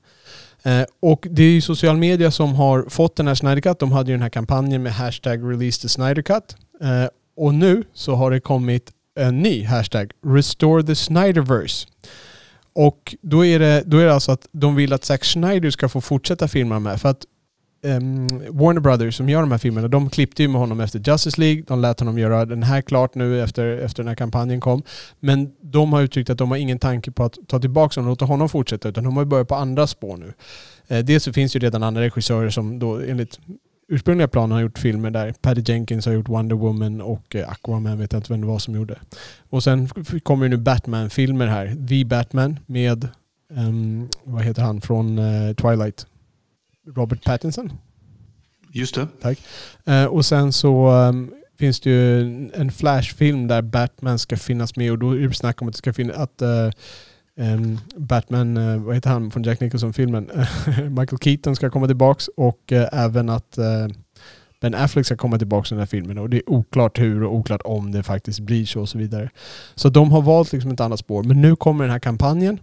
Eh, 0.62 0.84
och 1.02 1.26
det 1.30 1.42
är 1.42 1.50
ju 1.50 1.60
social 1.60 1.96
media 1.96 2.30
som 2.30 2.54
har 2.54 2.86
fått 2.88 3.16
den 3.16 3.26
här 3.26 3.34
Snyder 3.34 3.60
Cut. 3.60 3.78
De 3.78 3.92
hade 3.92 4.10
ju 4.10 4.14
den 4.14 4.22
här 4.22 4.30
kampanjen 4.30 4.82
med 4.82 4.92
hashtag 4.92 5.52
release 5.52 5.82
the 5.82 5.88
Snyder 5.88 6.22
Cut. 6.22 6.56
Eh, 6.80 7.08
och 7.36 7.54
nu 7.54 7.84
så 7.94 8.14
har 8.14 8.30
det 8.30 8.40
kommit 8.40 8.90
en 9.20 9.42
ny 9.42 9.64
hashtag, 9.64 10.10
restore 10.26 10.82
the 10.82 10.94
Snyderverse. 10.94 11.86
Och 12.78 13.16
då 13.22 13.44
är, 13.44 13.58
det, 13.58 13.82
då 13.86 13.98
är 13.98 14.04
det 14.04 14.14
alltså 14.14 14.32
att 14.32 14.48
de 14.52 14.76
vill 14.76 14.92
att 14.92 15.04
Zack 15.04 15.24
Schneider 15.24 15.70
ska 15.70 15.88
få 15.88 16.00
fortsätta 16.00 16.48
filma 16.48 16.80
med. 16.80 17.00
För 17.00 17.08
att 17.08 17.24
um, 17.82 18.28
Warner 18.50 18.80
Brothers 18.80 19.16
som 19.16 19.28
gör 19.28 19.40
de 19.40 19.50
här 19.50 19.58
filmerna, 19.58 19.88
de 19.88 20.10
klippte 20.10 20.42
ju 20.42 20.48
med 20.48 20.60
honom 20.60 20.80
efter 20.80 20.98
Justice 20.98 21.40
League. 21.40 21.64
De 21.66 21.80
lät 21.80 22.00
honom 22.00 22.18
göra 22.18 22.44
den 22.44 22.62
här 22.62 22.82
klart 22.82 23.14
nu 23.14 23.42
efter, 23.42 23.66
efter 23.66 24.02
den 24.02 24.08
här 24.08 24.14
kampanjen 24.14 24.60
kom. 24.60 24.82
Men 25.20 25.52
de 25.60 25.92
har 25.92 26.02
uttryckt 26.02 26.30
att 26.30 26.38
de 26.38 26.50
har 26.50 26.58
ingen 26.58 26.78
tanke 26.78 27.10
på 27.10 27.24
att 27.24 27.38
ta 27.46 27.58
tillbaka 27.58 28.00
honom 28.00 28.08
och 28.08 28.12
låta 28.12 28.24
honom 28.24 28.48
fortsätta 28.48 28.88
utan 28.88 29.04
de 29.04 29.16
har 29.16 29.22
ju 29.22 29.28
börjat 29.28 29.48
på 29.48 29.54
andra 29.54 29.86
spår 29.86 30.16
nu. 30.16 30.32
Eh, 30.88 31.04
dels 31.04 31.24
så 31.24 31.32
finns 31.32 31.56
ju 31.56 31.60
redan 31.60 31.82
andra 31.82 32.02
regissörer 32.02 32.50
som 32.50 32.78
då 32.78 33.00
enligt 33.00 33.38
ursprungliga 33.88 34.28
planen 34.28 34.50
har 34.52 34.60
gjort 34.60 34.78
filmer 34.78 35.10
där. 35.10 35.32
Patty 35.32 35.62
Jenkins 35.66 36.06
har 36.06 36.12
gjort 36.12 36.28
Wonder 36.28 36.56
Woman 36.56 37.00
och 37.00 37.36
eh, 37.36 37.48
Aquaman 37.50 37.98
vet 37.98 38.12
jag 38.12 38.18
inte 38.20 38.32
vem 38.32 38.40
det 38.40 38.46
var 38.46 38.58
som 38.58 38.74
gjorde. 38.74 38.98
Och 39.50 39.62
sen 39.64 39.88
kommer 40.22 40.44
ju 40.44 40.50
nu 40.50 40.56
Batman-filmer 40.56 41.46
här. 41.46 41.86
The 41.88 42.04
Batman 42.04 42.58
med, 42.66 43.08
ehm, 43.56 44.08
vad 44.24 44.42
heter 44.42 44.62
han 44.62 44.80
från 44.80 45.18
eh, 45.18 45.54
Twilight? 45.54 46.06
Robert 46.96 47.24
Pattinson. 47.24 47.72
Just 48.72 48.94
det. 48.94 49.08
Eh, 49.84 50.04
och 50.04 50.24
sen 50.26 50.52
så 50.52 50.88
ehm, 50.88 51.30
finns 51.58 51.80
det 51.80 51.90
ju 51.90 52.20
en- 52.54 52.70
Flash-film 52.72 53.46
där 53.48 53.62
Batman 53.62 54.18
ska 54.18 54.36
finnas 54.36 54.76
med 54.76 54.90
och 54.92 54.98
då 54.98 55.10
är 55.12 55.18
det 55.28 55.34
snack 55.34 55.62
om 55.62 55.68
att 55.68 55.74
det 55.74 55.78
ska 55.78 55.92
finnas 55.92 56.16
att 56.16 56.42
eh, 56.42 56.70
Ehm, 57.38 57.78
Batman, 57.96 58.56
eh, 58.56 58.78
vad 58.78 58.94
heter 58.94 59.10
han 59.10 59.30
från 59.30 59.42
Jack 59.42 59.60
Nicholson-filmen? 59.60 60.30
Michael 60.88 61.18
Keaton 61.20 61.56
ska 61.56 61.70
komma 61.70 61.86
tillbaks 61.86 62.28
och 62.28 62.72
eh, 62.72 62.88
även 62.92 63.28
att 63.28 63.58
eh, 63.58 63.86
Ben 64.60 64.74
Affleck 64.74 65.06
ska 65.06 65.16
komma 65.16 65.38
tillbaka 65.38 65.66
i 65.66 65.70
den 65.70 65.78
här 65.78 65.86
filmen 65.86 66.18
och 66.18 66.30
det 66.30 66.36
är 66.36 66.50
oklart 66.50 66.98
hur 66.98 67.22
och 67.24 67.34
oklart 67.34 67.60
om 67.64 67.92
det 67.92 68.02
faktiskt 68.02 68.40
blir 68.40 68.66
så 68.66 68.80
och 68.80 68.88
så 68.88 68.98
vidare. 68.98 69.30
Så 69.74 69.88
de 69.88 70.12
har 70.12 70.22
valt 70.22 70.52
liksom 70.52 70.70
ett 70.70 70.80
annat 70.80 70.98
spår. 70.98 71.22
Men 71.22 71.40
nu 71.40 71.56
kommer 71.56 71.84
den 71.84 71.92
här 71.92 71.98
kampanjen 71.98 72.58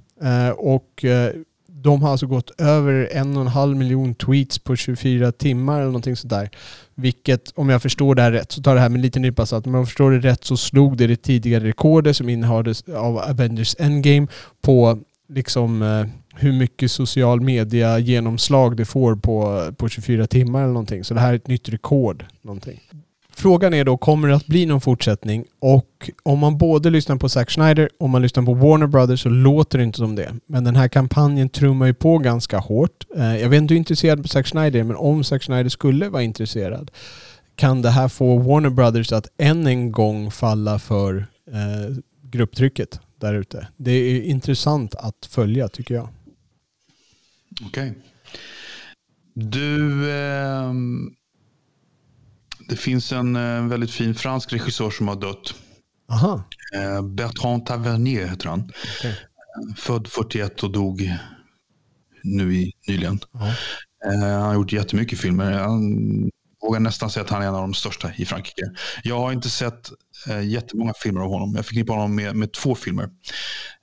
och 0.55 1.05
de 1.86 2.02
har 2.02 2.12
alltså 2.12 2.28
gått 2.28 2.62
över 2.62 3.10
en 3.12 3.36
och 3.36 3.41
en 3.41 3.48
halv 3.48 3.78
miljon 3.78 4.15
tweets 4.15 4.60
på 4.60 4.76
24 4.76 5.32
timmar 5.32 5.76
eller 5.76 5.86
någonting 5.86 6.15
sådär. 6.15 6.50
Vilket, 6.95 7.52
om 7.56 7.69
jag 7.69 7.82
förstår 7.82 8.15
det 8.15 8.21
här 8.21 8.32
rätt, 8.32 8.52
så 8.52 8.62
tar 8.62 8.76
det 8.76 8.82
här 8.82 8.89
med 8.89 8.98
en 8.98 9.02
liten 9.02 9.21
nypa 9.21 9.45
salt, 9.45 9.65
men 9.65 9.76
om 9.76 9.80
jag 9.80 9.88
förstår 9.88 10.12
det 10.12 10.19
rätt 10.19 10.43
så 10.43 10.58
slog 10.58 10.98
det 10.98 11.08
det 11.08 11.15
tidigare 11.15 11.63
rekordet 11.63 12.17
som 12.17 12.30
innehades 12.30 12.84
av 12.89 13.17
Avengers 13.17 13.76
Endgame 13.80 14.28
på 14.62 15.00
liksom 15.30 15.82
eh, 15.82 16.06
hur 16.36 16.54
mycket 16.54 16.91
social 16.91 17.41
media 17.41 18.00
genomslag 18.00 18.78
det 18.78 18.86
får 18.86 19.15
på, 19.15 19.65
på 19.78 19.89
24 19.89 20.28
timmar 20.28 20.60
eller 20.60 20.74
någonting. 20.74 21.04
Så 21.04 21.13
det 21.13 21.19
här 21.19 21.32
är 21.32 21.36
ett 21.36 21.48
nytt 21.48 21.69
rekord. 21.69 22.26
Någonting. 22.41 22.80
Frågan 23.38 23.74
är 23.74 23.84
då, 23.84 23.98
kommer 23.98 24.28
det 24.28 24.36
att 24.36 24.48
bli 24.48 24.65
någon 24.65 24.82
fortsättning? 24.82 25.45
Och 25.60 26.10
om 26.24 26.39
man 26.39 26.58
både 26.58 26.89
lyssnar 26.89 27.15
på 27.15 27.30
Zack 27.30 27.50
Schneider 27.50 27.89
och 28.00 28.10
man 28.10 28.21
lyssnar 28.21 28.43
på 28.43 28.54
Warner 28.54 28.88
Brothers 28.88 29.21
så 29.21 29.30
låter 29.30 29.78
det 29.78 29.84
inte 29.84 29.98
som 29.98 30.15
det. 30.15 30.34
Men 30.48 30.63
den 30.63 30.76
här 30.76 30.88
kampanjen 30.88 31.50
trummar 31.50 31.86
ju 31.86 31.93
på 31.93 32.17
ganska 32.17 32.58
hårt. 32.58 33.06
Eh, 33.15 33.38
jag 33.38 33.50
vet 33.50 33.58
inte 33.58 33.74
hur 33.74 33.80
intresserad 33.80 34.21
på 34.21 34.28
Zack 34.28 34.48
Schneider 34.48 34.80
är, 34.80 34.84
men 34.84 34.95
om 34.95 35.24
Zack 35.24 35.43
Schneider 35.43 35.69
skulle 35.69 36.10
vara 36.10 36.24
intresserad 36.24 36.91
kan 37.56 37.82
det 37.82 37.89
här 37.89 38.08
få 38.08 38.38
Warner 38.38 38.69
Brothers 38.69 39.12
att 39.12 39.28
än 39.38 39.67
en 39.67 39.91
gång 39.91 40.32
falla 40.32 40.80
för 40.80 41.28
eh, 41.52 41.95
grupptrycket 42.21 43.00
där 43.19 43.34
ute. 43.34 43.67
Det 43.78 43.91
är 43.91 44.21
intressant 44.21 44.95
att 44.95 45.26
följa 45.30 45.67
tycker 45.67 45.95
jag. 45.95 46.10
Okej. 47.65 47.93
Du, 49.34 50.12
ehm, 50.12 51.15
det 52.69 52.75
finns 52.75 53.12
en 53.12 53.36
eh, 53.36 53.65
väldigt 53.67 53.91
fin 53.91 54.15
fransk 54.15 54.54
regissör 54.54 54.89
som 54.89 55.08
har 55.08 55.15
dött. 55.15 55.54
Aha, 56.12 56.43
Eh, 56.75 57.01
Bertrand 57.01 57.65
Tavernier 57.65 58.28
heter 58.28 58.49
han. 58.49 58.71
okej. 58.99 59.15
Född 59.78 60.08
41 60.08 60.63
och 60.63 60.71
dog 60.71 61.12
nu 62.23 62.56
i, 62.56 62.71
nyligen. 62.88 63.19
Eh, 64.06 64.19
han 64.19 64.41
har 64.41 64.54
gjort 64.54 64.71
jättemycket 64.73 65.19
filmer. 65.19 65.51
Jag 65.51 65.69
vågar 66.62 66.80
nästan 66.80 67.10
säga 67.10 67.23
att 67.23 67.30
han 67.30 67.41
är 67.41 67.47
en 67.47 67.56
av 67.56 67.62
de 67.62 67.73
största 67.73 68.12
i 68.17 68.25
Frankrike. 68.25 68.71
Jag 69.04 69.19
har 69.19 69.32
inte 69.32 69.49
sett 69.49 69.91
eh, 70.30 70.41
jättemånga 70.47 70.93
filmer 71.04 71.21
av 71.21 71.30
honom. 71.30 71.54
Jag 71.56 71.65
förknippar 71.65 71.93
honom 71.93 72.15
med, 72.15 72.36
med 72.36 72.51
två 72.51 72.75
filmer. 72.75 73.10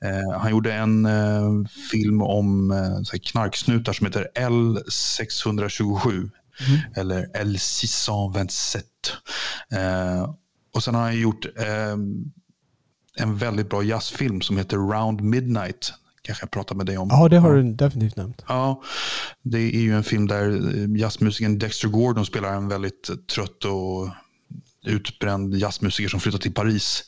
Eh, 0.05 0.39
han 0.41 0.51
gjorde 0.51 0.75
en 0.75 1.07
eh, 1.07 1.51
film 1.91 2.23
om 2.23 2.71
eh, 2.71 3.19
knarksnutar 3.31 3.93
som 3.93 4.07
heter 4.07 4.29
L627 4.35 6.31
eller 6.97 7.27
L627. 7.27 8.83
Eh, 9.73 10.35
och 10.75 10.83
sen 10.83 10.95
har 10.95 11.03
han 11.03 11.21
gjort 11.21 11.47
eh, 11.57 11.97
en 13.17 13.37
väldigt 13.37 13.71
bra 13.71 13.83
jazzfilm 13.83 14.41
som 14.41 14.57
heter 14.57 14.77
Round 14.77 15.21
Midnight. 15.21 15.93
Kanske 16.23 16.43
jag 16.43 16.51
pratar 16.51 16.75
med 16.75 16.87
dig 16.87 16.99
om. 16.99 17.09
ja, 17.11 17.29
det 17.29 17.39
har 17.39 17.53
du 17.53 17.73
definitivt 17.73 18.17
nämnt. 18.17 18.45
Ja, 18.49 18.83
det 19.43 19.59
är 19.59 19.81
ju 19.81 19.97
en 19.97 20.05
film 20.05 20.29
där 20.29 20.51
eh, 20.51 21.01
jazzmusikern 21.01 21.59
Dexter 21.59 21.89
Gordon 21.89 22.27
spelar 22.27 22.55
en 22.55 22.69
väldigt 22.69 23.11
trött 23.35 23.65
och 23.65 24.09
utbränd 24.85 25.55
jazzmusiker 25.55 26.09
som 26.09 26.21
flyttar 26.21 26.39
till 26.39 26.55
Paris 26.55 27.05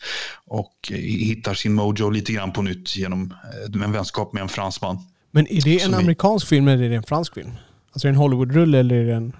och 0.46 0.90
eh, 0.90 0.96
hittar 0.96 1.54
sin 1.54 1.74
mojo 1.74 2.10
lite 2.10 2.32
grann 2.32 2.52
på 2.52 2.62
nytt 2.62 2.96
genom 2.96 3.34
eh, 3.74 3.82
en 3.84 3.92
vänskap 3.92 4.32
med 4.32 4.42
en 4.42 4.48
fransman. 4.48 4.98
Men 5.30 5.46
är 5.46 5.60
det 5.60 5.82
en 5.82 5.94
amerikansk 5.94 6.46
film 6.46 6.68
eller 6.68 6.84
är 6.84 6.88
det 6.88 6.96
en 6.96 7.02
fransk 7.02 7.34
film? 7.34 7.50
Alltså 7.94 8.08
är 8.08 8.12
det 8.12 8.16
en 8.16 8.20
Hollywood-rulle 8.20 8.78
eller 8.78 8.94
är 8.96 9.04
det 9.04 9.14
en 9.14 9.32
fran- 9.32 9.38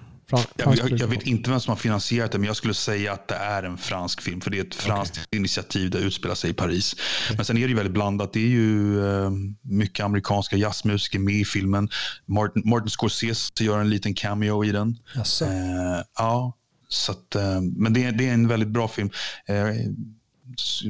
Jag, 0.55 0.63
fransk 0.63 0.63
jag, 0.65 0.71
jag 0.73 0.89
produktion? 0.89 1.09
vet 1.09 1.27
inte 1.27 1.49
vem 1.49 1.59
som 1.59 1.71
har 1.71 1.75
finansierat 1.77 2.31
det, 2.31 2.37
men 2.37 2.47
jag 2.47 2.55
skulle 2.55 2.73
säga 2.73 3.13
att 3.13 3.27
det 3.27 3.35
är 3.35 3.63
en 3.63 3.77
fransk 3.77 4.21
film. 4.21 4.41
För 4.41 4.51
det 4.51 4.59
är 4.59 4.63
ett 4.63 4.75
franskt 4.75 5.27
initiativ 5.35 5.89
där 5.89 5.99
utspelar 5.99 6.35
sig 6.35 6.49
i 6.49 6.53
Paris. 6.53 6.95
Men 7.35 7.45
sen 7.45 7.57
är 7.57 7.61
det 7.61 7.67
ju 7.67 7.75
väldigt 7.75 7.93
blandat. 7.93 8.33
Det 8.33 8.39
är 8.39 8.47
ju 8.47 8.99
eh, 9.23 9.29
mycket 9.61 10.05
amerikanska 10.05 10.57
jazzmusiker 10.57 11.19
med 11.19 11.35
i 11.35 11.45
filmen. 11.45 11.89
Martin, 12.25 12.61
Martin 12.65 12.89
Scorsese 12.89 13.63
gör 13.63 13.79
en 13.79 13.89
liten 13.89 14.13
cameo 14.13 14.65
i 14.65 14.71
den. 14.71 14.97
Jaså? 15.15 15.45
Eh, 15.45 15.51
ja, 16.17 16.53
så 16.87 17.11
att, 17.11 17.35
eh, 17.35 17.61
men 17.61 17.93
det 17.93 18.03
är, 18.03 18.11
det 18.11 18.29
är 18.29 18.33
en 18.33 18.47
väldigt 18.47 18.69
bra 18.69 18.87
film. 18.87 19.09
Eh, 19.47 19.55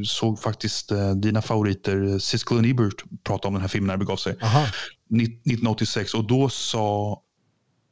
såg 0.04 0.40
faktiskt 0.40 0.92
eh, 0.92 1.12
dina 1.12 1.42
favoriter, 1.42 2.20
Siskel 2.20 2.58
och 2.58 2.66
Ebert, 2.66 3.04
prata 3.24 3.48
om 3.48 3.54
den 3.54 3.62
här 3.62 3.70
filmen 3.70 3.88
när 3.88 3.94
det 3.94 3.98
begav 4.06 4.18
sig. 4.18 4.36
Aha. 4.42 4.66
Ni- 5.10 5.24
1986 5.24 6.14
och 6.14 6.28
då 6.28 6.50
sa 6.50 7.22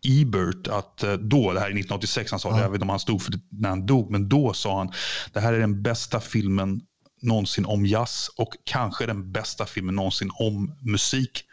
Ebert 0.03 0.67
att 0.67 1.03
eh, 1.03 1.13
då, 1.13 1.53
det 1.53 1.59
här 1.59 1.65
är 1.67 1.71
1986 1.71 2.31
han 2.31 2.39
sa 2.39 2.49
det, 2.49 2.55
Ja. 2.55 2.61
jag 2.61 2.69
vet 2.69 2.75
inte 2.75 2.83
om 2.83 2.89
han 2.89 2.99
stod 2.99 3.21
för 3.21 3.31
det 3.31 3.39
när 3.49 3.69
han 3.69 3.85
dog, 3.85 4.11
men 4.11 4.29
då 4.29 4.53
sa 4.53 4.77
han 4.77 4.91
det 5.33 5.39
här 5.39 5.53
är 5.53 5.59
den 5.59 5.81
bästa 5.81 6.19
filmen 6.19 6.81
någonsin 7.21 7.65
om 7.65 7.85
jazz 7.85 8.29
och 8.37 8.53
kanske 8.63 9.05
den 9.05 9.31
bästa 9.31 9.65
filmen 9.65 9.95
någonsin 9.95 10.29
om 10.39 10.75
musik. 10.81 11.43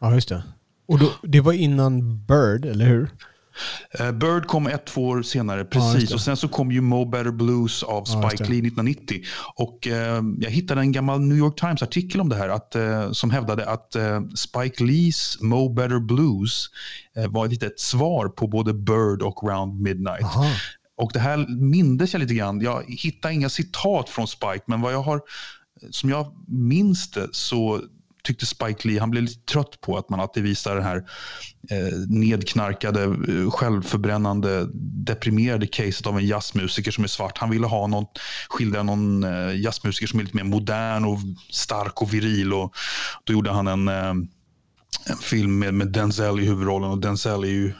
Ja, 0.00 0.14
just 0.14 0.28
det. 0.28 0.42
Och 0.88 0.98
då, 0.98 1.12
det 1.22 1.40
var 1.40 1.52
innan 1.52 2.24
Bird, 2.24 2.64
eller 2.64 2.86
hur? 2.86 3.10
Eh, 3.90 4.12
Bird 4.12 4.46
kom 4.46 4.66
ett, 4.66 4.86
två 4.86 5.08
år 5.08 5.22
senare, 5.22 5.64
precis. 5.64 6.08
det. 6.08 6.14
och 6.14 6.20
sen 6.20 6.36
så 6.36 6.48
kom 6.48 6.72
ju 6.72 6.80
Mo 6.80 7.04
Better 7.04 7.30
Blues 7.30 7.82
av 7.82 8.04
Ja, 8.06 8.28
Spike 8.28 8.44
det. 8.44 8.50
Lee 8.50 8.58
1990. 8.58 9.22
Och 9.54 9.86
eh, 9.86 10.22
jag 10.40 10.50
hittade 10.50 10.80
en 10.80 10.92
gammal 10.92 11.20
New 11.20 11.38
York 11.38 11.60
Times-artikel 11.60 12.20
om 12.20 12.28
det 12.28 12.36
här 12.36 12.48
att, 12.48 12.74
eh, 12.74 13.12
som 13.12 13.30
hävdade 13.30 13.66
att 13.66 13.96
eh, 13.96 14.20
Spike 14.34 14.84
Lees 14.84 15.40
Mo 15.40 15.68
Better 15.68 16.00
Blues 16.00 16.66
eh, 17.16 17.28
var 17.28 17.48
lite 17.48 17.66
ett 17.66 17.80
svar 17.80 18.28
på 18.28 18.46
både 18.46 18.74
Bird 18.74 19.22
och 19.22 19.48
Round 19.48 19.80
Midnight. 19.80 20.24
Aha. 20.24 20.46
Och 20.96 21.10
det 21.12 21.20
här 21.20 21.46
mindes 21.48 22.12
jag 22.12 22.20
lite 22.20 22.34
grann. 22.34 22.60
Jag 22.60 22.82
hittar 22.88 23.30
inga 23.30 23.48
citat 23.48 24.08
från 24.08 24.28
Spike, 24.28 24.62
men 24.66 24.80
vad 24.80 24.92
jag 24.92 25.02
har, 25.02 25.20
som 25.90 26.10
jag 26.10 26.34
minns 26.48 27.10
det 27.10 27.28
så 27.32 27.80
tyckte 28.28 28.46
Spike 28.46 28.88
Lee, 28.88 29.00
han 29.00 29.10
blev 29.10 29.22
lite 29.22 29.52
trött 29.52 29.80
på 29.80 29.98
att 29.98 30.08
man 30.08 30.20
alltid 30.20 30.42
visar 30.42 30.74
den 30.74 30.84
här 30.84 30.96
eh, 31.70 31.98
nedknarkade, 32.08 33.02
eh, 33.02 33.50
självförbrännande, 33.50 34.66
deprimerade 35.06 35.66
caset 35.66 36.06
av 36.06 36.18
en 36.18 36.26
jazzmusiker 36.26 36.90
som 36.90 37.04
är 37.04 37.08
svart. 37.08 37.38
Han 37.38 37.50
ville 37.50 37.66
ha 37.66 37.86
någon, 37.86 38.04
skildra 38.48 38.82
någon 38.82 39.24
eh, 39.24 39.60
jazzmusiker 39.60 40.06
som 40.06 40.20
är 40.20 40.24
lite 40.24 40.36
mer 40.36 40.44
modern 40.44 41.04
och 41.04 41.18
stark 41.50 42.02
och 42.02 42.14
viril. 42.14 42.52
Och 42.52 42.74
då 43.24 43.32
gjorde 43.32 43.50
han 43.50 43.66
en, 43.66 43.88
eh, 43.88 44.10
en 45.06 45.18
film 45.22 45.58
med, 45.58 45.74
med 45.74 45.92
Denzel 45.92 46.40
i 46.40 46.44
huvudrollen 46.44 46.90
och 46.90 46.98
Denzel 46.98 47.44
är 47.44 47.48
ju, 47.48 47.72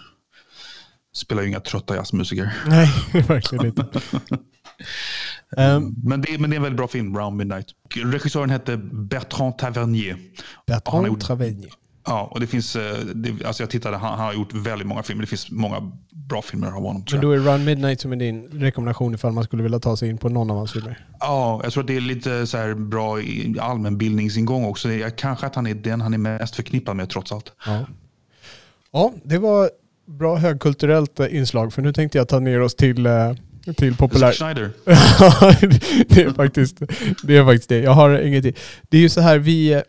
spelar 1.15 1.43
ju 1.43 1.49
inga 1.49 1.61
trötta 1.61 1.97
jazzmusiker. 1.97 2.55
Nej, 2.67 2.89
verkligen 3.29 3.67
inte. 3.67 3.87
um, 5.57 5.95
Men 6.05 6.21
det, 6.21 6.35
är- 6.35 6.39
men 6.39 6.51
det 6.51 6.55
är 6.55 6.57
en 6.57 6.63
väldigt 6.63 6.77
bra 6.77 6.89
film, 6.89 7.17
Round 7.17 7.37
Midnight. 7.37 7.67
Regissören 8.05 8.51
hette 8.51 8.77
Bertrand 8.93 9.59
Tavernier. 9.59 10.17
Bertrand 10.67 11.07
gjort- 11.07 11.21
Travegne. 11.21 11.67
Ja, 12.07 12.29
och 12.33 12.41
det 12.41 12.47
finns, 12.47 12.77
eh, 12.77 12.99
det, 13.15 13.47
alltså 13.47 13.63
jag 13.63 13.71
tittade, 13.71 13.97
han, 13.97 14.11
han 14.11 14.27
har 14.27 14.35
gjort 14.35 14.55
väldigt 14.55 14.87
många 14.89 15.03
filmer. 15.03 15.21
Det 15.23 15.27
finns 15.27 15.51
många 15.51 15.93
bra 16.11 16.43
filmer 16.43 16.67
av 16.67 16.73
honom. 16.73 17.05
Men 17.13 17.21
då 17.21 17.31
är 17.33 17.39
Run 17.39 17.65
Midnight 17.65 18.01
som 18.01 18.13
är 18.13 18.17
din 18.17 18.43
rekommendation 18.49 19.15
ifall 19.15 19.33
man 19.33 19.45
skulle 19.45 19.63
vilja 19.63 19.79
ta 19.81 19.97
sig 19.97 20.09
in 20.09 20.19
på 20.19 20.29
någon 20.29 20.51
av 20.51 20.57
hans 20.57 20.73
filmer? 20.73 21.07
Ja, 21.21 21.61
jag 21.63 21.73
tror 21.73 21.83
att 21.83 21.87
det 21.87 21.97
är 21.97 22.01
lite 22.01 22.47
så 22.47 22.57
här 22.59 22.75
bra 22.75 23.19
allmänbildningsingång 23.61 24.65
också. 24.65 24.93
Jag, 24.93 25.17
kanske 25.19 25.47
att 25.47 25.55
han 25.55 25.67
är 25.67 25.75
den 25.75 26.01
han 26.01 26.15
är 26.15 26.19
mest 26.19 26.57
förknippad 26.57 26.97
med 26.97 27.11
trots 27.11 27.33
allt. 27.33 27.53
Ja. 27.67 27.87
Ja, 28.93 29.13
det 29.25 29.39
var 29.39 29.71
bra 30.07 30.37
högkulturellt 30.37 31.21
inslag 31.21 31.73
för 31.73 31.83
nu 31.83 31.93
tänkte 31.93 32.19
jag 32.19 32.29
ta 32.29 32.39
ner 32.41 32.61
oss 32.61 32.75
till, 32.75 33.07
eh, 33.07 33.33
till 33.75 33.97
populär... 33.97 34.33
Snyder. 34.33 34.71
det, 36.09 36.23
är 36.23 36.33
faktiskt, 36.33 36.77
det 37.23 37.37
är 37.37 37.45
faktiskt 37.45 37.69
det. 37.69 37.79
Jag 37.79 37.91
har 37.91 38.19
ingenting. 38.19 38.55
Det 38.89 38.97
är 38.97 39.01
ju 39.01 39.09
så 39.09 39.21
här, 39.21 39.39
vi... 39.39 39.73
eh, 39.73 39.81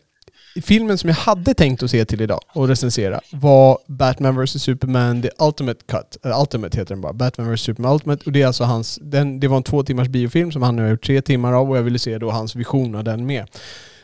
filmen 0.62 0.98
som 0.98 1.08
jag 1.08 1.16
hade 1.16 1.54
tänkt 1.54 1.82
att 1.82 1.90
se 1.90 2.04
till 2.04 2.20
idag 2.20 2.40
och 2.52 2.68
recensera 2.68 3.20
var 3.30 3.78
Batman 3.86 4.44
vs 4.44 4.62
Superman 4.62 5.22
The 5.22 5.30
Ultimate 5.38 5.80
Cut. 5.86 6.16
Ultimate 6.40 6.78
heter 6.78 6.94
den 6.94 7.00
bara. 7.00 7.12
Batman 7.12 7.54
vs 7.54 7.60
Superman 7.60 7.92
Ultimate. 7.92 8.22
Och 8.26 8.32
det 8.32 8.42
är 8.42 8.46
alltså 8.46 8.64
hans... 8.64 8.98
Den, 9.02 9.40
det 9.40 9.48
var 9.48 9.56
en 9.56 9.62
två 9.62 9.82
timmars 9.82 10.08
biofilm 10.08 10.52
som 10.52 10.62
han 10.62 10.76
nu 10.76 10.82
har 10.82 10.90
gjort 10.90 11.06
tre 11.06 11.22
timmar 11.22 11.52
av 11.52 11.70
och 11.70 11.76
jag 11.76 11.82
ville 11.82 11.98
se 11.98 12.18
då 12.18 12.30
hans 12.30 12.56
vision 12.56 12.94
av 12.94 13.04
den 13.04 13.26
med 13.26 13.46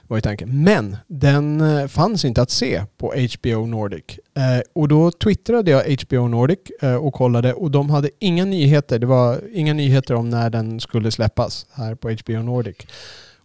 var 0.08 0.16
ju 0.16 0.20
tanken. 0.20 0.62
Men 0.64 0.96
den 1.06 1.60
eh, 1.60 1.86
fanns 1.86 2.24
inte 2.24 2.42
att 2.42 2.50
se 2.50 2.82
på 2.98 3.14
HBO 3.34 3.66
Nordic. 3.66 4.04
Eh, 4.34 4.62
och 4.72 4.88
då 4.88 5.10
twittrade 5.10 5.70
jag 5.70 5.98
HBO 6.00 6.28
Nordic 6.28 6.58
eh, 6.82 6.94
och 6.94 7.14
kollade 7.14 7.52
och 7.52 7.70
de 7.70 7.90
hade 7.90 8.10
inga 8.18 8.44
nyheter. 8.44 8.98
Det 8.98 9.06
var 9.06 9.40
inga 9.52 9.72
nyheter 9.74 10.14
om 10.14 10.30
när 10.30 10.50
den 10.50 10.80
skulle 10.80 11.10
släppas 11.10 11.66
här 11.72 11.94
på 11.94 12.10
HBO 12.10 12.42
Nordic. 12.42 12.76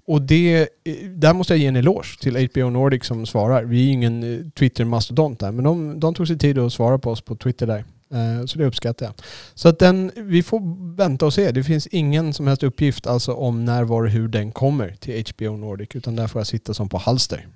Och 0.05 0.21
det, 0.21 0.61
eh, 0.61 0.67
där 1.09 1.33
måste 1.33 1.53
jag 1.53 1.59
ge 1.59 1.67
en 1.67 1.75
eloge 1.75 2.19
till 2.21 2.49
HBO 2.53 2.69
Nordic 2.69 3.05
som 3.05 3.25
svarar. 3.25 3.63
Vi 3.63 3.87
är 3.87 3.91
ingen 3.91 4.23
eh, 4.23 4.49
Twitter-mastodont 4.49 5.39
där, 5.39 5.51
men 5.51 5.63
de, 5.63 5.99
de 5.99 6.13
tog 6.13 6.27
sig 6.27 6.37
tid 6.37 6.57
att 6.57 6.73
svara 6.73 6.99
på 6.99 7.11
oss 7.11 7.21
på 7.21 7.35
Twitter 7.35 7.67
där. 7.67 7.83
Eh, 8.13 8.45
så 8.45 8.57
det 8.57 8.65
uppskattar 8.65 9.05
jag. 9.05 9.15
Så 9.53 9.69
att 9.69 9.79
den, 9.79 10.11
vi 10.15 10.43
får 10.43 10.95
vänta 10.95 11.25
och 11.25 11.33
se. 11.33 11.51
Det 11.51 11.63
finns 11.63 11.87
ingen 11.87 12.33
som 12.33 12.47
helst 12.47 12.63
uppgift 12.63 13.07
alltså 13.07 13.33
om 13.33 13.65
när, 13.65 13.83
var 13.83 14.03
och 14.03 14.09
hur 14.09 14.27
den 14.27 14.51
kommer 14.51 14.95
till 14.95 15.25
HBO 15.29 15.57
Nordic. 15.57 15.89
Utan 15.93 16.15
där 16.15 16.27
får 16.27 16.39
jag 16.39 16.47
sitta 16.47 16.73
som 16.73 16.89
på 16.89 16.97
halster. 16.97 17.47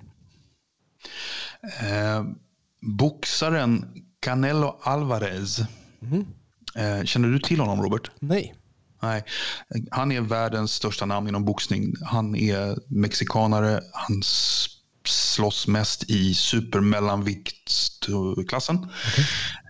Eh, 1.80 2.24
boxaren 2.80 3.84
Canelo 4.20 4.78
Alvarez. 4.82 5.60
Mm. 6.02 6.26
Eh, 6.76 7.04
känner 7.04 7.28
du 7.28 7.38
till 7.38 7.60
honom 7.60 7.82
Robert? 7.82 8.10
Nej. 8.20 8.54
Nej, 9.02 9.24
han 9.90 10.12
är 10.12 10.20
världens 10.20 10.72
största 10.72 11.06
namn 11.06 11.28
inom 11.28 11.44
boxning. 11.44 11.94
Han 12.04 12.36
är 12.36 12.78
mexikanare. 12.86 13.80
Han 13.92 14.22
slåss 15.08 15.66
mest 15.66 16.10
i 16.10 16.34
supermellanviktklassen. 16.34 18.76
Okay. 18.76 19.24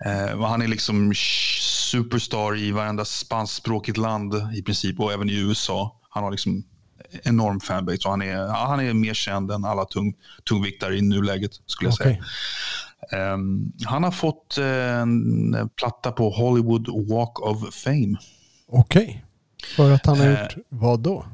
Eh, 0.05 0.41
han 0.41 0.61
är 0.61 0.67
liksom 0.67 1.13
superstar 1.91 2.57
i 2.57 2.71
varenda 2.71 3.05
spanskspråkigt 3.05 3.97
land 3.97 4.33
i 4.55 4.61
princip 4.61 4.99
och 4.99 5.13
även 5.13 5.29
i 5.29 5.39
USA. 5.39 6.01
Han 6.09 6.23
har 6.23 6.31
liksom 6.31 6.63
enorm 7.23 7.59
fanbase 7.59 7.99
och 8.05 8.11
han 8.11 8.21
är, 8.21 8.37
ja, 8.37 8.65
han 8.67 8.79
är 8.79 8.93
mer 8.93 9.13
känd 9.13 9.51
än 9.51 9.65
alla 9.65 9.85
tung, 9.85 10.13
tungviktare 10.49 10.97
i 10.97 11.01
nuläget 11.01 11.51
skulle 11.65 11.89
jag 11.89 11.93
okay. 11.93 12.13
säga. 12.13 12.23
Um, 13.33 13.73
han 13.85 14.03
har 14.03 14.11
fått 14.11 14.57
en 14.57 15.69
platta 15.75 16.11
på 16.11 16.29
Hollywood 16.29 17.09
Walk 17.09 17.39
of 17.39 17.75
Fame. 17.75 18.17
Okej. 18.67 19.03
Okay. 19.03 19.17
För 19.75 19.91
att 19.91 20.05
han 20.05 20.19
har 20.19 20.27
uh, 20.27 20.41
gjort 20.41 20.55
vad 20.69 20.99
då? 20.99 21.25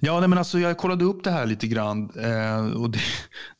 Ja, 0.00 0.20
nej, 0.20 0.28
men 0.28 0.38
alltså, 0.38 0.58
jag 0.58 0.76
kollade 0.76 1.04
upp 1.04 1.24
det 1.24 1.30
här 1.30 1.46
lite 1.46 1.66
grann 1.66 2.10
eh, 2.16 2.66
och 2.66 2.90
det, 2.90 2.98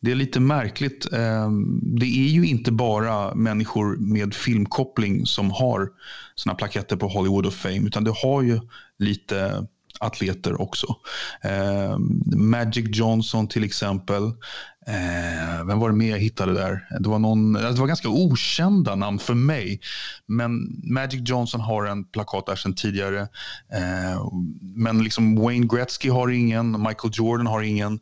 det, 0.00 0.10
är 0.10 0.14
lite 0.14 0.40
märkligt. 0.40 1.12
Eh, 1.12 1.50
det 1.82 2.06
är 2.06 2.28
ju 2.28 2.46
inte 2.46 2.72
bara 2.72 3.34
människor 3.34 3.96
med 3.96 4.34
filmkoppling 4.34 5.26
som 5.26 5.50
har 5.50 5.88
såna 6.34 6.54
plaketter 6.54 6.96
på 6.96 7.08
Hollywood 7.08 7.46
of 7.46 7.54
Fame, 7.54 7.86
utan 7.86 8.04
det 8.04 8.14
har 8.22 8.42
ju 8.42 8.60
lite 8.98 9.66
atleter 9.98 10.60
också. 10.60 10.86
Eh, 11.42 11.98
Magic 12.36 12.96
Johnson 12.96 13.48
till 13.48 13.64
exempel. 13.64 14.32
Eh, 14.88 15.64
vem 15.66 15.78
var 15.78 15.90
det 15.90 15.96
mer 15.96 16.10
jag 16.10 16.18
hittade 16.18 16.54
där? 16.54 16.86
Det 17.00 17.08
var, 17.08 17.18
någon, 17.18 17.52
det 17.52 17.72
var 17.72 17.86
ganska 17.86 18.08
okända 18.08 18.94
namn 18.94 19.18
för 19.18 19.34
mig. 19.34 19.80
Men 20.26 20.80
Magic 20.84 21.28
Johnson 21.28 21.60
har 21.60 21.84
en 21.86 22.04
plakat 22.04 22.46
där 22.46 22.56
sedan 22.56 22.74
tidigare. 22.74 23.20
Eh, 23.72 24.30
men 24.60 25.02
liksom 25.02 25.36
Wayne 25.36 25.66
Gretzky 25.66 26.10
har 26.10 26.28
ingen, 26.28 26.70
Michael 26.82 27.12
Jordan 27.12 27.46
har 27.46 27.62
ingen. 27.62 28.00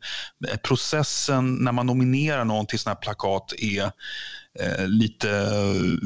Processen 0.63 1.55
när 1.55 1.71
man 1.71 1.85
nominerar 1.85 2.45
någon 2.45 2.65
till 2.65 2.79
sådana 2.79 2.95
här 2.95 3.01
plakat 3.01 3.53
är 3.57 3.91
lite, 4.87 5.27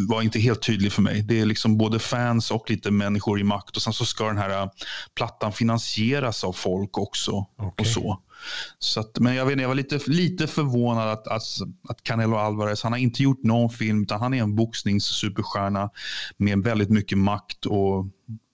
var 0.08 0.22
inte 0.22 0.40
helt 0.40 0.62
tydlig 0.62 0.92
för 0.92 1.02
mig. 1.02 1.22
Det 1.22 1.40
är 1.40 1.46
liksom 1.46 1.78
både 1.78 2.00
fans 2.00 2.52
och 2.52 2.70
lite 2.70 2.92
människor 2.92 3.40
i 3.40 3.44
makt. 3.44 3.76
Och 3.76 3.82
sen 3.82 3.94
så 3.94 4.06
ska 4.06 4.28
den 4.28 4.38
här 4.38 4.70
plattan 5.16 5.54
finansieras 5.54 6.44
av 6.44 6.54
folk 6.54 6.98
också. 6.98 7.32
Okay. 7.32 7.72
och 7.78 7.88
så. 7.88 8.22
Så 8.80 9.00
att, 9.00 9.20
men 9.20 9.36
jag, 9.36 9.46
vet, 9.46 9.62
jag 9.62 9.68
var 9.68 9.76
lite, 9.76 10.00
lite 10.08 10.48
förvånad 10.48 11.10
att, 11.10 11.28
att, 11.28 11.44
att 11.90 12.04
Canelo 12.04 12.36
Alvarez, 12.36 12.84
han 12.84 12.92
har 12.92 13.00
inte 13.00 13.24
gjort 13.24 13.44
någon 13.44 13.70
film, 13.70 14.02
utan 14.02 14.20
han 14.20 14.34
är 14.34 14.42
en 14.42 14.56
boxningssuperstjärna 14.56 15.90
med 16.38 16.60
väldigt 16.60 16.90
mycket 16.90 17.18
makt 17.18 17.66
och 17.66 18.06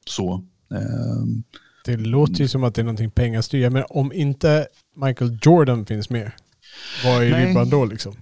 så. 0.06 0.46
Um, 0.70 1.44
det 1.86 1.98
låter 1.98 2.36
ju 2.36 2.48
som 2.48 2.64
att 2.64 2.76
det 2.76 2.82
är 2.82 2.84
någonting 2.84 3.12
pengastyr. 3.12 3.70
Men 3.70 3.84
om 3.90 4.14
inte 4.14 4.68
Michael 4.96 5.40
Jordan 5.42 5.86
finns 5.86 6.10
med, 6.10 6.32
vad 7.04 7.24
är 7.24 7.46
ribban 7.46 7.70
då 7.70 7.86
liksom? 7.86 8.16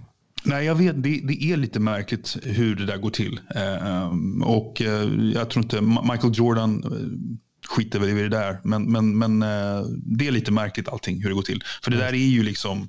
Nej, 0.46 0.64
jag 0.64 0.74
vet. 0.74 1.02
Det, 1.02 1.20
det, 1.24 1.44
är 1.44 1.56
lite 1.56 1.80
märkligt 1.80 2.36
hur 2.42 2.76
det 2.76 2.86
där 2.86 2.96
går 2.96 3.10
till. 3.10 3.40
Uh, 3.56 4.42
och 4.42 4.80
uh, 4.80 5.32
jag 5.34 5.50
tror 5.50 5.64
inte 5.64 5.80
Michael 5.80 6.32
Jordan 6.34 6.84
uh, 6.84 7.36
skiter 7.66 7.98
väl 7.98 8.08
i 8.08 8.22
det 8.22 8.28
där. 8.28 8.60
Men, 8.64 8.92
men, 8.92 9.18
men 9.18 9.42
eh, 9.42 9.82
det 9.88 10.26
är 10.26 10.30
lite 10.30 10.52
märkligt 10.52 10.88
allting 10.88 11.22
hur 11.22 11.28
det 11.28 11.34
går 11.34 11.42
till. 11.42 11.64
För 11.82 11.90
det 11.90 11.96
där 11.96 12.08
är 12.08 12.28
ju 12.28 12.42
liksom 12.42 12.88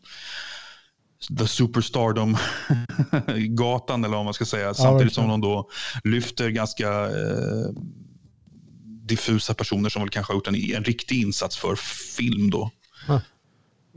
the 1.39 1.47
superstardom-gatan 1.47 4.03
eller 4.05 4.15
vad 4.15 4.25
man 4.25 4.33
ska 4.33 4.45
säga. 4.45 4.73
Samtidigt 4.73 5.13
som 5.13 5.27
de 5.27 5.41
då 5.41 5.69
lyfter 6.03 6.49
ganska 6.49 7.05
eh, 7.05 7.69
diffusa 9.07 9.53
personer 9.53 9.89
som 9.89 10.01
väl 10.01 10.09
kanske 10.09 10.33
har 10.33 10.37
gjort 10.37 10.47
en, 10.47 10.55
en 10.55 10.83
riktig 10.83 11.21
insats 11.21 11.57
för 11.57 11.75
film 12.17 12.49
då. 12.49 12.71
Ha. 13.07 13.21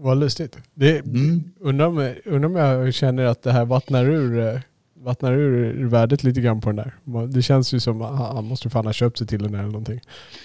Vad 0.03 0.19
lustigt. 0.19 0.57
Det, 0.75 0.99
mm. 0.99 1.45
undrar, 1.61 1.87
om, 1.87 2.15
undrar 2.25 2.49
om 2.49 2.57
jag 2.57 2.95
känner 2.95 3.25
att 3.25 3.43
det 3.43 3.53
här 3.53 3.65
vattnar 3.65 4.05
ur 4.05 4.55
eh, 4.55 4.61
vattnar 5.03 5.33
ur 5.33 5.87
värdet 5.87 6.25
lite 6.25 6.41
grann 6.41 6.61
på 6.61 6.73
den 6.73 6.77
där. 6.77 7.27
Det 7.27 7.43
känns 7.43 7.75
ju 7.75 7.81
som 7.81 8.03
att 8.03 8.19
han 8.19 8.45
måste 8.45 8.71
fan 8.71 8.87
ha 8.87 8.93
köpt 8.93 9.19
sig 9.19 9.27
till 9.27 9.43
den 9.43 9.55
eller 9.55 9.65
någonting. 9.65 10.01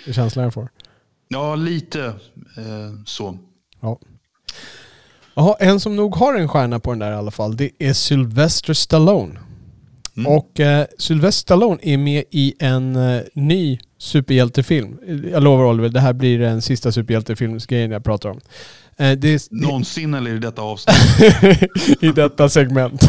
Det 0.06 0.12
är 0.12 0.14
känslan 0.14 0.43
jag 0.43 0.53
får. 0.53 0.70
Ja, 1.28 1.56
lite 1.56 2.06
eh, 2.58 3.03
så. 3.06 3.38
Ja. 3.82 3.99
Jaha, 5.34 5.56
en 5.60 5.80
som 5.80 5.95
nog 5.95 6.16
har 6.16 6.36
en 6.36 6.47
stjärna 6.47 6.80
på 6.80 6.91
den 6.91 6.99
där 6.99 7.12
i 7.12 7.16
alla 7.16 7.32
fall, 7.32 7.58
det 7.58 7.70
är 7.80 7.93
Sylvester 7.93 8.74
Stallone. 8.74 9.39
Mm. 10.18 10.32
Och 10.32 10.60
eh, 10.60 10.86
Sylvester 10.97 11.41
Stallone 11.41 11.78
är 11.82 11.97
med 11.97 12.24
i 12.32 12.53
en 12.60 12.95
eh, 12.95 13.22
ny 13.34 13.80
superhjältefilm. 13.97 14.97
Jag 15.32 15.43
lovar 15.43 15.66
Oliver, 15.66 15.89
det 15.89 15.99
här 15.99 16.14
blir 16.14 16.39
den 16.39 16.62
sista 16.62 16.91
superhjältefilmsgrejen 16.91 17.91
jag 17.91 18.03
pratar 18.03 18.30
om. 18.30 18.39
Eh, 19.00 19.12
det, 19.12 19.52
Någonsin 19.52 20.14
eller 20.14 20.36
i 20.36 20.39
detta 20.39 20.62
avsnitt? 20.62 20.96
I 22.02 22.08
detta 22.08 22.50
segment. 22.50 23.02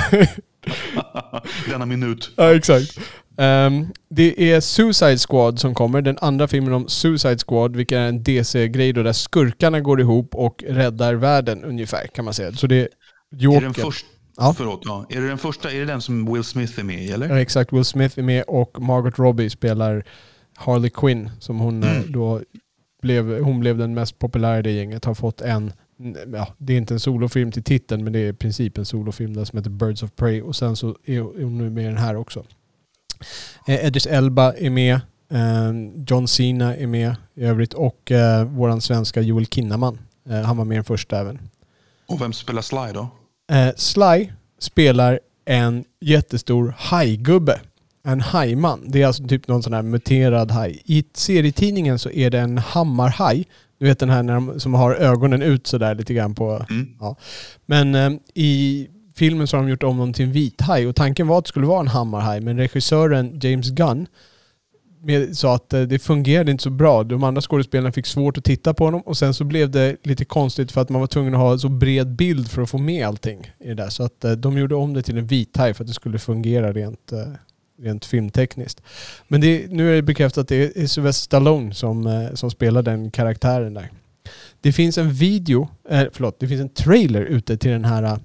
Denna 1.69 1.87
minut. 1.87 2.31
Ja, 2.37 2.55
exakt. 2.55 2.99
Um, 3.39 3.93
det 4.09 4.53
är 4.53 4.61
Suicide 4.61 5.19
Squad 5.19 5.59
som 5.59 5.75
kommer, 5.75 6.03
den 6.03 6.19
andra 6.21 6.49
filmen 6.49 6.73
om 6.73 6.89
Suicide 6.89 7.39
Squad, 7.47 7.77
vilket 7.77 7.97
är 7.97 8.09
en 8.09 8.23
DC-grej 8.23 8.93
där 8.93 9.13
skurkarna 9.13 9.81
går 9.81 10.01
ihop 10.01 10.35
och 10.35 10.65
räddar 10.69 11.15
världen 11.15 11.65
ungefär 11.65 12.07
kan 12.07 12.25
man 12.25 12.35
säga. 12.35 12.53
Så 12.53 12.67
det 12.67 12.81
är 12.81 12.89
Joker. 13.37 13.59
Är 13.59 13.61
den 13.61 13.75
första, 13.75 14.09
ja. 14.37 14.55
Förlåt, 14.57 14.81
ja. 14.85 15.07
Är 15.09 15.21
det 15.21 15.29
den 15.29 15.39
första, 15.39 15.73
är 15.73 15.79
det 15.79 15.85
den 15.85 16.01
som 16.01 16.33
Will 16.33 16.45
Smith 16.45 16.79
är 16.79 16.85
med 16.85 17.03
i 17.03 17.11
eller? 17.11 17.29
Ja, 17.29 17.41
exakt. 17.41 17.73
Will 17.73 17.85
Smith 17.85 18.19
är 18.19 18.23
med 18.23 18.45
och 18.47 18.81
Margot 18.81 19.19
Robbie 19.19 19.51
spelar 19.51 20.05
Harley 20.57 20.91
Quinn 20.91 21.31
som 21.41 21.59
hon 21.59 21.83
eh, 21.83 21.97
mm. 21.97 22.13
då 22.13 22.41
blev, 23.07 23.41
hon 23.41 23.61
blev 23.61 23.79
den 23.79 23.95
mest 23.95 24.19
populära 24.19 24.59
i 24.59 24.63
det 24.63 24.73
gänget, 24.73 25.05
har 25.05 25.15
fått 25.15 25.41
en 25.41 25.73
ja, 26.33 26.49
det 26.59 26.73
är 26.73 26.77
inte 26.77 26.95
en 26.95 27.01
solofilm 27.01 27.53
till 27.53 27.63
titeln 27.63 28.05
men 28.05 28.13
det 28.13 28.19
är 28.19 28.29
i 28.29 28.33
princip 28.33 28.79
en 28.79 28.85
solofilm 28.85 29.35
där 29.35 29.45
som 29.45 29.59
heter 29.59 29.71
Birds 29.71 30.03
of 30.03 30.11
Prey 30.17 30.43
och 30.43 30.57
sen 30.57 30.77
så 30.77 30.97
är 31.05 31.21
hon 31.21 31.59
nu 31.59 31.71
med 31.71 31.85
i 31.85 31.87
den 31.87 31.97
här 31.97 32.17
också. 32.17 32.45
Eh, 33.67 33.85
Edris 33.85 34.07
Elba 34.07 34.53
är 34.53 34.71
med, 34.71 34.95
eh, 35.31 35.73
John 36.07 36.29
Cena 36.29 36.77
är 36.77 36.87
med 36.87 37.17
i 37.35 37.45
övrigt 37.45 37.75
och 37.75 38.13
eh, 38.13 38.45
våran 38.45 38.81
svenska 38.81 39.21
Joel 39.21 39.47
Kinnaman. 39.47 39.99
Eh, 40.29 40.41
han 40.41 40.57
var 40.57 40.65
med 40.65 40.75
i 40.75 40.79
den 40.79 40.85
första 40.85 41.21
även. 41.21 41.39
Och 42.07 42.21
vem 42.21 42.33
spelar 42.33 42.63
Sly 42.63 42.93
då? 42.95 43.09
Eh, 43.53 43.75
Sly 43.77 44.33
spelar 44.59 45.21
en 45.45 45.85
jättestor 46.01 46.75
hajgubbe. 46.79 47.61
En 48.07 48.21
hajman. 48.21 48.85
Det 48.87 49.03
är 49.03 49.07
alltså 49.07 49.27
typ 49.27 49.49
någon 49.49 49.63
sån 49.63 49.73
här 49.73 49.83
muterad 49.83 50.51
haj. 50.51 50.83
I 50.85 51.05
serietidningen 51.15 51.99
så 51.99 52.11
är 52.11 52.31
det 52.31 52.39
en 52.39 52.59
hammarhaj 52.59 53.47
du 53.79 53.87
vet 53.87 53.99
den 53.99 54.11
här 54.11 54.23
när 54.23 54.35
de, 54.35 54.61
som 54.61 54.75
har 54.75 54.95
ögonen 54.95 55.43
ut 55.43 55.67
sådär 55.67 55.95
lite 55.95 56.15
grann 56.15 56.35
på... 56.35 56.67
Mm. 56.71 56.89
Ja. 57.01 57.17
Men 57.67 57.95
eh, 57.95 58.11
i 58.35 58.89
filmen 59.15 59.47
så 59.47 59.57
har 59.57 59.63
de 59.63 59.71
gjort 59.71 59.83
om 59.83 59.99
dem 59.99 60.13
till 60.13 60.25
en 60.25 60.33
vithaj 60.33 60.87
och 60.87 60.97
tanken 60.97 61.27
var 61.27 61.39
att 61.39 61.45
det 61.45 61.49
skulle 61.49 61.67
vara 61.67 61.81
en 61.81 61.89
hammarhaj 61.89 62.41
men 62.41 62.57
regissören 62.57 63.41
James 63.43 63.71
Gunn 63.71 64.07
sa 65.33 65.55
att 65.55 65.73
eh, 65.73 65.83
det 65.83 65.99
fungerade 65.99 66.51
inte 66.51 66.63
så 66.63 66.71
bra. 66.71 67.05
De 67.05 67.25
andra 67.25 67.41
skådespelarna 67.41 67.93
fick 67.93 68.07
svårt 68.07 68.39
att 68.39 68.45
titta 68.45 68.75
på 68.75 68.85
honom 68.85 69.01
och 69.01 69.17
sen 69.17 69.35
så 69.35 69.45
blev 69.45 69.71
det 69.71 69.97
lite 70.03 70.25
konstigt 70.25 70.73
för 70.73 70.81
att 70.81 70.89
man 70.89 71.01
var 71.01 71.07
tvungen 71.07 71.35
att 71.35 71.41
ha 71.41 71.59
så 71.59 71.69
bred 71.69 72.17
bild 72.17 72.51
för 72.51 72.63
att 72.63 72.71
få 72.71 72.79
med 72.79 73.07
allting 73.07 73.53
i 73.61 73.69
det 73.69 73.75
där. 73.75 73.89
Så 73.89 74.03
att 74.03 74.25
eh, 74.25 74.33
de 74.33 74.59
gjorde 74.59 74.75
om 74.75 74.95
det 74.95 75.03
till 75.03 75.19
en 75.19 75.27
vithaj 75.27 75.75
för 75.75 75.85
att 75.85 75.89
det 75.89 75.95
skulle 75.95 76.19
fungera 76.19 76.73
rent 76.73 77.13
eh, 77.13 77.19
rent 77.79 78.05
filmtekniskt. 78.05 78.83
Men 79.29 79.41
det, 79.41 79.71
nu 79.71 79.91
är 79.91 79.95
det 79.95 80.03
bekräftat 80.03 80.43
att 80.43 80.49
det 80.49 80.77
är 80.77 80.87
Sylvester 80.87 81.25
Stallone 81.25 81.75
som, 81.75 82.07
eh, 82.07 82.35
som 82.35 82.51
spelar 82.51 82.83
den 82.83 83.11
karaktären 83.11 83.75
där. 83.75 83.91
Det 84.61 84.73
finns 84.73 84.99
en 84.99 85.13
video, 85.13 85.69
eh, 85.89 86.05
förlåt, 86.13 86.41
det 86.41 86.49
finns 86.49 86.61
en 86.61 86.69
trailer 86.69 87.23
ute 87.23 87.57
till 87.57 87.71
den 87.71 87.85
här 87.85 88.03
eh, 88.03 88.17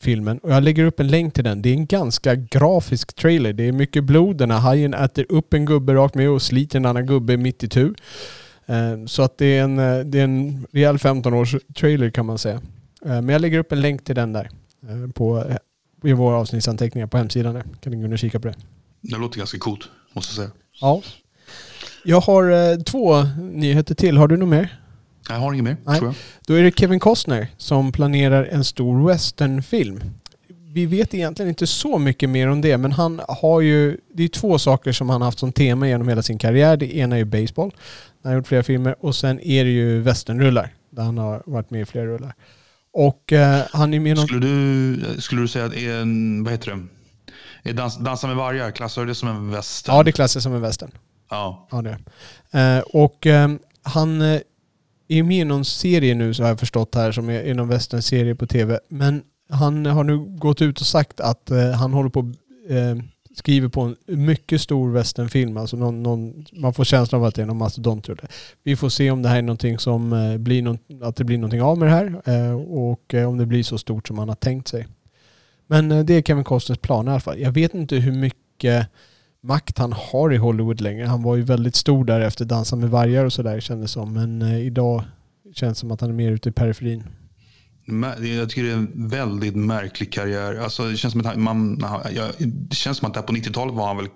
filmen. 0.00 0.38
Och 0.38 0.52
jag 0.52 0.62
lägger 0.62 0.84
upp 0.84 1.00
en 1.00 1.08
länk 1.08 1.34
till 1.34 1.44
den. 1.44 1.62
Det 1.62 1.68
är 1.68 1.74
en 1.74 1.86
ganska 1.86 2.34
grafisk 2.34 3.14
trailer. 3.14 3.52
Det 3.52 3.68
är 3.68 3.72
mycket 3.72 4.04
blod. 4.04 4.36
Den 4.36 4.50
här 4.50 4.58
hajen 4.58 4.94
äter 4.94 5.26
upp 5.28 5.54
en 5.54 5.64
gubbe 5.64 5.94
rakt 5.94 6.14
med 6.14 6.30
och 6.30 6.42
sliter 6.42 6.78
en 6.78 6.86
annan 6.86 7.06
gubbe 7.06 7.36
mitt 7.36 7.64
i 7.64 7.68
tu. 7.68 7.94
Eh, 8.66 9.04
så 9.06 9.22
att 9.22 9.38
det 9.38 9.58
är 9.58 9.62
en, 9.62 9.76
det 10.10 10.20
är 10.20 10.24
en 10.24 10.66
rejäl 10.72 10.96
15-års 10.96 11.56
trailer 11.74 12.10
kan 12.10 12.26
man 12.26 12.38
säga. 12.38 12.60
Men 13.02 13.28
jag 13.28 13.40
lägger 13.40 13.58
upp 13.58 13.72
en 13.72 13.80
länk 13.80 14.04
till 14.04 14.14
den 14.14 14.32
där 14.32 14.50
på, 15.14 15.44
i 16.04 16.12
våra 16.12 16.36
avsnittsanteckningar 16.36 17.06
på 17.06 17.16
hemsidan. 17.16 17.54
Där. 17.54 17.64
Kan 17.80 17.92
ni 17.92 17.98
gå 17.98 18.04
in 18.04 18.12
och 18.12 18.18
kika 18.18 18.40
på 18.40 18.48
det. 18.48 18.54
Det 19.08 19.16
låter 19.16 19.38
ganska 19.38 19.58
coolt, 19.58 19.88
måste 20.12 20.30
jag 20.30 20.36
säga. 20.36 20.60
Ja. 20.80 21.02
Jag 22.04 22.20
har 22.20 22.50
eh, 22.50 22.76
två 22.76 23.22
nyheter 23.38 23.94
till. 23.94 24.16
Har 24.16 24.28
du 24.28 24.36
något 24.36 24.48
mer? 24.48 24.80
Jag 25.28 25.36
har 25.36 25.52
inget 25.52 25.64
mer, 25.64 25.76
Nej. 25.84 25.98
tror 25.98 26.08
jag. 26.08 26.16
Då 26.46 26.54
är 26.54 26.62
det 26.62 26.78
Kevin 26.78 27.00
Costner 27.00 27.48
som 27.56 27.92
planerar 27.92 28.44
en 28.44 28.64
stor 28.64 29.08
westernfilm. 29.08 30.00
Vi 30.48 30.86
vet 30.86 31.14
egentligen 31.14 31.48
inte 31.48 31.66
så 31.66 31.98
mycket 31.98 32.30
mer 32.30 32.48
om 32.48 32.60
det, 32.60 32.78
men 32.78 32.92
han 32.92 33.20
har 33.28 33.60
ju... 33.60 33.96
Det 34.14 34.22
är 34.22 34.28
två 34.28 34.58
saker 34.58 34.92
som 34.92 35.08
han 35.10 35.20
har 35.20 35.26
haft 35.28 35.38
som 35.38 35.52
tema 35.52 35.88
genom 35.88 36.08
hela 36.08 36.22
sin 36.22 36.38
karriär. 36.38 36.76
Det 36.76 36.96
ena 36.96 37.14
är 37.14 37.18
ju 37.18 37.24
baseball, 37.24 37.74
han 38.22 38.32
har 38.32 38.36
gjort 38.36 38.46
flera 38.46 38.62
filmer, 38.62 38.96
och 39.00 39.16
sen 39.16 39.40
är 39.40 39.64
det 39.64 39.70
ju 39.70 40.00
westernrullar, 40.00 40.74
där 40.90 41.02
han 41.02 41.18
har 41.18 41.42
varit 41.46 41.70
med 41.70 41.80
i 41.80 41.84
flera 41.84 42.06
rullar. 42.06 42.34
Och 42.92 43.32
eh, 43.32 43.62
han 43.72 43.94
är 43.94 44.00
med 44.00 44.16
någon... 44.16 44.26
Skulle 44.26 44.46
du, 44.46 45.20
skulle 45.20 45.40
du 45.40 45.48
säga 45.48 45.64
att 45.64 45.76
en, 45.76 46.44
vad 46.44 46.52
heter 46.52 46.70
det? 46.70 46.86
Är 47.66 47.72
dans, 47.72 47.96
Dansa 47.96 48.26
med 48.26 48.36
vargar, 48.36 48.70
klassar 48.70 49.02
du 49.02 49.08
det 49.08 49.14
som 49.14 49.28
en 49.28 49.50
western? 49.50 49.94
Ja, 49.96 50.02
det 50.02 50.12
klassas 50.12 50.42
som 50.42 50.54
en 50.54 50.60
western. 50.60 50.90
Ja. 51.30 51.68
Ja, 51.70 51.82
det. 51.82 51.98
Eh, 52.60 52.82
Och 52.92 53.26
eh, 53.26 53.48
han 53.82 54.22
är 55.08 55.22
med 55.22 55.40
i 55.40 55.44
någon 55.44 55.64
serie 55.64 56.14
nu, 56.14 56.34
så 56.34 56.42
har 56.42 56.48
jag 56.48 56.60
förstått 56.60 56.94
här, 56.94 57.12
som 57.12 57.28
är, 57.28 57.40
är 57.40 57.54
någon 57.54 57.68
western-serie 57.68 58.34
på 58.34 58.46
tv. 58.46 58.80
Men 58.88 59.22
han 59.50 59.86
har 59.86 60.04
nu 60.04 60.18
gått 60.18 60.62
ut 60.62 60.80
och 60.80 60.86
sagt 60.86 61.20
att 61.20 61.50
eh, 61.50 61.70
han 61.70 61.92
håller 61.92 62.10
på 62.10 62.20
eh, 62.68 62.96
skriver 63.36 63.68
på 63.68 63.80
en 63.80 63.96
mycket 64.06 64.60
stor 64.60 64.90
westernfilm. 64.90 65.56
Alltså 65.56 65.76
någon, 65.76 66.02
någon, 66.02 66.44
man 66.52 66.74
får 66.74 66.84
känslan 66.84 67.20
av 67.20 67.26
att 67.26 67.34
det 67.34 67.42
är 67.42 67.46
någon 67.46 67.56
mastodontrulle. 67.56 68.22
Vi 68.62 68.76
får 68.76 68.88
se 68.88 69.10
om 69.10 69.22
det 69.22 69.28
här 69.28 69.38
är 69.38 69.42
någonting 69.42 69.78
som 69.78 70.12
eh, 70.12 70.36
blir 70.38 70.62
någon, 70.62 70.78
att 71.02 71.16
det 71.16 71.24
blir 71.24 71.38
någonting 71.38 71.62
av 71.62 71.78
med 71.78 71.88
det 71.88 71.92
här 71.92 72.22
eh, 72.24 72.52
och 72.54 73.14
om 73.28 73.38
det 73.38 73.46
blir 73.46 73.62
så 73.62 73.78
stort 73.78 74.06
som 74.06 74.16
man 74.16 74.28
har 74.28 74.36
tänkt 74.36 74.68
sig. 74.68 74.86
Men 75.66 75.92
eh, 75.92 76.04
det 76.04 76.14
är 76.14 76.22
Kevin 76.22 76.44
Costners 76.44 76.78
plan 76.78 77.08
i 77.08 77.10
alla 77.10 77.20
fall. 77.20 77.38
Jag 77.38 77.52
vet 77.52 77.74
inte 77.74 77.96
hur 77.96 78.12
mycket 78.12 78.88
makt 79.40 79.78
han 79.78 79.92
har 79.92 80.32
i 80.32 80.36
Hollywood 80.36 80.80
längre. 80.80 81.06
Han 81.06 81.22
var 81.22 81.36
ju 81.36 81.42
väldigt 81.42 81.76
stor 81.76 82.04
där 82.04 82.20
efter 82.20 82.44
Dansa 82.44 82.76
med 82.76 82.90
vargar 82.90 83.24
och 83.24 83.32
sådär 83.32 83.60
kändes 83.60 83.90
som. 83.90 84.12
Men 84.12 84.42
eh, 84.42 84.58
idag 84.58 85.04
känns 85.54 85.78
det 85.78 85.80
som 85.80 85.90
att 85.90 86.00
han 86.00 86.10
är 86.10 86.14
mer 86.14 86.32
ute 86.32 86.48
i 86.48 86.52
periferin. 86.52 87.04
Jag 88.38 88.48
tycker 88.48 88.62
det 88.62 88.70
är 88.70 88.74
en 88.74 89.08
väldigt 89.08 89.56
märklig 89.56 90.12
karriär. 90.12 90.54
Alltså, 90.54 90.88
det, 90.88 90.96
känns 90.96 91.12
som 91.12 91.26
att 91.26 91.38
man, 91.38 91.84
jag, 92.14 92.32
det 92.38 92.76
känns 92.76 92.98
som 92.98 93.08
att 93.08 93.14
där 93.14 93.22
på 93.22 93.32
90-talet 93.32 93.74
var 93.74 93.86
han 93.86 93.96
väl 93.96 94.08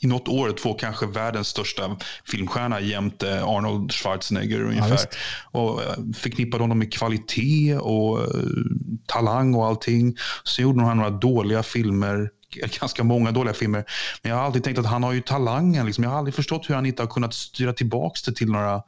i 0.00 0.06
något 0.06 0.28
år 0.28 0.50
två 0.50 0.74
kanske 0.74 1.06
världens 1.06 1.48
största 1.48 1.96
filmstjärna 2.24 2.80
jämte 2.80 3.44
Arnold 3.44 3.92
Schwarzenegger 3.92 4.62
ungefär. 4.62 4.90
visst. 4.90 5.08
och 5.50 5.82
eh, 5.82 5.94
förknippade 6.14 6.62
honom 6.62 6.78
med 6.78 6.92
kvalitet 6.92 7.76
och 7.76 8.20
eh, 8.20 8.26
talang 9.06 9.54
och 9.54 9.66
allting. 9.66 10.16
Så 10.44 10.62
gjorde 10.62 10.82
han 10.82 10.96
några 10.96 11.10
dåliga 11.10 11.62
filmer 11.62 12.30
ganska 12.80 13.04
många 13.04 13.32
dåliga 13.32 13.54
filmer. 13.54 13.84
Men 14.22 14.30
jag 14.30 14.38
har 14.38 14.44
alltid 14.44 14.64
tänkt 14.64 14.78
att 14.78 14.86
han 14.86 15.02
har 15.02 15.12
ju 15.12 15.20
talangen. 15.20 15.86
Liksom. 15.86 16.04
Jag 16.04 16.10
har 16.10 16.18
aldrig 16.18 16.34
förstått 16.34 16.70
hur 16.70 16.74
han 16.74 16.86
inte 16.86 17.02
har 17.02 17.08
kunnat 17.08 17.34
styra 17.34 17.72
tillbaka 17.72 18.18
det 18.26 18.32
till 18.32 18.50
några, 18.50 18.82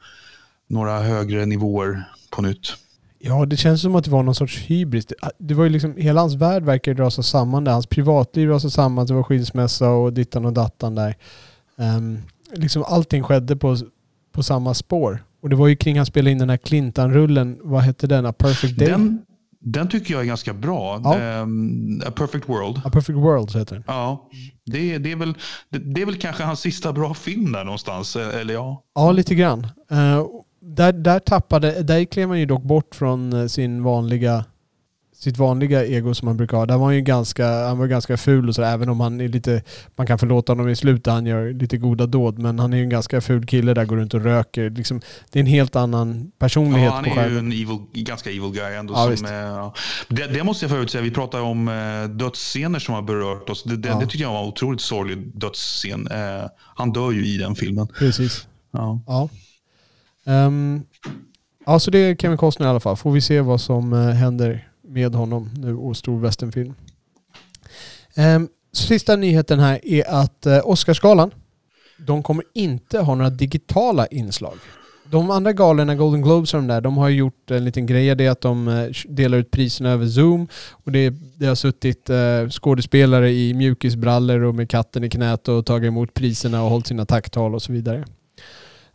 några 0.69 1.01
högre 1.01 1.47
nivåer 1.47 2.05
på 2.31 2.43
nytt. 2.43 2.75
Ja, 3.27 3.47
det 3.47 3.57
känns 3.57 3.83
som 3.83 3.95
att 3.95 4.05
det 4.05 4.11
var 4.11 4.23
någon 4.23 4.35
sorts 4.35 4.59
hybris. 4.59 5.07
Det- 5.07 5.15
Det 5.39 5.55
var 5.55 5.65
ju 5.65 5.71
liksom, 5.71 5.97
hela 5.97 6.21
hans 6.21 6.35
värld 6.35 6.63
verkar 6.63 6.95
dra 6.95 7.11
sig 7.11 7.25
samman 7.25 7.65
där. 7.65 7.73
Hans 7.73 7.87
privatliv 7.87 8.59
sig 8.59 8.71
samman. 8.71 9.07
Det 9.07 9.15
var 9.15 9.23
skilsmässa 9.23 9.89
och 9.91 10.13
dittan 10.13 10.45
och 10.45 10.53
dattan 10.53 10.95
där. 10.95 11.17
Um, 11.77 12.19
liksom 12.53 12.85
allting 12.87 13.23
skedde 13.23 13.57
på, 13.57 13.77
på 14.33 14.43
samma 14.43 14.75
spår. 14.75 15.25
Och 15.43 15.49
det 15.49 15.57
var 15.57 15.69
ju 15.69 15.77
kring 15.77 15.97
han 15.97 16.07
spelade 16.07 16.31
in 16.31 16.39
den 16.39 16.51
här 16.51 16.57
Clintan-rullen. 16.57 17.59
Vad 17.63 17.83
hette 17.83 18.07
den? 18.07 18.27
A 18.27 18.33
Perfect 18.33 18.79
Day? 18.79 18.89
Den, 18.89 19.23
den 19.61 19.89
tycker 19.89 20.15
jag 20.15 20.23
är 20.23 20.27
ganska 20.27 20.55
bra. 20.55 21.01
Ja. 21.05 21.19
Ehm, 21.19 22.03
A 22.07 22.11
Perfect 22.17 22.49
World. 22.49 22.81
A 22.85 22.91
Perfect 22.91 23.19
World 23.19 23.51
så 23.51 23.59
heter 23.59 23.75
den. 23.75 23.85
Ja, 23.87 24.29
det, 24.67 24.99
det, 24.99 25.13
är 25.13 25.17
väl, 25.17 25.35
det, 25.71 25.79
det 25.79 26.03
är 26.03 26.07
väl 26.07 26.17
kanske 26.17 26.43
hans 26.43 26.61
sista 26.61 26.93
bra 26.93 27.15
film 27.15 27.53
där 27.53 27.65
någonstans. 27.65 28.17
eh, 28.17 28.41
Eller 28.41 28.55
ja. 28.55 28.83
Ja, 28.95 29.13
lite 29.13 29.35
grann. 29.35 29.67
Eh, 29.91 30.25
där, 30.65 30.93
där 30.93 31.19
tappade, 31.19 31.83
där 31.83 32.05
klev 32.05 32.29
man 32.29 32.41
ju 32.41 32.47
dock 32.47 32.63
bort 32.63 32.95
från 32.95 33.33
eh, 33.33 33.47
sin 33.47 33.83
vanliga 33.83 34.45
sitt 35.25 35.39
vanliga 35.39 35.87
ego 35.87 36.15
som 36.15 36.29
han 36.29 36.37
brukar 36.37 36.57
ha. 36.57 36.67
Där 36.67 36.77
var 36.79 36.85
han 36.85 36.95
ju 36.95 37.01
ganska, 37.01 37.47
han 37.67 37.79
var 37.79 37.87
ganska 37.87 38.17
ful 38.17 38.49
och 38.49 38.55
så 38.55 38.63
även 38.63 38.89
om 38.89 39.01
han 39.01 39.21
är 39.21 39.29
lite, 39.29 39.63
man 39.97 40.07
kan 40.07 40.19
förlåta 40.19 40.53
honom 40.53 40.69
i 40.69 40.77
slutet, 40.77 41.13
han 41.13 41.27
gör 41.27 41.53
lite 41.53 41.77
goda 41.77 42.07
dåd, 42.07 42.39
men 42.39 42.59
han 42.59 42.73
är 42.73 42.77
ju 42.77 42.83
en 42.83 42.89
ganska 42.89 43.21
ful 43.21 43.47
kille 43.47 43.75
där, 43.75 43.85
går 43.85 43.97
runt 43.97 44.15
och 44.15 44.23
röker. 44.23 44.71
Liksom, 44.71 45.01
det 45.33 45.39
är 45.39 45.41
en 45.41 45.47
helt 45.47 45.77
annan 45.77 46.33
personlighet 46.39 46.93
Ja, 46.93 47.13
han 47.13 47.19
är 47.19 47.31
ju 47.31 47.39
en 47.39 47.53
evil, 47.53 47.79
ganska 47.93 48.31
evil 48.31 48.53
guy 48.53 48.75
ändå. 48.75 48.95
Ja, 48.95 49.17
som, 49.17 49.27
eh, 49.27 49.33
ja. 49.33 49.75
det, 50.09 50.27
det 50.27 50.45
måste 50.45 50.65
jag 50.65 50.71
förut 50.71 50.91
säga. 50.91 51.03
Vi 51.03 51.11
pratade 51.11 51.43
om 51.43 51.69
eh, 51.69 52.11
dödsscener 52.17 52.79
som 52.79 52.95
har 52.95 53.03
berört 53.03 53.51
oss. 53.51 53.65
Det, 53.65 53.77
det, 53.77 53.89
Ja. 53.89 54.01
det 54.01 54.07
tycker 54.07 54.25
jag 54.25 54.33
var 54.33 54.43
en 54.43 54.49
otroligt 54.49 54.81
sorglig 54.81 55.39
dödsscen. 55.39 56.09
Han 56.57 56.93
dör 56.93 57.11
ju 57.11 57.27
i 57.27 57.37
den 57.37 57.55
filmen. 57.55 57.89
Precis. 57.99 58.47
Ja. 58.73 59.29
Ja. 60.25 60.47
Um, 60.47 60.87
ja, 61.67 61.79
så 61.79 61.91
det 61.91 61.99
är 61.99 62.17
Kevin 62.17 62.39
Costner 62.39 62.67
i 62.67 62.71
alla 62.71 62.81
fall. 62.81 62.97
Får 62.97 63.13
vi 63.13 63.21
se 63.21 63.41
vad 63.41 63.61
som 63.61 63.93
eh, 63.93 63.99
händer 64.09 64.69
med 64.83 65.15
honom 65.15 65.51
nu 65.57 65.77
och 65.77 65.97
stor 65.97 66.21
westernfilm. 66.21 66.75
Um, 68.17 68.25
ehm, 68.25 68.49
sista 68.73 69.17
nyheten 69.17 69.61
här 69.61 69.81
är 69.83 70.11
att 70.11 70.47
uh, 70.47 70.61
Oscarsgalan, 70.65 71.31
de 71.99 72.23
kommer 72.23 72.45
inte 72.55 72.99
ha 72.99 73.15
några 73.15 73.31
digitala 73.31 74.07
inslag. 74.07 74.59
De 75.11 75.31
andra 75.31 75.53
galorna, 75.53 75.95
Golden 75.95 76.23
Globes 76.23 76.55
och 76.55 76.61
de 76.61 76.67
där, 76.67 76.81
de 76.81 76.97
har 76.97 77.09
ju 77.09 77.17
gjort 77.17 77.51
en 77.51 77.65
liten 77.65 77.87
grej 77.87 78.11
av 78.11 78.17
det 78.17 78.29
att 78.29 78.41
de 78.41 78.69
eh, 78.69 78.91
delar 79.09 79.39
ut 79.39 79.51
priserna 79.51 79.91
över 79.91 80.07
Zoom. 80.07 80.49
Och 80.71 80.93
det, 80.93 81.15
det 81.37 81.47
har 81.47 81.55
suttit 81.55 82.11
eh, 82.11 82.49
skådespelare 82.51 83.33
i 83.33 83.55
mjukisbrallor 83.55 84.43
och 84.43 84.55
med 84.55 84.71
katten 84.71 85.05
i 85.05 85.11
knät 85.11 85.49
och 85.49 85.67
tagit 85.67 85.89
emot 85.89 86.15
priserna 86.15 86.63
och 86.63 86.71
hållit 86.71 86.87
sina 86.87 87.07
tacktal 87.07 87.55
och 87.55 87.63
så 87.63 87.73
vidare. 87.73 88.05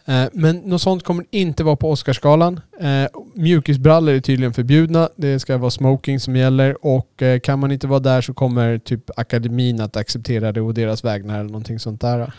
Eh, 0.05 0.25
Men 0.33 0.57
något 0.57 0.81
sånt 0.81 1.03
kommer 1.03 1.25
inte 1.31 1.63
vara 1.63 1.75
på 1.75 1.91
Oscarsgalan. 1.91 2.59
Eh, 2.79 3.21
Mjukisbrallor 3.35 4.13
är 4.13 4.19
tydligen 4.19 4.53
förbjudna. 4.53 5.09
Det 5.15 5.39
ska 5.39 5.57
vara 5.57 5.71
smoking 5.71 6.19
som 6.19 6.35
gäller 6.35 6.85
och 6.85 7.21
eh, 7.21 7.39
kan 7.39 7.59
man 7.59 7.71
inte 7.71 7.87
vara 7.87 7.99
där 7.99 8.21
så 8.21 8.33
kommer 8.33 8.77
typ 8.77 9.19
akademin 9.19 9.81
att 9.81 9.95
acceptera 9.95 10.51
det 10.51 10.61
och 10.61 10.73
deras 10.73 11.03
vägnar 11.03 11.39
eller 11.39 11.49
någonting 11.49 11.79
sånt 11.79 12.01
där. 12.01 12.31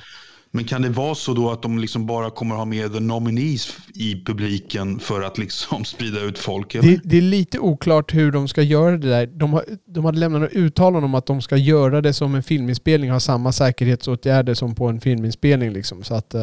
Men 0.53 0.65
kan 0.65 0.83
det 0.83 0.89
vara 0.89 1.15
så 1.15 1.35
då 1.35 1.51
att 1.51 1.63
de 1.63 1.79
liksom 1.79 2.07
bara 2.07 2.31
kommer 2.31 2.55
ha 2.55 2.65
med 2.65 2.93
the 2.93 3.01
nominees 3.01 3.77
i 3.95 4.25
publiken 4.25 4.99
för 4.99 5.23
att 5.23 5.39
liksom 5.39 5.85
sprida 5.85 6.21
ut 6.21 6.39
folk? 6.39 6.73
Det, 6.73 7.01
det 7.05 7.17
är 7.17 7.23
lite 7.23 7.59
oklart 7.59 8.15
hur 8.15 8.33
de 8.33 8.49
ska 8.49 8.63
göra 8.63 8.97
det 8.97 9.09
där. 9.09 9.27
De, 9.27 9.53
har, 9.53 9.65
de 9.87 10.05
hade 10.05 10.19
lämnat 10.19 10.41
några 10.41 10.53
uttalanden 10.53 11.05
om 11.05 11.15
att 11.15 11.27
de 11.27 11.43
ska 11.43 11.57
göra 11.57 12.01
det 12.01 12.13
som 12.13 12.35
en 12.35 12.43
filminspelning, 12.43 13.11
ha 13.11 13.21
samma 13.21 13.53
säkerhetsåtgärder 13.53 14.55
som 14.55 14.75
på 14.75 14.87
en 14.89 15.01
filminspelning. 15.01 15.73
Liksom. 15.73 16.03
Så 16.03 16.15
att, 16.15 16.35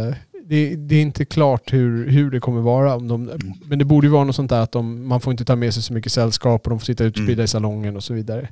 det, 0.49 0.75
det 0.75 0.95
är 0.95 1.01
inte 1.01 1.25
klart 1.25 1.73
hur, 1.73 2.09
hur 2.09 2.31
det 2.31 2.39
kommer 2.39 2.61
vara. 2.61 2.95
Om 2.95 3.07
de, 3.07 3.31
men 3.65 3.79
det 3.79 3.85
borde 3.85 4.07
ju 4.07 4.11
vara 4.11 4.23
något 4.23 4.35
sånt 4.35 4.49
där 4.49 4.59
att 4.61 4.71
de, 4.71 5.07
man 5.07 5.21
får 5.21 5.31
inte 5.31 5.45
ta 5.45 5.55
med 5.55 5.73
sig 5.73 5.83
så 5.83 5.93
mycket 5.93 6.11
sällskap 6.11 6.63
och 6.65 6.69
de 6.69 6.79
får 6.79 6.85
sitta 6.85 7.03
utspridda 7.03 7.43
i 7.43 7.47
salongen 7.47 7.95
och 7.95 8.03
så 8.03 8.13
vidare. 8.13 8.47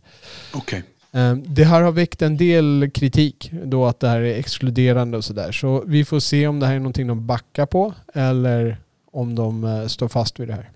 Okej. 0.55 0.83
Eh, 1.11 1.35
Det 1.35 1.63
här 1.63 1.81
har 1.81 1.91
väckt 1.91 2.21
en 2.21 2.37
del 2.37 2.89
kritik 2.93 3.51
då 3.63 3.85
att 3.85 3.99
det 3.99 4.07
här 4.07 4.21
är 4.21 4.39
exkluderande 4.39 5.17
och 5.17 5.25
sådär. 5.25 5.51
Så 5.51 5.83
vi 5.87 6.05
får 6.05 6.19
se 6.19 6.47
om 6.47 6.59
det 6.59 6.65
här 6.67 6.75
är 6.75 6.79
någonting 6.79 7.07
de 7.07 7.25
backar 7.27 7.65
på 7.65 7.93
eller 8.13 8.77
om 9.11 9.35
de 9.35 9.63
eh, 9.63 9.87
står 9.87 10.07
fast 10.07 10.39
vid 10.39 10.47
det 10.47 10.53
här. 10.53 10.69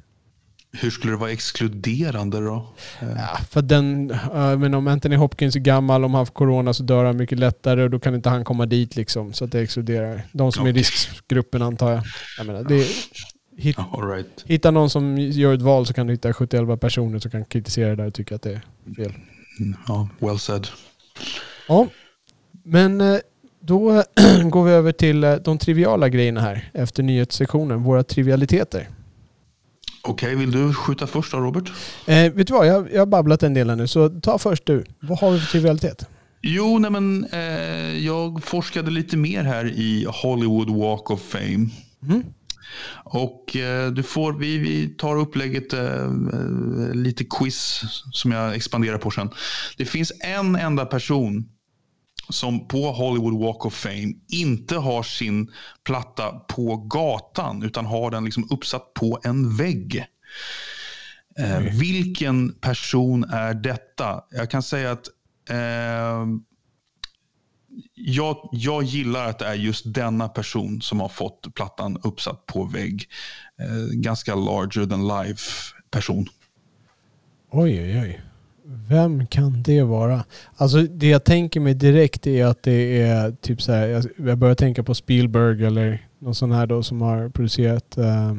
Hur 0.72 0.90
skulle 0.90 1.14
det 1.14 1.18
vara 1.18 1.32
exkluderande 1.32 2.40
då? 2.40 2.68
Ja, 3.00 3.38
för 3.50 3.62
den, 3.62 4.08
men 4.60 4.74
om 4.74 4.88
Anthony 4.88 5.16
Hopkins 5.16 5.56
är 5.56 5.60
gammal, 5.60 6.06
om 6.06 6.14
han 6.14 6.26
får 6.26 6.34
corona 6.34 6.74
så 6.74 6.84
dör 6.84 7.06
han 7.06 7.18
mycket 7.18 7.40
lättare 7.40 7.84
och 7.84 7.90
då 7.90 8.00
kan 8.00 8.16
inte 8.16 8.30
han 8.30 8.44
komma 8.44 8.66
dit 8.66 8.96
liksom. 8.96 9.34
Så 9.34 9.46
att 9.46 9.52
det 9.52 9.60
exkluderar. 9.60 10.22
De 10.32 10.52
som 10.52 10.66
är 10.66 10.70
i 10.70 10.74
riskgruppen 10.74 11.62
antar 11.62 11.92
jag. 11.92 12.04
jag 12.38 12.48
menar, 12.48 12.64
det, 12.64 12.88
hit, 13.58 13.78
right. 14.12 14.44
hitta 14.46 14.72
någon 14.72 14.90
som 14.90 15.18
gör 15.18 15.54
ett 15.54 15.62
val 15.62 15.86
så 15.86 15.94
kan 15.94 16.08
du 16.08 16.14
hitta 16.14 16.34
71 16.34 16.82
personer 16.82 17.20
som 17.20 17.32
kan 17.32 17.46
kritisera 17.46 17.90
det 17.90 17.96
där 17.96 18.08
och 18.08 18.14
tycka 18.14 18.36
att 18.36 18.42
det 18.42 18.52
är 18.52 18.62
fel. 18.96 19.14
Mm, 19.60 19.76
Ja, 19.88 20.10
well 20.20 20.40
said. 20.40 20.68
Ja, 21.68 21.88
men 22.64 23.02
eh, 23.02 23.20
då 23.60 23.90
går 24.44 24.64
vi 24.64 24.72
över 24.72 24.92
till 24.92 25.24
eh, 25.24 25.36
de 25.36 25.58
triviala 25.58 26.10
grejerna 26.10 26.42
här 26.42 26.70
efter 26.74 27.04
nyhetssektionen. 27.04 27.84
Våra 27.84 28.04
trivialiteter. 28.04 28.88
Okej, 30.02 30.36
vill 30.36 30.52
du 30.52 30.74
skjuta 30.74 31.08
först 31.08 31.32
då 31.32 31.38
Robert? 31.38 31.72
Eh, 32.06 32.34
vet 32.34 32.48
du 32.48 32.54
vad, 32.54 32.68
jag, 32.68 32.94
jag 32.94 33.02
har 33.02 33.06
babblat 33.06 33.44
en 33.44 33.54
del 33.54 33.70
här 33.70 33.76
nu 33.76 33.88
så 33.88 34.10
ta 34.10 34.38
först 34.38 34.66
du. 34.66 34.84
Vad 35.00 35.20
har 35.20 35.32
vi 35.32 35.40
för 35.40 35.52
trivialitet? 35.52 36.08
Jo, 36.42 36.80
nej 36.80 36.92
men 36.92 37.26
eh, 37.32 38.06
jag 38.06 38.44
forskade 38.44 38.92
lite 38.92 39.18
mer 39.18 39.44
här 39.44 39.66
i 39.66 40.08
Hollywood 40.10 40.70
Walk 40.70 41.12
of 41.12 41.22
Fame. 41.22 41.70
Mm. 42.08 42.24
Och 43.04 43.56
eh, 43.56 43.92
du 43.92 44.04
får, 44.04 44.34
vi, 44.34 44.58
vi 44.58 44.88
tar 44.88 45.16
upplägget 45.16 45.74
eh, 45.74 46.04
eh, 46.04 46.94
lite 46.94 47.24
quiz 47.24 47.82
som 48.12 48.32
jag 48.32 48.56
expanderar 48.56 48.98
på 48.98 49.12
sen. 49.12 49.30
Det 49.78 49.86
finns 49.86 50.12
en 50.20 50.56
enda 50.56 50.86
person 50.86 51.50
som 52.30 52.68
på 52.68 52.92
Hollywood 52.92 53.40
Walk 53.40 53.66
of 53.66 53.74
Fame 53.74 54.14
inte 54.28 54.76
har 54.76 55.04
sin 55.04 55.52
platta 55.84 56.32
på 56.32 56.76
gatan 56.76 57.64
utan 57.64 57.86
har 57.86 58.12
den 58.12 58.26
liksom 58.26 58.48
uppsatt 58.52 58.94
på 58.94 59.20
en 59.24 59.56
vägg. 59.58 60.06
Eh, 61.40 61.60
vilken 61.60 62.54
person 62.54 63.24
är 63.24 63.54
detta? 63.54 64.24
Jag 64.30 64.52
kan 64.52 64.64
säga 64.64 64.92
att 64.92 65.08
eh, 65.50 66.26
jag, 67.96 68.50
jag 68.52 68.84
gillar 68.84 69.30
att 69.30 69.40
det 69.40 69.46
är 69.46 69.54
just 69.54 69.94
denna 69.94 70.28
person 70.28 70.82
som 70.82 71.00
har 71.00 71.10
fått 71.10 71.54
plattan 71.56 71.98
uppsatt 72.04 72.46
på 72.46 72.64
vägg. 72.64 73.10
Eh, 73.60 73.94
ganska 73.94 74.36
larger 74.36 74.86
than 74.86 75.08
life 75.08 75.76
person. 75.92 76.28
Oj, 77.52 77.82
oj, 77.82 78.00
oj. 78.00 78.22
Vem 78.72 79.28
kan 79.28 79.64
det 79.64 79.84
vara? 79.84 80.26
Alltså 80.56 80.82
det 80.82 81.08
jag 81.08 81.24
tänker 81.24 81.60
mig 81.60 81.74
direkt 81.74 82.28
är 82.28 82.46
att 82.46 82.64
det 82.64 83.02
är 83.02 83.32
typ 83.32 83.62
så 83.62 83.72
här, 83.72 84.04
jag, 84.18 84.38
börjar 84.38 84.56
tänka 84.56 84.84
på 84.84 84.96
Spielberg 84.96 85.66
eller 85.66 86.08
någon 86.20 86.36
sån 86.36 86.52
här 86.52 86.68
då 86.68 86.84
som 86.84 87.02
har 87.02 87.30
producerat 87.30 87.98
eh, 87.98 88.36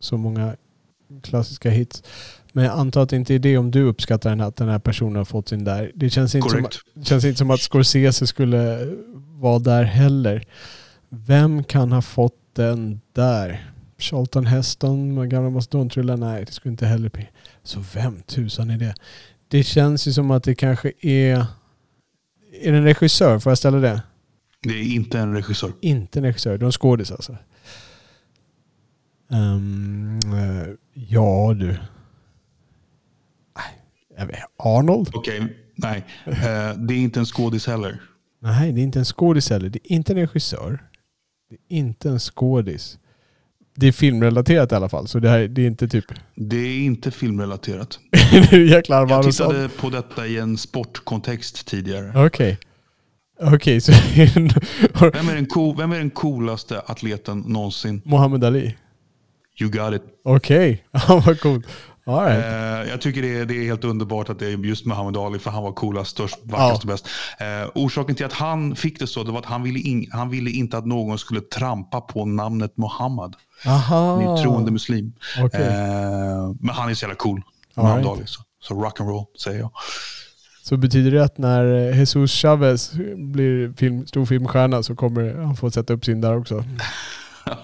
så 0.00 0.16
många 0.16 0.56
klassiska 1.22 1.70
hits. 1.70 2.02
Men 2.52 2.64
jag 2.64 2.78
antar 2.78 3.02
att 3.02 3.08
det 3.08 3.16
inte 3.16 3.34
är 3.34 3.38
det 3.38 3.58
om 3.58 3.70
du 3.70 3.82
uppskattar 3.82 4.30
den, 4.30 4.40
att 4.40 4.56
den 4.56 4.68
här 4.68 4.78
personen 4.78 5.16
har 5.16 5.24
fått 5.24 5.48
sin 5.48 5.64
där. 5.64 5.92
Det 5.94 6.10
känns 6.10 6.34
inte, 6.34 6.48
som, 6.48 6.58
Korrekt. 6.58 6.78
det 6.94 7.04
känns 7.04 7.24
inte 7.24 7.38
som 7.38 7.50
att 7.50 7.60
Scorsese 7.60 8.26
skulle 8.26 8.78
vara 9.14 9.58
där 9.58 9.82
heller. 9.82 10.44
Vem 11.08 11.64
kan 11.64 11.92
ha 11.92 12.02
fått 12.02 12.40
den 12.52 13.00
där? 13.12 13.70
Charlton 13.98 14.46
Heston 14.46 15.28
gamla 15.28 15.50
Mastodontrullar? 15.50 16.16
Nej, 16.16 16.44
det 16.44 16.52
skulle 16.52 16.70
inte 16.70 16.86
heller 16.86 17.10
bli. 17.10 17.28
Så 17.62 17.84
vem 17.94 18.22
tusan 18.22 18.70
är 18.70 18.78
det? 18.78 18.94
Det 19.48 19.62
känns 19.62 20.08
ju 20.08 20.12
som 20.12 20.30
att 20.30 20.44
det 20.44 20.54
kanske 20.54 20.92
är... 21.00 21.46
Är 22.62 22.72
det 22.72 22.78
en 22.78 22.84
regissör? 22.84 23.38
Får 23.38 23.50
jag 23.50 23.58
ställa 23.58 23.78
det? 23.78 24.02
Det 24.62 24.74
är 24.74 24.94
inte 24.94 25.18
en 25.18 25.34
regissör. 25.34 25.72
Inte 25.80 26.18
en 26.18 26.24
regissör. 26.24 26.58
Det 26.58 26.64
är 26.64 26.66
en 26.66 26.72
skådis 26.72 27.10
alltså. 27.10 27.36
Eh, 29.30 29.60
ja 30.94 31.54
du. 31.54 31.76
Arnold? 34.56 35.10
Okej, 35.14 35.56
nej. 35.74 36.04
Eh, 36.24 36.78
det 36.78 36.94
är 36.94 36.98
inte 36.98 37.20
en 37.20 37.26
skådis 37.26 37.66
heller. 37.66 38.02
Nej, 38.40 38.72
det 38.72 38.80
är 38.80 38.82
inte 38.82 38.98
en 38.98 39.04
skådis 39.04 39.50
heller. 39.50 39.68
Det 39.68 39.78
är 39.92 39.92
inte 39.92 40.12
en 40.12 40.18
regissör. 40.18 40.88
Det 41.50 41.54
är 41.54 41.78
inte 41.78 42.08
en 42.08 42.18
skådis. 42.18 42.98
Det 43.78 43.86
är 43.88 43.92
filmrelaterat 43.92 44.72
i 44.72 44.74
alla 44.74 44.88
fall, 44.88 45.08
så 45.08 45.18
det, 45.18 45.28
här, 45.28 45.48
det 45.48 45.62
är 45.62 45.66
inte 45.66 45.88
typ... 45.88 46.04
Det 46.34 46.56
är 46.56 46.78
inte 46.78 47.10
filmrelaterat. 47.10 47.98
Jäklar 48.52 49.10
Jag 49.10 49.24
tittade 49.24 49.68
på 49.68 49.90
detta 49.90 50.26
i 50.26 50.38
en 50.38 50.58
sportkontext 50.58 51.66
tidigare. 51.66 52.26
Okej. 52.26 52.58
Okej, 53.40 53.80
så 53.80 53.92
Vem 55.12 55.28
är, 55.28 55.34
den 55.34 55.46
cool, 55.46 55.76
vem 55.76 55.92
är 55.92 55.98
den 55.98 56.10
coolaste 56.10 56.80
atleten 56.80 57.38
någonsin? 57.38 58.02
Muhammad 58.04 58.44
Ali. 58.44 58.76
You 59.60 59.70
got 59.70 59.94
it. 59.94 60.02
Okej, 60.24 60.84
ja 60.90 61.22
vad 61.26 61.40
coolt. 61.40 61.66
Right. 62.08 62.44
Eh, 62.44 62.90
jag 62.90 63.00
tycker 63.00 63.22
det 63.22 63.38
är, 63.38 63.44
det 63.46 63.54
är 63.54 63.64
helt 63.64 63.84
underbart 63.84 64.28
att 64.28 64.38
det 64.38 64.46
är 64.46 64.56
just 64.66 64.86
Muhammad 64.86 65.16
Ali, 65.16 65.38
för 65.38 65.50
han 65.50 65.62
var 65.62 65.72
coolast, 65.72 66.10
störst, 66.10 66.38
vackrast 66.42 66.82
och 66.82 66.88
bäst. 66.88 67.08
Eh, 67.38 67.70
orsaken 67.74 68.14
till 68.14 68.26
att 68.26 68.32
han 68.32 68.76
fick 68.76 68.98
det 68.98 69.06
så 69.06 69.24
det 69.24 69.32
var 69.32 69.38
att 69.38 69.44
han 69.44 69.62
ville, 69.62 69.78
in, 69.78 70.08
han 70.12 70.30
ville 70.30 70.50
inte 70.50 70.78
att 70.78 70.86
någon 70.86 71.18
skulle 71.18 71.40
trampa 71.40 72.00
på 72.00 72.24
namnet 72.24 72.76
Muhammad. 72.76 73.36
Aha. 73.66 74.36
Troende 74.42 74.70
muslim. 74.70 75.12
Okej. 75.40 75.60
Eh, 75.62 76.54
men 76.60 76.74
han 76.74 76.90
är 76.90 76.94
så 76.94 77.04
jävla 77.04 77.16
cool, 77.16 77.42
All 77.74 77.84
Muhammad 77.84 78.04
right. 78.04 78.18
Ali. 78.18 78.26
Så, 78.26 78.40
så 78.60 78.74
rock 78.74 79.00
and 79.00 79.08
roll 79.08 79.24
säger 79.44 79.60
jag. 79.60 79.70
Så 80.62 80.76
betyder 80.76 81.10
det 81.10 81.24
att 81.24 81.38
när 81.38 81.92
Jesus 81.94 82.32
Chavez 82.32 82.92
blir 83.16 83.72
film, 83.76 84.06
stor 84.06 84.26
filmstjärna 84.26 84.82
så 84.82 84.96
kommer 84.96 85.34
han 85.34 85.56
få 85.56 85.70
sätta 85.70 85.92
upp 85.92 86.04
sin 86.04 86.20
där 86.20 86.38
också? 86.38 86.64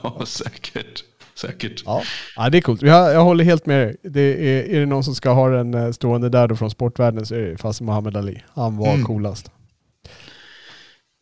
Ja, 0.03 0.22
säkert. 0.26 1.05
Säkert. 1.35 1.83
Ja, 1.87 2.03
ja 2.37 2.51
det 2.51 2.59
är 2.59 2.62
coolt. 2.62 2.83
Jag, 2.83 3.14
jag 3.14 3.24
håller 3.24 3.45
helt 3.45 3.66
med 3.66 3.87
dig. 3.87 3.97
Det 4.03 4.20
är, 4.20 4.74
är 4.76 4.80
det 4.80 4.87
någon 4.87 5.05
som 5.05 5.14
ska 5.14 5.30
ha 5.30 5.49
den 5.49 5.74
eh, 5.74 5.91
stående 5.91 6.28
där 6.28 6.49
då 6.49 6.57
från 6.57 6.70
sportvärlden 6.70 7.26
så 7.26 7.35
är 7.35 7.41
det 7.43 7.57
fast 7.59 7.80
Muhammad 7.80 8.16
Ali. 8.16 8.43
Han 8.55 8.76
var 8.76 8.93
Mm. 8.95 9.07
coolast. 9.07 9.51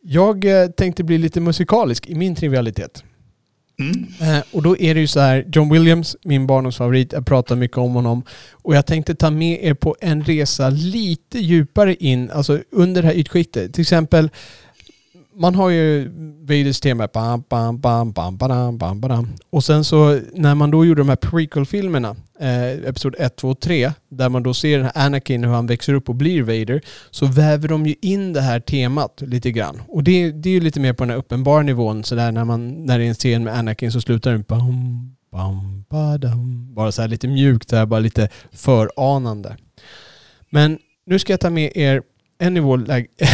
Jag 0.03 0.45
eh, 0.45 0.67
tänkte 0.67 1.03
bli 1.03 1.17
lite 1.17 1.39
musikalisk 1.41 2.07
i 2.07 2.15
min 2.15 2.35
trivialitet. 2.35 3.03
Mm. 3.79 4.07
Eh, 4.21 4.43
och 4.51 4.63
då 4.63 4.77
är 4.77 4.93
det 4.93 4.99
ju 5.01 5.07
så 5.07 5.19
här, 5.19 5.45
John 5.53 5.69
Williams, 5.73 6.17
min 6.23 6.47
barndomsfavorit, 6.47 7.13
jag 7.13 7.25
pratar 7.25 7.55
mycket 7.55 7.77
om 7.77 7.93
honom. 7.93 8.23
Och 8.51 8.75
jag 8.75 8.85
tänkte 8.85 9.15
ta 9.15 9.29
med 9.31 9.63
er 9.63 9.73
på 9.73 9.95
en 10.01 10.23
resa 10.23 10.69
lite 10.69 11.39
djupare 11.39 11.95
in, 11.95 12.31
alltså 12.31 12.59
under 12.71 13.01
det 13.01 13.07
här 13.07 13.15
ytskiktet. 13.15 13.73
Till 13.73 13.81
exempel, 13.81 14.29
man 15.35 15.55
har 15.55 15.69
ju 15.69 16.11
Vaders 16.41 16.79
tema, 16.79 17.07
bam, 17.13 17.43
bam, 17.49 17.79
bam, 17.79 18.11
bam, 18.11 18.37
badam, 18.37 18.77
bam, 18.77 19.01
badam. 19.01 19.27
Och 19.49 19.63
sen 19.63 19.83
så 19.83 20.19
när 20.33 20.55
man 20.55 20.71
då 20.71 20.85
gjorde 20.85 21.01
de 21.01 21.09
här 21.09 21.15
prequel-filmerna, 21.15 22.15
eh, 22.39 22.71
Episod 22.71 23.15
1, 23.19 23.35
2 23.35 23.49
och 23.49 23.59
3, 23.59 23.91
där 24.09 24.29
man 24.29 24.43
då 24.43 24.53
ser 24.53 24.77
den 24.77 24.89
här 24.93 25.05
Anakin 25.05 25.43
hur 25.43 25.51
han 25.51 25.67
växer 25.67 25.93
upp 25.93 26.09
och 26.09 26.15
blir 26.15 26.41
Vader, 26.43 26.81
så 27.11 27.25
väver 27.25 27.67
de 27.67 27.85
ju 27.85 27.95
in 28.01 28.33
det 28.33 28.41
här 28.41 28.59
temat 28.59 29.21
lite 29.25 29.51
grann. 29.51 29.81
Och 29.87 30.03
det, 30.03 30.31
det 30.31 30.49
är 30.49 30.53
ju 30.53 30.59
lite 30.59 30.79
mer 30.79 30.93
på 30.93 31.03
den 31.03 31.09
här 31.09 31.17
uppenbara 31.17 31.61
nivån, 31.61 32.03
så 32.03 32.15
där 32.15 32.31
när, 32.31 32.45
man, 32.45 32.85
när 32.85 32.99
det 32.99 33.05
är 33.05 33.09
en 33.09 33.13
scen 33.13 33.43
med 33.43 33.57
Anakin 33.57 33.91
så 33.91 34.01
slutar 34.01 34.31
den 34.31 34.45
bam, 34.47 35.15
bam, 35.31 35.85
badam. 35.89 36.73
Bara 36.73 36.91
så 36.91 37.01
här 37.01 37.09
lite 37.09 37.27
mjukt, 37.27 37.71
här, 37.71 37.85
bara 37.85 37.99
lite 37.99 38.29
föranande. 38.51 39.57
Men 40.49 40.79
nu 41.05 41.19
ska 41.19 41.33
jag 41.33 41.39
ta 41.39 41.49
med 41.49 41.71
er 41.75 42.01
en 42.39 42.53
nivå, 42.53 42.73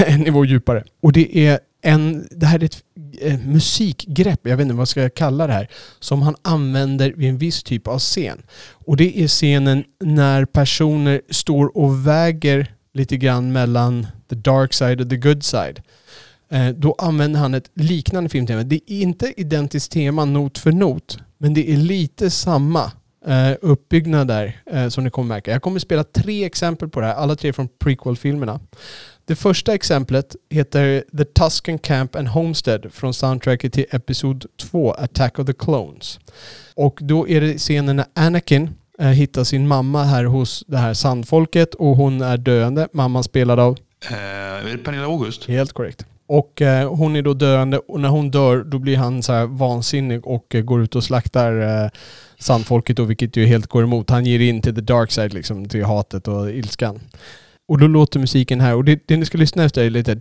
en 0.08 0.20
nivå 0.20 0.46
djupare. 0.46 0.84
Och 1.02 1.14
det 1.14 1.38
är 1.38 1.60
en, 1.82 2.28
det 2.32 2.46
här 2.46 2.60
är 2.60 2.64
ett 2.64 2.84
eh, 3.22 3.40
musikgrepp, 3.40 4.40
jag 4.44 4.58
vet 4.58 4.64
inte 4.64 4.76
vad 4.76 4.90
ska 4.90 5.02
jag 5.02 5.14
kalla 5.14 5.48
det 5.48 5.54
här, 5.54 5.68
som 6.00 6.22
han 6.22 6.36
använder 6.42 7.14
vid 7.16 7.30
en 7.30 7.38
viss 7.38 7.64
typ 7.64 7.88
av 7.88 8.00
scen. 8.00 8.42
Och 8.72 8.98
det 8.98 9.24
är 9.24 9.28
scenen 9.28 9.84
när 10.00 10.46
personer 10.46 11.22
står 11.30 11.78
och 11.78 12.08
väger 12.08 12.74
lite 12.94 13.18
grann 13.18 13.52
mellan 13.52 14.08
the 14.30 14.36
dark 14.36 14.74
side 14.74 15.02
och 15.02 15.10
the 15.10 15.18
good 15.18 15.44
side. 15.44 15.82
Eh, 16.50 16.70
då 16.70 16.96
använder 16.98 17.40
han 17.40 17.54
ett 17.54 17.72
liknande 17.74 18.30
filmtema. 18.30 18.64
Det 18.64 18.76
är 18.88 19.02
inte 19.02 19.34
identiskt 19.42 19.92
tema 19.92 20.26
not 20.26 20.58
för 20.58 20.72
not, 20.72 21.20
men 21.38 21.54
det 21.54 21.72
är 21.72 21.78
lite 21.78 22.30
samma 22.30 22.92
eh, 23.28 23.52
uppbyggnad 23.62 24.28
där 24.28 24.62
eh, 24.66 24.88
som 24.88 25.04
ni 25.04 25.10
kommer 25.10 25.28
märka. 25.36 25.52
Jag 25.52 25.62
kommer 25.62 25.80
spela 25.80 26.04
tre 26.04 26.46
exempel 26.46 26.90
på 26.90 27.00
det 27.00 27.08
här, 27.08 27.16
alla 27.16 27.36
tre 27.36 27.54
från 27.54 27.68
prequel-filmerna. 27.80 28.60
Det 29.28 29.36
första 29.36 29.74
exemplet 29.74 30.36
heter 30.50 31.04
The 31.18 31.26
Tuscan 31.26 31.78
Camp 31.78 32.16
and 32.16 32.28
Homestead 32.28 32.94
från 32.94 33.14
soundtracket 33.14 33.74
till 33.74 33.86
Episod 33.92 34.46
2, 34.58 34.92
Attack 34.92 35.40
of 35.40 35.46
the 35.46 35.54
Clones. 35.54 36.20
Och 36.76 37.00
då 37.02 37.30
är 37.30 37.42
det 37.42 37.58
scenen 37.58 37.96
när 37.96 38.06
Anakin 38.14 38.70
eh, 39.00 39.08
hittar 39.08 39.44
sin 39.44 39.68
mamma 39.68 40.04
här 40.04 40.24
hos 40.24 40.64
det 40.68 40.78
här 40.78 40.94
sandfolket 40.94 41.74
och 41.74 41.96
hon 41.96 42.22
är 42.22 42.38
döende. 42.38 42.88
Mamman 42.94 43.24
spelad 43.24 43.60
av 43.60 43.78
Eh, 44.02 44.78
Pernilla 44.78 45.06
August? 45.06 45.46
Helt 45.46 45.74
korrekt. 45.74 46.06
Och 46.28 46.62
eh, 46.62 46.94
hon 46.94 47.16
är 47.16 47.22
då 47.22 47.34
döende 47.34 47.78
och 47.78 48.00
när 48.00 48.10
hon 48.10 48.32
dör 48.32 48.64
då 48.64 48.80
blir 48.80 48.98
han 48.98 49.24
så 49.24 49.34
här 49.34 49.46
vansinnig 49.46 50.28
och 50.28 50.56
eh, 50.56 50.62
går 50.62 50.84
ut 50.84 50.96
och 50.96 51.04
slaktar 51.04 51.84
eh, 51.84 51.90
sandfolket 52.40 52.98
då, 52.98 53.04
vilket 53.04 53.38
ju 53.38 53.46
helt 53.46 53.68
går 53.68 53.84
emot. 53.84 54.10
Han 54.10 54.26
ger 54.26 54.40
in 54.40 54.62
till 54.62 54.76
the 54.76 54.82
dark 54.82 55.12
side 55.12 55.34
liksom, 55.34 55.70
till 55.70 55.86
hatet 55.86 56.28
och 56.28 56.50
ilskan. 56.50 57.00
Och 57.68 57.78
då 57.78 57.88
låter 57.88 58.20
musiken 58.20 58.60
här 58.62 58.76
och 58.76 58.84
det, 58.84 59.08
det 59.08 59.18
ni 59.18 59.26
ska 59.26 59.38
lyssna 59.38 59.64
efter 59.64 59.84
är 59.84 59.90
lite... 59.90 60.16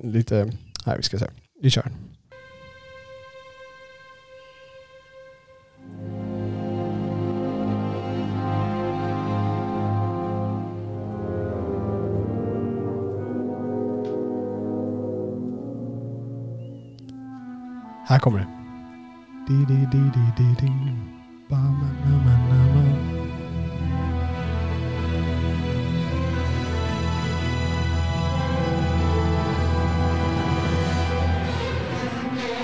Lite... 0.00 0.52
Här, 0.86 0.96
vi 0.96 1.02
ska 1.02 1.18
se. 1.18 1.26
Vi 1.62 1.70
kör. 1.70 1.90
Här 18.08 18.18
kommer 18.18 18.38
det. 18.38 18.48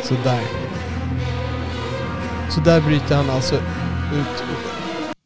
Sådär. 0.05 0.43
Så 2.51 2.61
där 2.61 2.81
bryter 2.81 3.17
han 3.17 3.31
alltså 3.31 3.55
ut. 3.55 4.45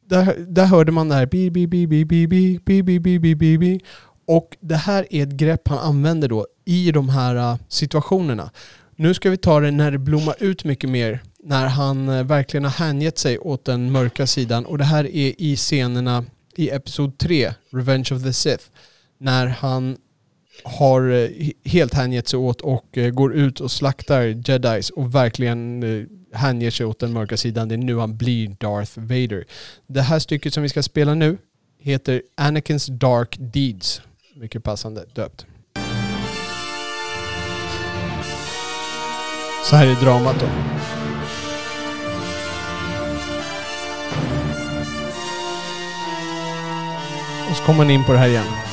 Där, 0.07 0.37
där 0.49 0.67
hörde 0.67 0.93
man 0.93 1.09
det 1.09 1.15
här 1.15 1.27
bi, 1.27 1.51
bi, 1.51 1.67
bi, 1.67 1.87
bi, 1.87 2.05
bi, 2.05 2.27
bi, 2.27 2.59
bi, 2.65 2.83
bi, 2.83 3.01
bi, 3.01 3.19
bi, 3.19 3.35
bi, 3.35 3.59
bi. 3.59 3.81
Och 4.27 4.57
det 4.61 4.77
här 4.77 5.07
är 5.11 5.23
ett 5.23 5.33
grepp 5.33 5.69
han 5.69 5.79
använder 5.79 6.29
då 6.29 6.47
i 6.65 6.93
de 6.93 7.09
här 7.09 7.59
situationerna. 7.69 8.51
Nu 8.97 9.15
ska 9.15 9.31
vi 9.31 9.37
ta 9.37 9.61
det 9.61 9.71
när 9.71 9.91
det 9.91 9.99
blommar 9.99 10.35
ut 10.39 10.65
mycket 10.65 10.91
mer 10.91 11.23
när 11.43 11.67
han 11.67 12.27
verkligen 12.27 12.65
har 12.65 12.71
hängett 12.71 13.19
sig 13.19 13.39
åt 13.39 13.65
den 13.65 13.93
mörka 13.93 14.27
sidan. 14.27 14.67
Och 14.67 14.79
det 14.79 14.85
här 14.85 15.05
är 15.05 15.35
i 15.39 15.57
scenerna 15.57 16.25
i 16.57 16.71
Episod 16.71 17.19
3, 17.19 17.53
Revenge 17.71 18.09
of 18.13 18.23
the 18.23 18.33
Sith. 18.33 18.65
När 19.19 19.47
han 19.47 19.97
har 20.65 21.11
eh, 21.11 21.29
helt 21.65 21.95
hängett 21.95 22.29
sig 22.29 22.39
åt 22.39 22.61
och 22.61 22.99
eh, 22.99 23.11
går 23.11 23.35
ut 23.35 23.61
och 23.61 23.71
slaktar 23.71 24.23
jedis 24.23 24.91
och 24.91 25.15
verkligen 25.15 25.83
eh, 25.83 26.07
hänger 26.33 26.71
sig 26.71 26.87
åt 26.87 26.99
den 26.99 27.13
mörka 27.13 27.37
sidan. 27.37 27.69
Det 27.69 27.75
är 27.75 27.77
nu 27.77 27.99
han 27.99 28.17
blir 28.17 28.49
Darth 28.49 28.99
Vader. 28.99 29.45
Det 29.87 30.03
här 30.03 30.19
stycket 30.19 30.55
som 30.55 30.63
vi 30.63 30.69
ska 30.69 30.83
spela 30.83 31.15
nu 31.15 31.39
heter 31.81 32.23
Anakins 32.35 32.87
Dark 32.87 33.37
Deeds. 33.39 34.03
Mycket 34.35 34.65
passande 34.65 35.05
döpt. 35.15 35.47
Så 39.65 39.77
här 39.77 39.87
är 39.87 39.95
dramat 39.95 40.41
då. 40.41 40.47
Och 47.51 47.57
så 47.57 47.63
kommer 47.63 47.77
man 47.77 47.91
in 47.91 48.05
på 48.05 48.13
det 48.13 48.19
här 48.19 48.29
igen. 48.29 48.68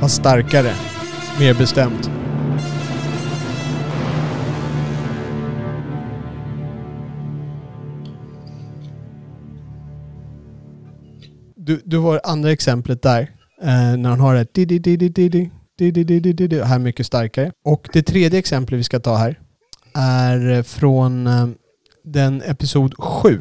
Var 0.00 0.08
starkare. 0.08 0.72
Mer 1.40 1.54
bestämt. 1.54 2.10
Du, 11.56 11.82
du 11.84 11.98
har 11.98 12.20
andra 12.24 12.52
exemplet 12.52 13.02
där. 13.02 13.20
Eh, 13.62 13.96
när 13.96 14.08
han 14.08 14.20
har 14.20 14.34
det 14.34 14.54
di 14.54 14.64
di 14.64 14.78
di 14.78 14.96
di 14.96 15.08
di 15.08 15.50
di 15.78 15.90
di 15.90 16.04
di 16.04 16.20
di 16.20 16.32
di 16.32 16.46
di 16.46 16.62
här 16.62 16.78
mycket 16.78 17.06
starkare. 17.06 17.52
Och 17.64 17.88
det 17.92 18.02
tredje 18.02 18.38
exemplet 18.38 18.78
vi 18.78 18.84
ska 18.84 19.00
ta 19.00 19.16
här 19.16 19.40
är 19.94 20.62
från 20.62 21.26
eh, 21.26 21.46
den 22.04 22.42
episod 22.42 22.94
7. 22.98 23.40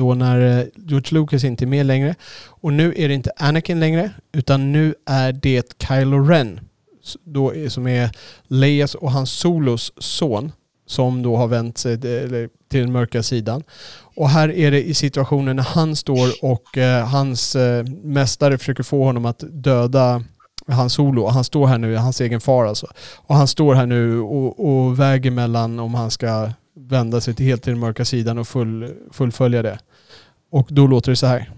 Då 0.00 0.14
när 0.14 0.60
eh, 0.60 0.66
George 0.76 1.08
Lucas 1.10 1.44
inte 1.44 1.64
är 1.64 1.66
med 1.66 1.86
längre. 1.86 2.14
Och 2.46 2.72
nu 2.72 2.94
är 2.96 3.08
det 3.08 3.14
inte 3.14 3.32
Anakin 3.36 3.80
längre, 3.80 4.10
utan 4.32 4.72
nu 4.72 4.94
är 5.06 5.32
det 5.32 5.82
Kylo 5.88 6.24
Ren. 6.24 6.60
Då 7.24 7.54
är, 7.54 7.68
som 7.68 7.86
är 7.86 8.10
Leias 8.48 8.94
och 8.94 9.12
hans 9.12 9.30
Solos 9.30 9.92
son. 9.98 10.52
Som 10.86 11.22
då 11.22 11.36
har 11.36 11.46
vänt 11.46 11.78
sig 11.78 11.92
eh, 11.92 12.00
till, 12.00 12.48
till 12.70 12.80
den 12.80 12.92
mörka 12.92 13.22
sidan. 13.22 13.62
Och 14.16 14.28
här 14.28 14.50
är 14.50 14.70
det 14.70 14.82
i 14.84 14.94
situationen 14.94 15.56
när 15.56 15.62
han 15.62 15.96
står 15.96 16.28
och 16.42 16.78
eh, 16.78 17.06
hans 17.06 17.56
eh, 17.56 17.84
mästare 18.02 18.58
försöker 18.58 18.82
få 18.82 19.04
honom 19.04 19.26
att 19.26 19.44
döda 19.48 20.24
hans 20.68 20.92
solo. 20.92 21.22
Och 21.22 21.32
han 21.32 21.44
står 21.44 21.66
här 21.66 21.78
nu, 21.78 21.96
hans 21.96 22.20
egen 22.20 22.40
far 22.40 22.64
alltså. 22.64 22.86
Och 23.16 23.34
han 23.34 23.48
står 23.48 23.74
här 23.74 23.86
nu 23.86 24.20
och, 24.20 24.66
och 24.66 25.00
väger 25.00 25.30
mellan 25.30 25.78
om 25.78 25.94
han 25.94 26.10
ska 26.10 26.50
vända 26.76 27.20
sig 27.20 27.34
till 27.34 27.46
helt 27.46 27.62
till 27.62 27.72
den 27.72 27.80
mörka 27.80 28.04
sidan 28.04 28.38
och 28.38 28.48
full, 28.48 28.94
fullfölja 29.12 29.62
det. 29.62 29.78
Och 30.50 30.68
då 30.70 30.86
låter 30.86 31.12
det 31.12 31.16
så 31.16 31.26
här. 31.26 31.50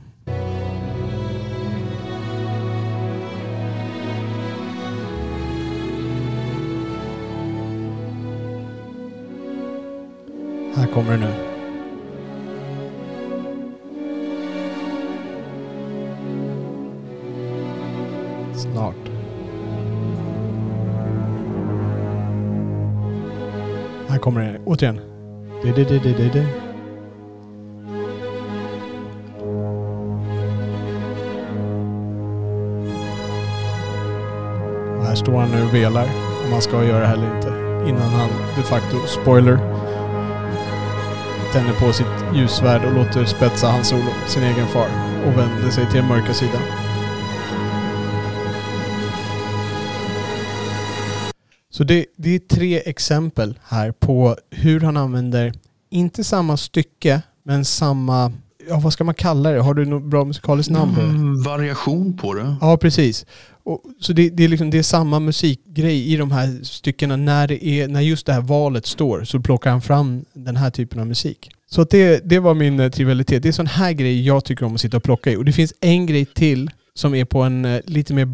Här 10.75 10.87
kommer 10.87 11.13
det 11.13 11.19
nu. 11.19 11.35
Snart. 18.55 18.95
Här 24.09 24.19
kommer 24.19 24.41
det 24.41 24.61
återigen. 24.65 25.01
Det, 25.63 25.73
det, 25.73 25.85
det, 25.85 25.99
det, 25.99 26.13
det, 26.13 26.29
det. 26.33 26.72
Här 35.13 35.17
står 35.17 35.41
han 35.41 35.51
nu 35.51 35.63
och 35.63 35.75
velar 35.75 36.05
om 36.45 36.53
han 36.53 36.63
ska 36.63 36.85
göra 36.85 37.01
det 37.01 37.07
här 37.07 37.15
eller 37.15 37.37
inte. 37.37 37.49
Innan 37.89 38.11
han 38.11 38.31
de 38.57 38.63
facto, 38.63 39.07
spoiler, 39.07 39.57
tänder 41.53 41.73
på 41.81 41.93
sitt 41.93 42.37
ljussvärd 42.37 42.85
och 42.85 42.93
låter 42.93 43.25
spetsa 43.25 43.67
hans 43.67 43.89
solo, 43.89 44.13
sin 44.29 44.43
egen 44.43 44.67
far, 44.67 44.89
och 45.27 45.39
vänder 45.39 45.71
sig 45.71 45.87
till 45.87 46.01
den 46.01 46.09
mörka 46.09 46.35
sidan. 46.35 46.63
Så 51.71 51.85
det, 51.85 52.07
det 52.17 52.35
är 52.35 52.39
tre 52.39 52.79
exempel 52.79 53.59
här 53.65 53.93
på 53.93 54.37
hur 54.51 54.81
han 54.81 54.97
använder, 54.97 55.53
inte 55.91 56.25
samma 56.25 56.57
stycke, 56.57 57.23
men 57.43 57.65
samma, 57.65 58.33
ja 58.69 58.81
vad 58.81 58.93
ska 58.93 59.05
man 59.05 59.15
kalla 59.15 59.51
det? 59.51 59.61
Har 59.61 59.75
du 59.75 59.85
något 59.85 60.11
bra 60.11 60.25
musikaliskt 60.25 60.73
namn? 60.73 60.95
Mm, 60.99 61.43
variation 61.43 62.17
på 62.17 62.35
det. 62.35 62.57
Ja, 62.61 62.77
precis. 62.77 63.27
Och, 63.65 63.83
så 64.01 64.13
det, 64.13 64.31
det, 64.31 64.45
är 64.45 64.49
liksom, 64.49 64.71
det 64.71 64.79
är 64.79 64.83
samma 64.83 65.21
musikgrej 65.21 66.13
i 66.13 66.17
de 66.17 66.33
här 66.33 66.65
styckena. 66.65 67.17
När, 67.17 67.49
det 67.49 67.67
är, 67.67 67.89
när 67.89 68.01
just 68.01 68.27
det 68.27 68.33
här 68.33 68.41
valet 68.41 68.87
står 68.87 69.25
så 69.25 69.41
plockar 69.41 69.71
han 69.71 69.83
fram 69.83 70.25
den 70.33 70.57
här 70.57 70.71
typen 70.71 71.01
av 71.01 71.07
musik. 71.07 71.51
Så 71.71 71.83
att 71.83 71.91
det, 71.91 72.29
det 72.29 72.39
var 72.39 72.55
min 72.55 72.81
eh, 72.81 72.91
trivialitet. 72.91 73.43
Det 73.43 73.49
är 73.49 73.53
sån 73.53 73.67
här 73.67 73.93
grej 73.93 74.27
jag 74.27 74.45
tycker 74.45 74.67
om 74.67 74.75
att 74.75 74.81
sitta 74.81 74.97
och 74.97 75.03
plocka 75.03 75.31
i. 75.31 75.37
Och 75.37 75.45
det 75.45 75.53
finns 75.53 75.75
en 75.81 76.07
grej 76.07 76.25
till 76.25 76.71
som 76.95 77.15
är 77.15 77.25
på 77.25 77.43
en 77.43 77.65
eh, 77.65 77.81
lite 77.87 78.15
mer 78.15 78.29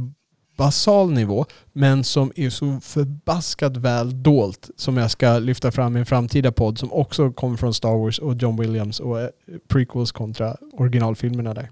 basal 0.58 1.10
nivå, 1.10 1.46
men 1.72 2.04
som 2.04 2.32
är 2.36 2.50
så 2.50 2.80
förbaskat 2.80 3.76
väl 3.76 4.22
dolt 4.22 4.70
som 4.76 4.96
jag 4.96 5.10
ska 5.10 5.38
lyfta 5.38 5.70
fram 5.70 5.96
i 5.96 6.00
en 6.00 6.06
framtida 6.06 6.52
podd 6.52 6.78
som 6.78 6.92
också 6.92 7.32
kommer 7.32 7.56
från 7.56 7.74
Star 7.74 7.98
Wars 7.98 8.18
och 8.18 8.34
John 8.34 8.56
Williams 8.56 9.00
och 9.00 9.20
eh, 9.20 9.28
prequels 9.68 10.12
kontra 10.12 10.56
originalfilmerna 10.72 11.54
där. 11.54 11.70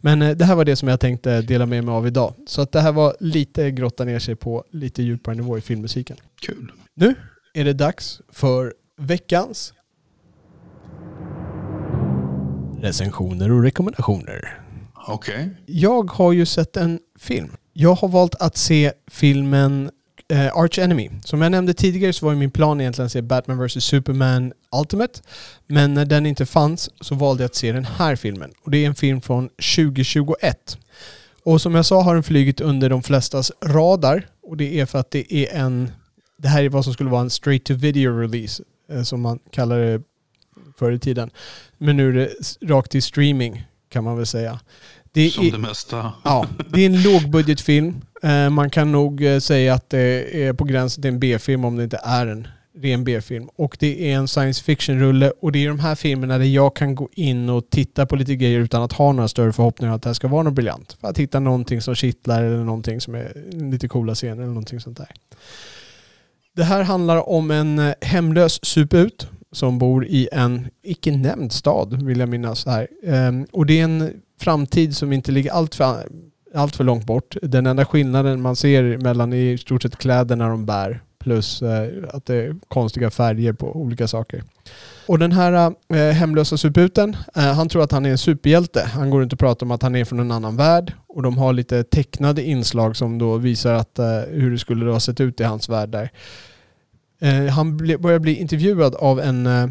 Men 0.00 0.22
eh, 0.22 0.36
det 0.36 0.44
här 0.44 0.54
var 0.54 0.64
det 0.64 0.76
som 0.76 0.88
jag 0.88 1.00
tänkte 1.00 1.42
dela 1.42 1.66
med 1.66 1.84
mig 1.84 1.94
av 1.94 2.06
idag. 2.06 2.34
Så 2.46 2.62
att 2.62 2.72
det 2.72 2.80
här 2.80 2.92
var 2.92 3.16
lite 3.20 3.70
grotta 3.70 4.04
ner 4.04 4.18
sig 4.18 4.36
på 4.36 4.64
lite 4.70 5.02
djupare 5.02 5.34
nivå 5.34 5.58
i 5.58 5.60
filmmusiken. 5.60 6.16
Kul. 6.40 6.72
Nu 6.94 7.14
är 7.54 7.64
det 7.64 7.72
dags 7.72 8.20
för 8.32 8.74
veckans 8.96 9.72
recensioner 12.80 13.52
och 13.52 13.62
rekommendationer. 13.62 14.67
Okej. 15.08 15.50
Jag 15.66 16.10
har 16.10 16.32
ju 16.32 16.46
sett 16.46 16.76
en 16.76 17.00
film. 17.18 17.56
Jag 17.72 17.94
har 17.94 18.08
valt 18.08 18.34
att 18.34 18.56
se 18.56 18.92
filmen 19.10 19.90
eh, 20.28 20.56
Arch 20.56 20.78
Enemy. 20.78 21.10
Som 21.24 21.42
jag 21.42 21.52
nämnde 21.52 21.74
tidigare 21.74 22.12
så 22.12 22.26
var 22.26 22.32
ju 22.32 22.38
min 22.38 22.50
plan 22.50 22.80
egentligen 22.80 23.06
att 23.06 23.12
se 23.12 23.22
Batman 23.22 23.66
vs 23.66 23.84
Superman 23.84 24.52
Ultimate. 24.80 25.20
Men 25.66 25.94
när 25.94 26.04
den 26.04 26.26
inte 26.26 26.46
fanns 26.46 26.90
så 27.00 27.14
valde 27.14 27.42
jag 27.42 27.48
att 27.48 27.54
se 27.54 27.72
den 27.72 27.84
här 27.84 28.16
filmen. 28.16 28.52
Och 28.62 28.70
det 28.70 28.78
är 28.78 28.86
en 28.86 28.94
film 28.94 29.20
från 29.20 29.48
2021. 29.48 30.78
Och 31.44 31.60
som 31.60 31.74
jag 31.74 31.86
sa 31.86 32.02
har 32.02 32.14
den 32.14 32.22
flugit 32.22 32.60
under 32.60 32.90
de 32.90 33.02
flestas 33.02 33.52
radar. 33.64 34.26
Och 34.42 34.56
det 34.56 34.80
är 34.80 34.86
för 34.86 34.98
att 34.98 35.10
det 35.10 35.34
är 35.34 35.54
en... 35.60 35.90
Det 36.38 36.48
här 36.48 36.62
är 36.62 36.68
vad 36.68 36.84
som 36.84 36.92
skulle 36.92 37.10
vara 37.10 37.20
en 37.20 37.30
straight 37.30 37.64
to 37.64 37.74
video 37.74 38.20
release. 38.20 38.62
Eh, 38.92 39.02
som 39.02 39.20
man 39.20 39.38
kallar 39.50 39.78
det 39.78 40.02
förr 40.78 40.92
i 40.92 40.98
tiden. 40.98 41.30
Men 41.78 41.96
nu 41.96 42.08
är 42.08 42.12
det 42.12 42.30
rakt 42.62 42.90
till 42.90 43.02
streaming 43.02 43.64
kan 43.88 44.04
man 44.04 44.16
väl 44.16 44.26
säga. 44.26 44.60
Det 45.12 45.30
Som 45.30 45.46
är, 45.46 45.52
det 45.52 45.58
mesta. 45.58 46.12
Ja, 46.24 46.46
det 46.72 46.80
är 46.80 46.86
en 46.86 47.02
lågbudgetfilm. 47.02 48.00
Eh, 48.22 48.50
man 48.50 48.70
kan 48.70 48.92
nog 48.92 49.24
eh, 49.24 49.38
säga 49.38 49.74
att 49.74 49.90
det 49.90 50.44
är 50.46 50.52
på 50.52 50.64
gränsen 50.64 51.02
till 51.02 51.10
en 51.10 51.20
B-film 51.20 51.64
om 51.64 51.76
det 51.76 51.84
inte 51.84 52.00
är 52.04 52.26
en 52.26 52.48
ren 52.82 53.04
B-film. 53.04 53.48
Och 53.56 53.76
det 53.80 54.12
är 54.12 54.16
en 54.16 54.28
science 54.28 54.64
fiction-rulle 54.64 55.32
och 55.40 55.52
det 55.52 55.64
är 55.64 55.68
de 55.68 55.78
här 55.78 55.94
filmerna 55.94 56.38
där 56.38 56.44
jag 56.44 56.76
kan 56.76 56.94
gå 56.94 57.08
in 57.12 57.48
och 57.48 57.70
titta 57.70 58.06
på 58.06 58.16
lite 58.16 58.36
grejer 58.36 58.60
utan 58.60 58.82
att 58.82 58.92
ha 58.92 59.12
några 59.12 59.28
större 59.28 59.52
förhoppningar 59.52 59.94
att 59.94 60.02
det 60.02 60.08
här 60.08 60.14
ska 60.14 60.28
vara 60.28 60.42
något 60.42 60.54
briljant. 60.54 60.96
För 61.00 61.08
att 61.08 61.18
hitta 61.18 61.40
någonting 61.40 61.80
som 61.80 61.94
kittlar 61.94 62.42
eller 62.42 62.64
någonting 62.64 63.00
som 63.00 63.14
är 63.14 63.32
lite 63.70 63.88
coola 63.88 64.14
scener 64.14 64.36
eller 64.36 64.46
någonting 64.46 64.80
sånt 64.80 64.96
där. 64.96 65.08
Det 66.56 66.64
här 66.64 66.82
handlar 66.82 67.28
om 67.28 67.50
en 67.50 67.78
eh, 67.78 67.94
hemlös 68.00 68.64
suput 68.64 69.28
som 69.52 69.78
bor 69.78 70.06
i 70.06 70.28
en 70.32 70.68
icke 70.82 71.12
nämnd 71.12 71.52
stad, 71.52 72.02
vill 72.02 72.18
jag 72.20 72.28
minnas. 72.28 72.66
Här. 72.66 72.88
Ehm, 73.04 73.46
och 73.52 73.66
det 73.66 73.80
är 73.80 73.84
en 73.84 74.12
framtid 74.40 74.96
som 74.96 75.12
inte 75.12 75.32
ligger 75.32 75.52
allt 75.52 75.74
för, 75.74 76.08
allt 76.54 76.76
för 76.76 76.84
långt 76.84 77.06
bort. 77.06 77.36
Den 77.42 77.66
enda 77.66 77.84
skillnaden 77.84 78.42
man 78.42 78.56
ser 78.56 78.98
mellan 78.98 79.32
är 79.32 79.36
i 79.36 79.58
stort 79.58 79.82
sett 79.82 79.96
kläderna 79.96 80.48
de 80.48 80.66
bär 80.66 81.00
plus 81.18 81.62
eh, 81.62 81.88
att 82.08 82.26
det 82.26 82.34
är 82.34 82.56
konstiga 82.68 83.10
färger 83.10 83.52
på 83.52 83.76
olika 83.76 84.08
saker. 84.08 84.42
Och 85.06 85.18
den 85.18 85.32
här 85.32 85.74
eh, 85.88 85.98
hemlösa 85.98 86.56
suputen, 86.56 87.16
eh, 87.36 87.42
han 87.42 87.68
tror 87.68 87.82
att 87.82 87.92
han 87.92 88.06
är 88.06 88.10
en 88.10 88.18
superhjälte. 88.18 88.90
Han 88.94 89.10
går 89.10 89.20
runt 89.20 89.32
och 89.32 89.38
pratar 89.38 89.66
om 89.66 89.70
att 89.70 89.82
han 89.82 89.96
är 89.96 90.04
från 90.04 90.20
en 90.20 90.30
annan 90.30 90.56
värld 90.56 90.92
och 91.06 91.22
de 91.22 91.38
har 91.38 91.52
lite 91.52 91.84
tecknade 91.84 92.42
inslag 92.42 92.96
som 92.96 93.18
då 93.18 93.36
visar 93.36 93.74
att, 93.74 93.98
eh, 93.98 94.20
hur 94.30 94.50
det 94.50 94.58
skulle 94.58 94.90
ha 94.90 95.00
sett 95.00 95.20
ut 95.20 95.40
i 95.40 95.44
hans 95.44 95.68
värld 95.68 95.88
där. 95.88 96.10
Eh, 97.20 97.46
han 97.46 97.76
ble, 97.76 97.98
börjar 97.98 98.18
bli 98.18 98.34
intervjuad 98.34 98.94
av 98.94 99.20
en 99.20 99.46
eh, 99.46 99.68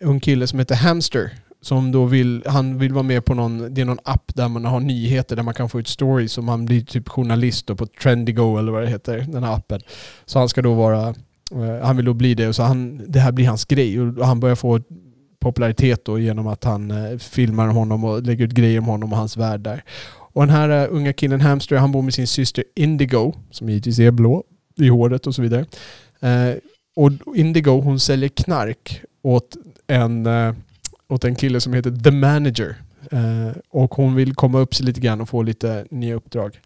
ung 0.00 0.20
kille 0.20 0.46
som 0.46 0.58
heter 0.58 0.74
Hamster 0.74 1.32
som 1.60 1.92
då 1.92 2.04
vill, 2.04 2.42
han 2.46 2.78
vill 2.78 2.92
vara 2.92 3.02
med 3.02 3.24
på 3.24 3.34
någon, 3.34 3.74
det 3.74 3.80
är 3.80 3.84
någon 3.84 3.98
app 4.04 4.34
där 4.34 4.48
man 4.48 4.64
har 4.64 4.80
nyheter 4.80 5.36
där 5.36 5.42
man 5.42 5.54
kan 5.54 5.68
få 5.68 5.80
ut 5.80 5.88
stories 5.88 6.32
som 6.32 6.48
han 6.48 6.64
blir 6.64 6.80
typ 6.80 7.08
journalist 7.08 7.66
då 7.66 7.76
på 7.76 7.86
Trendigo 7.86 8.58
eller 8.58 8.72
vad 8.72 8.82
det 8.82 8.88
heter, 8.88 9.26
den 9.28 9.44
här 9.44 9.54
appen. 9.54 9.80
Så 10.26 10.38
han 10.38 10.48
ska 10.48 10.62
då 10.62 10.74
vara, 10.74 11.08
eh, 11.52 11.82
han 11.82 11.96
vill 11.96 12.04
då 12.04 12.14
bli 12.14 12.34
det 12.34 12.48
och 12.48 12.56
så 12.56 12.62
han, 12.62 13.02
det 13.12 13.20
här 13.20 13.32
blir 13.32 13.46
hans 13.46 13.64
grej 13.64 14.00
och 14.00 14.26
han 14.26 14.40
börjar 14.40 14.56
få 14.56 14.80
popularitet 15.40 16.04
då 16.04 16.18
genom 16.18 16.46
att 16.46 16.64
han 16.64 16.90
eh, 16.90 17.18
filmar 17.18 17.66
honom 17.66 18.04
och 18.04 18.22
lägger 18.22 18.44
ut 18.44 18.52
grejer 18.52 18.78
om 18.78 18.86
honom 18.86 19.12
och 19.12 19.18
hans 19.18 19.36
värld 19.36 19.60
där. 19.60 19.84
Och 20.32 20.46
den 20.46 20.54
här 20.54 20.88
uh, 20.88 20.94
unga 20.96 21.12
killen 21.12 21.40
Hamster, 21.40 21.76
han 21.76 21.92
bor 21.92 22.02
med 22.02 22.14
sin 22.14 22.26
syster 22.26 22.64
Indigo, 22.76 23.34
som 23.50 23.68
givetvis 23.68 23.98
är 23.98 24.10
blå 24.10 24.44
i 24.76 24.88
håret 24.88 25.26
och 25.26 25.34
så 25.34 25.42
vidare. 25.42 25.66
Eh, 26.20 26.54
och 26.98 27.36
Indigo, 27.36 27.80
hon 27.80 28.00
säljer 28.00 28.28
knark 28.28 29.02
åt 29.22 29.56
en, 29.86 30.26
eh, 30.26 30.54
åt 31.08 31.24
en 31.24 31.34
kille 31.34 31.60
som 31.60 31.72
heter 31.72 31.90
The 31.90 32.10
Manager. 32.10 32.76
Eh, 33.10 33.58
och 33.70 33.94
hon 33.94 34.14
vill 34.14 34.34
komma 34.34 34.58
upp 34.58 34.74
sig 34.74 34.86
lite 34.86 35.00
grann 35.00 35.20
och 35.20 35.28
få 35.28 35.42
lite 35.42 35.86
nya 35.90 36.14
uppdrag. 36.14 36.60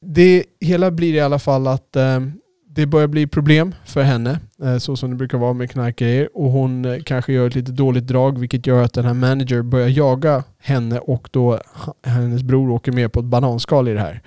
Det 0.00 0.44
hela 0.60 0.90
blir 0.90 1.14
i 1.14 1.20
alla 1.20 1.38
fall 1.38 1.66
att 1.66 1.96
eh, 1.96 2.20
det 2.68 2.86
börjar 2.86 3.08
bli 3.08 3.26
problem 3.26 3.74
för 3.84 4.02
henne, 4.02 4.40
så 4.80 4.96
som 4.96 5.10
det 5.10 5.16
brukar 5.16 5.38
vara 5.38 5.52
med 5.52 5.70
knarkgrejer. 5.70 6.28
Och 6.34 6.50
hon 6.50 7.02
kanske 7.04 7.32
gör 7.32 7.46
ett 7.46 7.54
lite 7.54 7.72
dåligt 7.72 8.06
drag, 8.06 8.38
vilket 8.38 8.66
gör 8.66 8.82
att 8.82 8.92
den 8.92 9.04
här 9.04 9.14
manager 9.14 9.62
börjar 9.62 9.88
jaga 9.88 10.44
henne 10.58 10.98
och 10.98 11.28
då 11.30 11.60
hennes 12.02 12.42
bror 12.42 12.70
åker 12.70 12.92
med 12.92 13.12
på 13.12 13.20
ett 13.20 13.26
bananskal 13.26 13.88
i 13.88 13.92
det 13.92 14.00
här. 14.00 14.22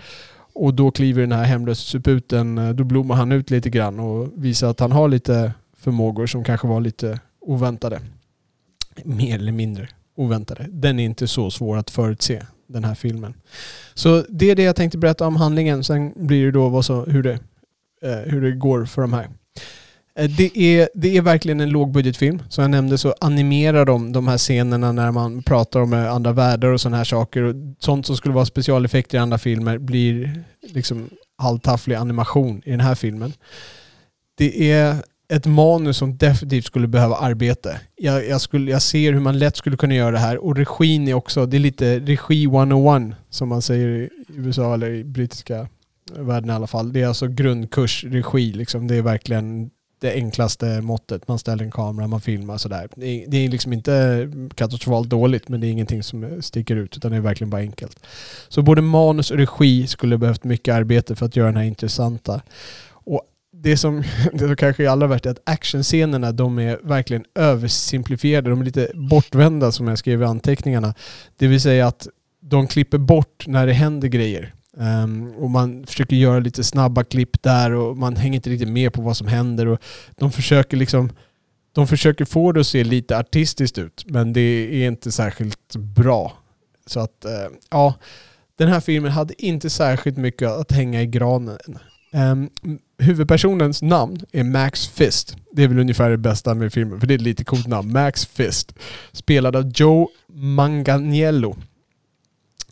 Och 0.56 0.74
då 0.74 0.92
kliver 0.92 1.22
den 1.22 1.32
här 1.32 1.44
hemlösa 1.44 1.82
suputen, 1.82 2.58
eh, 2.58 2.70
då 2.70 2.84
blommar 2.84 3.16
han 3.16 3.32
ut 3.32 3.50
lite 3.50 3.70
grann 3.70 4.00
och 4.00 4.30
visar 4.36 4.70
att 4.70 4.80
han 4.80 4.92
har 4.92 5.08
lite 5.08 5.54
förmågor 5.78 6.28
som 6.28 6.44
kanske 6.44 6.68
var 6.68 6.82
lite 6.82 7.20
oväntade. 7.40 8.02
Mer 9.04 9.36
eller 9.36 9.52
mindre 9.52 9.90
oväntade. 10.16 10.68
Den 10.70 11.00
är 11.00 11.06
inte 11.06 11.28
så 11.28 11.52
svår 11.52 11.78
att 11.78 11.90
förutse, 11.90 12.44
den 12.68 12.84
här 12.84 12.96
filmen. 12.96 13.34
Så 13.94 14.24
det 14.30 14.52
är 14.52 14.56
det 14.56 14.64
jag 14.64 14.76
tänkte 14.76 14.98
berätta 14.98 15.28
om 15.28 15.36
handlingen. 15.36 15.84
Sen 15.84 16.14
blir 16.16 16.46
det 16.46 16.52
då 16.52 16.70
vad 16.70 16.86
så, 16.86 17.06
hur 17.06 17.24
det 17.24 17.40
Eh, 18.04 18.32
hur 18.32 18.42
det 18.42 18.52
går 18.52 18.86
för 18.86 19.02
de 19.02 19.14
här. 19.14 19.30
Eh, 20.20 20.30
det 20.30 20.58
är, 20.58 20.90
det 20.94 21.18
är 21.18 21.22
verkligen 21.22 21.60
en 21.60 21.70
lågbudgetfilm. 21.70 22.44
Som 22.50 22.62
jag 22.62 22.72
nämnde 22.72 22.98
så 22.98 23.14
animerar 23.22 23.86
de 23.86 24.12
de 24.12 24.28
här 24.28 24.38
scenerna 24.38 24.92
när 24.92 25.12
man 25.12 25.44
pratar 25.44 25.80
om 25.80 25.94
eh, 25.94 26.14
andra 26.14 26.32
världar 26.32 26.68
och 26.70 26.82
sådana 26.82 26.98
här 26.98 27.04
saker. 27.04 27.44
Och 27.44 27.56
sånt 27.80 28.06
som 28.06 28.18
skulle 28.18 28.34
vara 28.34 28.46
specialeffekter 28.46 29.18
i 29.18 29.22
andra 29.22 29.38
filmer 29.38 29.78
blir 29.78 30.44
liksom 30.62 31.10
halvtafflig 31.38 31.96
animation 31.96 32.62
i 32.66 32.72
den 32.72 32.80
här 32.80 32.96
filmen. 32.96 33.34
Det 34.38 34.72
är 34.72 34.96
ett 35.34 35.46
manus 35.46 35.98
som 35.98 36.18
definitivt 36.18 36.66
skulle 36.66 36.88
behöva 36.88 37.16
arbete. 37.16 37.80
Jag, 37.96 38.28
jag, 38.28 38.42
skulle, 38.42 38.72
jag 38.72 38.82
ser 38.82 39.14
hur 39.14 39.20
man 39.20 39.40
lätt 39.40 39.58
skulle 39.58 39.78
kunna 39.78 39.96
göra 39.96 40.12
det 40.12 40.20
här. 40.20 40.38
Och 40.38 40.56
regin 40.56 41.08
är 41.08 41.14
också, 41.14 41.46
det 41.46 41.58
är 41.58 41.60
lite 41.60 42.00
regi 42.00 42.44
101 42.44 43.16
som 43.30 43.50
man 43.50 43.62
säger 43.62 43.88
i 43.88 44.10
USA 44.30 44.74
eller 44.74 44.90
i 44.90 45.04
brittiska 45.04 45.68
världen 46.12 46.50
i 46.50 46.54
alla 46.54 46.68
fall. 46.68 46.94
Det 46.94 47.02
är 47.02 47.08
alltså 47.08 47.28
grundkurs 47.28 48.04
regi, 48.04 48.54
liksom. 48.54 48.88
det 48.88 48.96
är 48.96 49.02
verkligen 49.02 49.70
det 50.04 50.14
enklaste 50.14 50.82
måttet. 50.82 51.28
Man 51.28 51.40
ställer 51.40 51.64
en 51.64 51.72
kamera, 51.72 52.08
man 52.08 52.22
filmar 52.22 52.58
sådär. 52.58 52.90
Det 52.96 53.08
är, 53.08 53.26
det 53.28 53.38
är 53.38 53.50
liksom 53.50 53.74
inte 53.74 54.30
katastrofalt 54.56 55.10
dåligt, 55.10 55.50
men 55.50 55.62
det 55.62 55.68
är 55.68 55.72
ingenting 55.72 56.04
som 56.04 56.42
sticker 56.42 56.76
ut, 56.76 56.98
utan 56.98 57.12
det 57.12 57.18
är 57.18 57.22
verkligen 57.22 57.50
bara 57.50 57.62
enkelt. 57.62 58.00
Så 58.48 58.62
både 58.62 58.82
manus 58.82 59.32
och 59.32 59.38
regi 59.38 59.88
skulle 59.88 60.18
behövt 60.18 60.44
mycket 60.44 60.76
arbete 60.76 61.16
för 61.16 61.26
att 61.26 61.36
göra 61.36 61.48
den 61.48 61.58
här 61.58 61.64
intressanta. 61.64 62.42
Och 62.90 63.22
det 63.54 63.78
som, 63.78 64.04
det 64.34 64.40
som 64.40 64.56
kanske 64.56 64.84
är 64.84 64.90
allra 64.90 65.08
värst 65.08 65.26
är 65.26 65.32
att 65.32 65.42
actionscenerna, 65.44 66.32
de 66.32 66.60
är 66.60 66.80
verkligen 66.84 67.26
översimplifierade. 67.36 68.50
De 68.50 68.62
är 68.62 68.66
lite 68.66 68.92
bortvända 68.94 69.72
som 69.72 69.88
jag 69.88 69.98
skrev 69.98 70.22
i 70.22 70.26
anteckningarna. 70.26 70.94
Det 71.38 71.48
vill 71.48 71.62
säga 71.62 71.88
att 71.88 72.08
de 72.42 72.68
klipper 72.68 72.98
bort 72.98 73.48
när 73.48 73.68
det 73.68 73.74
händer 73.74 74.08
grejer. 74.08 74.54
Um, 74.78 75.32
och 75.32 75.50
man 75.50 75.86
försöker 75.86 76.16
göra 76.16 76.40
lite 76.40 76.64
snabba 76.64 77.04
klipp 77.04 77.44
där 77.44 77.72
och 77.72 77.98
man 77.98 78.16
hänger 78.16 78.36
inte 78.36 78.50
riktigt 78.50 78.70
med 78.70 78.94
på 78.94 79.02
vad 79.02 79.18
som 79.18 79.28
händer. 79.28 79.68
Och 79.68 79.80
de 80.16 80.32
försöker 80.32 80.78
liksom 80.78 81.12
de 81.74 81.88
försöker 81.88 82.26
få 82.26 82.52
det 82.52 82.60
att 82.60 82.68
se 82.68 82.84
lite 82.84 83.18
artistiskt 83.18 83.78
ut, 83.78 84.06
men 84.08 84.34
det 84.34 84.42
är 84.42 84.88
inte 84.88 85.12
särskilt 85.12 85.76
bra. 85.76 86.34
Så 86.86 87.00
att, 87.00 87.26
uh, 87.26 87.58
ja, 87.70 87.96
den 88.56 88.68
här 88.68 88.80
filmen 88.80 89.12
hade 89.12 89.46
inte 89.46 89.70
särskilt 89.70 90.18
mycket 90.18 90.50
att 90.50 90.72
hänga 90.72 91.02
i 91.02 91.08
granen. 91.08 91.80
Um, 92.14 92.50
huvudpersonens 92.98 93.82
namn 93.82 94.18
är 94.32 94.44
Max 94.44 94.88
Fist. 94.88 95.38
Det 95.52 95.64
är 95.64 95.68
väl 95.68 95.80
ungefär 95.80 96.10
det 96.10 96.18
bästa 96.18 96.54
med 96.54 96.74
filmen, 96.74 97.00
för 97.00 97.08
det 97.08 97.14
är 97.14 97.16
ett 97.16 97.22
lite 97.22 97.44
coolt 97.44 97.68
namn. 97.68 97.92
Max 97.92 98.26
Fist. 98.26 98.74
Spelad 99.12 99.56
av 99.56 99.72
Joe 99.76 100.10
Manganiello. 100.28 101.56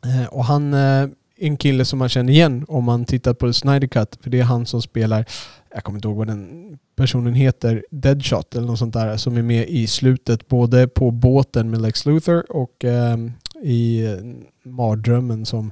Uh, 0.05 0.25
och 0.25 0.45
han 0.45 0.73
uh, 0.73 1.09
en 1.41 1.57
kille 1.57 1.85
som 1.85 1.99
man 1.99 2.09
känner 2.09 2.33
igen 2.33 2.65
om 2.67 2.83
man 2.83 3.05
tittar 3.05 3.33
på 3.33 3.53
Snyder 3.53 3.87
Cut. 3.87 4.17
För 4.21 4.29
det 4.29 4.39
är 4.39 4.43
han 4.43 4.65
som 4.65 4.81
spelar, 4.81 5.25
jag 5.73 5.83
kommer 5.83 5.97
inte 5.97 6.07
ihåg 6.07 6.17
vad 6.17 6.27
den 6.27 6.77
personen 6.95 7.33
heter, 7.33 7.85
Deadshot 7.91 8.55
eller 8.55 8.67
något 8.67 8.79
sånt 8.79 8.93
där, 8.93 9.17
som 9.17 9.37
är 9.37 9.41
med 9.41 9.69
i 9.69 9.87
slutet 9.87 10.47
både 10.47 10.87
på 10.87 11.11
båten 11.11 11.69
med 11.69 11.81
Lex 11.81 12.05
Luthor 12.05 12.51
och 12.51 12.85
ehm, 12.85 13.31
eh, 13.55 13.69
i 13.69 14.07
mardrömmen 14.63 15.45
som 15.45 15.71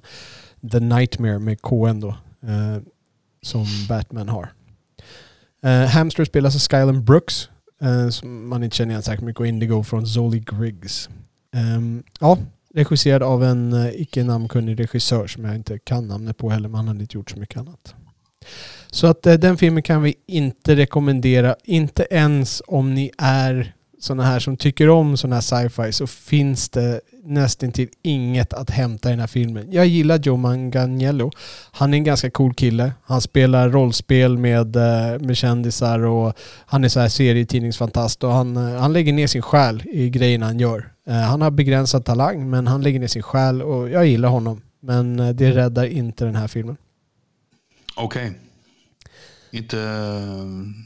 The 0.71 0.79
Nightmare 0.79 1.39
med 1.39 1.61
KN 1.61 1.99
då, 1.99 2.09
eh, 2.41 2.81
som 3.41 3.65
Batman 3.89 4.29
har. 4.29 4.51
Eh, 5.63 5.85
Hamster 5.85 6.25
spelas 6.25 6.55
av 6.55 6.59
Skylan 6.59 7.05
Brooks, 7.05 7.49
eh, 7.81 8.09
som 8.09 8.49
man 8.49 8.63
inte 8.63 8.75
känner 8.75 8.91
igen 8.91 9.03
särskilt 9.03 9.25
mycket, 9.25 9.39
och 9.39 9.47
Indigo 9.47 9.83
från 9.83 10.07
Zoli 10.07 10.39
Griggs. 10.39 11.09
Um, 11.55 12.03
ja, 12.19 12.37
Regisserad 12.75 13.23
av 13.23 13.43
en 13.43 13.73
eh, 13.73 14.01
icke 14.01 14.23
namnkunnig 14.23 14.79
regissör 14.79 15.27
som 15.27 15.45
jag 15.45 15.55
inte 15.55 15.79
kan 15.79 16.07
namnet 16.07 16.37
på 16.37 16.49
heller, 16.49 16.69
men 16.69 16.75
han 16.75 16.87
har 16.87 16.95
inte 16.95 17.17
gjort 17.17 17.29
så 17.29 17.39
mycket 17.39 17.57
annat. 17.57 17.95
Så 18.91 19.07
att 19.07 19.25
eh, 19.25 19.33
den 19.33 19.57
filmen 19.57 19.83
kan 19.83 20.01
vi 20.01 20.15
inte 20.27 20.75
rekommendera, 20.75 21.55
inte 21.63 22.07
ens 22.09 22.61
om 22.67 22.93
ni 22.93 23.11
är 23.17 23.73
sådana 23.99 24.23
här 24.23 24.39
som 24.39 24.57
tycker 24.57 24.89
om 24.89 25.17
sådana 25.17 25.35
här 25.35 25.41
sci-fi 25.41 25.93
så 25.93 26.07
finns 26.07 26.69
det 26.69 27.01
nästan 27.29 27.71
till 27.71 27.89
inget 28.01 28.53
att 28.53 28.69
hämta 28.69 29.09
i 29.09 29.11
den 29.11 29.19
här 29.19 29.27
filmen. 29.27 29.71
Jag 29.71 29.87
gillar 29.87 30.19
Joe 30.19 30.37
Manganiello. 30.37 31.31
Han 31.71 31.93
är 31.93 31.97
en 31.97 32.03
ganska 32.03 32.31
cool 32.31 32.53
kille. 32.53 32.93
Han 33.03 33.21
spelar 33.21 33.69
rollspel 33.69 34.37
med, 34.37 34.75
eh, 34.75 35.19
med 35.19 35.37
kändisar 35.37 35.99
och 35.99 36.33
han 36.65 36.83
är 36.83 36.89
så 36.89 36.99
här 36.99 37.09
serietidningsfantast 37.09 38.23
och 38.23 38.31
han, 38.31 38.55
han 38.55 38.93
lägger 38.93 39.13
ner 39.13 39.27
sin 39.27 39.41
själ 39.41 39.83
i 39.85 40.09
grejerna 40.09 40.45
han 40.45 40.59
gör. 40.59 40.91
Eh, 41.07 41.13
han 41.13 41.41
har 41.41 41.51
begränsad 41.51 42.05
talang 42.05 42.49
men 42.49 42.67
han 42.67 42.81
lägger 42.81 42.99
ner 42.99 43.07
sin 43.07 43.23
själ 43.23 43.61
och 43.61 43.89
jag 43.89 44.07
gillar 44.07 44.29
honom. 44.29 44.61
Men 44.79 45.19
eh, 45.19 45.29
det 45.29 45.51
räddar 45.51 45.85
inte 45.85 46.25
den 46.25 46.35
här 46.35 46.47
filmen. 46.47 46.77
Okej. 47.95 48.27
Okay. 48.27 48.39
Inte 49.51 49.77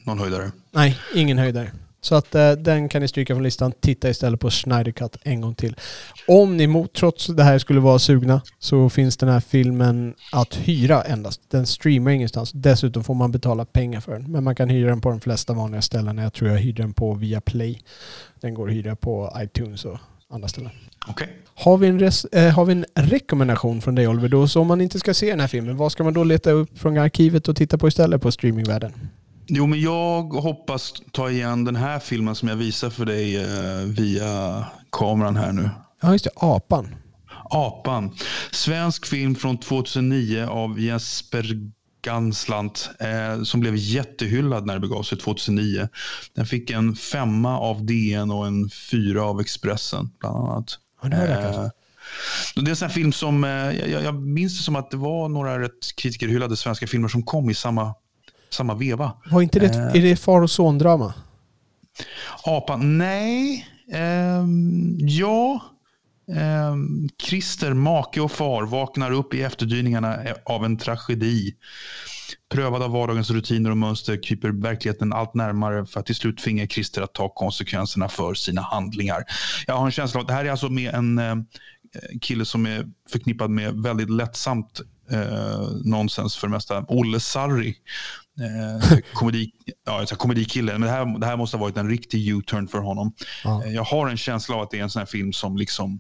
någon 0.06 0.20
höjdare? 0.20 0.52
Nej, 0.72 1.00
ingen 1.16 1.38
höjdare. 1.38 1.72
Så 2.04 2.16
att 2.16 2.36
uh, 2.36 2.52
den 2.52 2.90
kan 2.90 3.02
ni 3.02 3.08
stryka 3.08 3.34
från 3.36 3.44
listan. 3.44 3.74
Titta 3.80 4.10
istället 4.10 4.40
på 4.40 4.50
Schneider 4.50 4.92
Cut 4.92 5.18
en 5.24 5.42
gång 5.42 5.56
till. 5.56 5.76
Om 6.28 6.58
ni 6.58 6.68
mot, 6.68 6.94
trots 6.94 7.28
det 7.28 7.44
här 7.44 7.60
skulle 7.60 7.80
vara 7.80 8.00
sugna 8.00 8.42
så 8.60 8.90
finns 8.90 9.18
den 9.18 9.30
här 9.30 9.40
filmen 9.40 10.14
att 10.32 10.56
hyra 10.56 11.02
endast. 11.02 11.42
Den 11.50 11.66
streamar 11.66 12.12
ingenstans. 12.12 12.52
Dessutom 12.52 13.04
får 13.04 13.14
man 13.14 13.32
betala 13.32 13.66
pengar 13.66 14.00
för 14.00 14.12
den. 14.12 14.32
Men 14.32 14.44
man 14.44 14.56
kan 14.56 14.70
hyra 14.70 14.90
den 14.90 15.02
på 15.02 15.10
de 15.10 15.20
flesta 15.20 15.54
vanliga 15.54 15.82
ställen. 15.82 16.18
Jag 16.18 16.34
tror 16.34 16.50
jag 16.50 16.58
hyrde 16.58 16.82
den 16.84 16.94
på 16.94 17.14
Viaplay. 17.14 17.82
Den 18.42 18.54
går 18.54 18.68
att 18.68 18.74
hyra 18.74 18.96
på 18.96 19.34
iTunes 19.38 19.86
och 19.86 19.98
andra 20.30 20.48
ställen. 20.48 20.72
Okay. 21.10 21.28
Har, 21.56 21.78
vi 21.78 21.88
en 21.88 22.00
res, 22.00 22.26
eh, 22.26 22.54
har 22.54 22.66
vi 22.66 22.74
en 22.74 22.86
rekommendation 22.96 23.82
från 23.82 23.96
dig 23.96 24.08
Oliver 24.08 24.30
då? 24.30 24.48
Så 24.48 24.62
om 24.62 24.68
man 24.68 24.82
inte 24.82 25.00
ska 25.00 25.14
se 25.14 25.30
den 25.30 25.40
här 25.40 25.48
filmen, 25.48 25.78
vad 25.78 25.92
ska 25.92 26.04
man 26.04 26.14
då 26.14 26.24
leta 26.24 26.52
upp 26.52 26.80
från 26.80 26.98
arkivet 26.98 27.48
och 27.48 27.56
titta 27.56 27.78
på 27.78 27.88
istället 27.88 28.22
på 28.22 28.32
streamingvärlden? 28.32 28.94
Jo, 29.48 29.68
men 29.68 29.82
jag 29.82 30.24
hoppas 30.24 30.94
ta 31.12 31.30
igen 31.30 31.66
den 31.66 31.76
här 31.76 32.00
filmen 32.00 32.36
som 32.36 32.48
jag 32.48 32.56
visar 32.56 32.90
för 32.90 33.06
dig 33.06 33.38
eh, 33.38 33.86
via 33.86 34.66
kameran 34.92 35.36
här 35.36 35.52
nu. 35.52 35.70
Ja, 36.02 36.12
just 36.12 36.26
det. 36.26 36.32
Apan. 36.36 36.96
Apan. 37.50 38.16
Svensk 38.52 39.06
film 39.06 39.36
från 39.36 39.58
2009 39.58 40.46
av 40.46 40.80
Jesper 40.80 41.74
Ganslant 42.04 42.90
eh, 43.00 43.44
som 43.44 43.60
blev 43.60 43.76
jättehyllad 43.76 44.66
när 44.66 44.74
det 44.74 44.80
begav 44.80 45.04
sig 45.04 45.18
2009. 45.18 45.88
Den 46.36 46.46
fick 46.46 46.70
en 46.70 46.96
femma 46.96 47.60
av 47.60 47.86
DN 47.86 48.32
och 48.32 48.48
en 48.48 48.70
fyra 48.70 49.24
av 49.24 49.42
Expressen 49.42 50.10
bland 50.20 50.38
annat. 50.38 50.78
Ja, 51.02 51.10
det, 51.10 51.16
eh, 51.16 51.70
det 52.56 52.72
är 52.72 52.84
en 52.84 52.90
film 52.90 53.14
som, 53.14 53.44
eh, 53.44 53.50
jag, 53.50 54.04
jag, 54.04 54.16
minns 54.16 54.58
det 54.58 54.64
som 54.64 54.76
att 54.76 54.92
det 54.92 54.98
var 54.98 55.30
några 55.30 55.60
rätt 55.60 55.96
kritikerhyllade 55.98 56.58
svenska 56.58 56.88
filmer 56.88 57.08
som 57.08 57.24
kom 57.24 57.50
i 57.50 57.54
samma, 57.54 57.94
samma 58.54 58.76
veva. 58.76 59.12
Var 59.32 59.42
inte 59.42 59.60
det, 59.60 59.76
eh, 59.76 59.96
är 59.96 60.02
det 60.02 60.16
far 60.16 60.42
och 60.42 60.50
son-drama? 60.50 61.14
Apan? 62.44 62.98
Nej. 62.98 63.68
Ehm, 63.92 64.98
ja. 65.00 65.62
Eh, 66.32 66.76
Christer, 67.24 67.74
make 67.74 68.22
och 68.22 68.32
far, 68.32 68.64
vaknar 68.64 69.12
upp 69.12 69.34
i 69.34 69.42
efterdyningarna 69.42 70.18
av 70.46 70.66
en 70.66 70.78
tragedi. 70.78 71.54
Prövad 72.54 72.82
av 72.82 72.92
vardagens 72.92 73.30
rutiner 73.30 73.72
och 73.72 73.78
mönster 73.78 74.24
kryper 74.24 74.50
verkligheten 74.50 75.14
allt 75.14 75.34
närmare 75.34 75.86
för 75.86 76.00
att 76.00 76.06
till 76.06 76.16
slut 76.16 76.38
tvinga 76.38 76.68
Christer 76.68 77.02
att 77.02 77.14
ta 77.14 77.30
konsekvenserna 77.30 78.10
för 78.10 78.34
sina 78.34 78.62
handlingar. 78.62 79.24
Jag 79.68 79.76
har 79.76 79.86
en 79.86 79.92
känsla 79.92 80.20
av 80.20 80.22
att 80.22 80.28
det 80.28 80.34
här 80.34 80.46
är 80.46 80.52
alltså 80.52 80.70
med 80.70 80.94
en 80.94 81.18
eh, 81.18 81.36
kille 82.22 82.46
som 82.46 82.66
är 82.66 82.86
förknippad 83.10 83.50
med 83.50 83.74
väldigt 83.74 84.10
lättsamt 84.10 84.82
eh, 85.12 85.70
nonsens 85.84 86.38
för 86.38 86.48
det 86.48 86.52
mesta. 86.52 86.86
Olle 86.88 87.20
Sarri. 87.20 87.76
Eh, 88.40 88.98
komedi, 89.14 89.52
ja, 89.86 90.06
komedikille. 90.06 90.72
Men 90.72 90.82
det 90.82 90.90
här, 90.90 91.20
det 91.20 91.26
här 91.26 91.38
måste 91.38 91.58
ha 91.58 91.62
varit 91.62 91.78
en 91.78 91.90
riktig 91.90 92.28
U-turn 92.28 92.68
för 92.68 92.80
honom. 92.80 93.14
Ja. 93.44 93.64
Eh, 93.66 93.74
jag 93.74 93.84
har 93.84 94.10
en 94.10 94.18
känsla 94.18 94.56
av 94.56 94.62
att 94.62 94.72
det 94.72 94.80
är 94.80 94.84
en 94.84 94.90
sån 94.90 95.00
här 95.00 95.06
film 95.08 95.34
som 95.34 95.58
liksom 95.58 96.00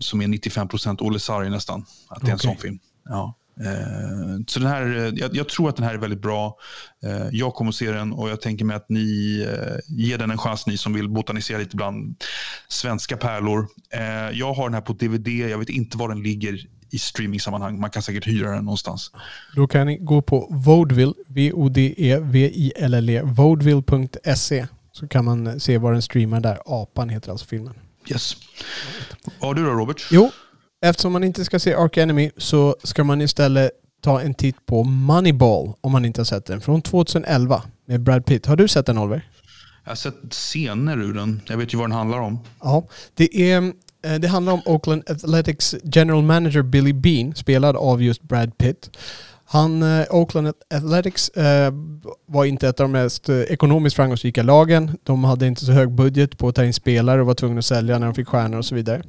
som 0.00 0.20
är 0.20 0.28
95 0.28 0.68
procent 0.68 1.00
Olle 1.00 1.18
Sarri 1.18 1.50
nästan. 1.50 1.84
Att 2.08 2.20
det 2.20 2.26
är 2.26 2.30
en 2.30 2.34
Okej. 2.34 2.50
sån 2.50 2.56
film. 2.56 2.78
Ja. 3.04 3.38
Eh, 3.60 4.44
så 4.46 4.60
den 4.60 4.68
här, 4.68 4.96
eh, 4.96 5.12
jag, 5.14 5.36
jag 5.36 5.48
tror 5.48 5.68
att 5.68 5.76
den 5.76 5.84
här 5.84 5.94
är 5.94 5.98
väldigt 5.98 6.22
bra. 6.22 6.56
Eh, 7.04 7.28
jag 7.32 7.54
kommer 7.54 7.68
att 7.68 7.74
se 7.74 7.90
den 7.90 8.12
och 8.12 8.30
jag 8.30 8.40
tänker 8.40 8.64
mig 8.64 8.76
att 8.76 8.88
ni 8.88 9.40
eh, 9.48 9.96
ger 9.96 10.18
den 10.18 10.30
en 10.30 10.38
chans, 10.38 10.66
ni 10.66 10.76
som 10.76 10.92
vill 10.92 11.08
botanisera 11.08 11.58
lite 11.58 11.76
bland 11.76 12.22
svenska 12.68 13.16
pärlor. 13.16 13.68
Jag 14.32 14.54
har 14.54 14.64
den 14.64 14.74
här 14.74 14.80
på 14.80 14.92
DVD, 14.92 15.28
jag 15.28 15.58
vet 15.58 15.68
inte 15.68 15.98
var 15.98 16.08
den 16.08 16.22
ligger 16.22 16.66
i 16.90 16.98
streamingsammanhang. 16.98 17.80
Man 17.80 17.90
kan 17.90 18.02
säkert 18.02 18.26
hyra 18.26 18.50
den 18.50 18.64
någonstans. 18.64 19.10
Då 19.56 19.66
kan 19.66 19.86
ni 19.86 19.96
gå 19.96 20.22
på 20.22 20.48
Vodeville, 20.50 21.14
V-O-D-E-V-I-L-L-E, 21.28 23.22
vodeville.se. 23.22 24.66
Så 24.92 25.08
kan 25.08 25.24
man 25.24 25.46
eh, 25.46 25.56
se 25.56 25.78
var 25.78 25.92
den 25.92 26.02
streamar 26.02 26.40
där. 26.40 26.58
Apan 26.66 27.08
heter 27.08 27.30
alltså 27.30 27.46
filmen. 27.46 27.74
Yes. 28.10 28.36
Vad 29.40 29.48
har 29.48 29.54
du 29.54 29.64
då 29.64 29.70
Robert? 29.70 30.06
Jo, 30.10 30.30
eftersom 30.84 31.12
man 31.12 31.24
inte 31.24 31.44
ska 31.44 31.58
se 31.58 31.74
Ark 31.74 31.96
Enemy 31.96 32.30
så 32.36 32.76
ska 32.82 33.04
man 33.04 33.20
istället 33.20 33.70
ta 34.00 34.20
en 34.20 34.34
titt 34.34 34.66
på 34.66 34.84
Moneyball 34.84 35.72
om 35.80 35.92
man 35.92 36.04
inte 36.04 36.20
har 36.20 36.24
sett 36.24 36.46
den. 36.46 36.60
Från 36.60 36.82
2011 36.82 37.62
med 37.86 38.00
Brad 38.00 38.26
Pitt. 38.26 38.46
Har 38.46 38.56
du 38.56 38.68
sett 38.68 38.86
den 38.86 38.98
Oliver? 38.98 39.28
Jag 39.84 39.90
har 39.90 39.96
sett 39.96 40.14
scener 40.30 41.02
ur 41.02 41.14
den. 41.14 41.40
Jag 41.46 41.56
vet 41.56 41.74
ju 41.74 41.78
vad 41.78 41.84
den 41.84 41.96
handlar 41.96 42.18
om. 42.18 42.38
Ja, 42.60 42.88
det, 43.14 43.52
är, 43.52 43.72
Eh, 44.06 44.14
det 44.20 44.28
handlar 44.28 44.52
om 44.52 44.62
Oakland 44.66 45.10
Athletics 45.10 45.74
general 45.84 46.22
manager 46.22 46.62
Billy 46.62 46.92
Bean, 46.92 47.34
spelad 47.34 47.76
av 47.76 48.02
just 48.02 48.22
Brad 48.22 48.58
Pitt. 48.58 48.90
Han, 49.48 49.82
eh, 49.82 50.06
Oakland 50.10 50.52
Athletics 50.74 51.28
eh, 51.28 51.72
var 52.26 52.44
inte 52.44 52.68
ett 52.68 52.80
av 52.80 52.84
de 52.84 52.92
mest 52.92 53.28
eh, 53.28 53.40
ekonomiskt 53.40 53.96
framgångsrika 53.96 54.42
lagen. 54.42 54.98
De 55.02 55.24
hade 55.24 55.46
inte 55.46 55.64
så 55.64 55.72
hög 55.72 55.92
budget 55.92 56.38
på 56.38 56.48
att 56.48 56.54
ta 56.54 56.64
in 56.64 56.72
spelare 56.72 57.20
och 57.20 57.26
var 57.26 57.34
tvungna 57.34 57.58
att 57.58 57.64
sälja 57.64 57.98
när 57.98 58.06
de 58.06 58.14
fick 58.14 58.28
stjärnor 58.28 58.58
och 58.58 58.64
så 58.64 58.74
vidare. 58.74 59.02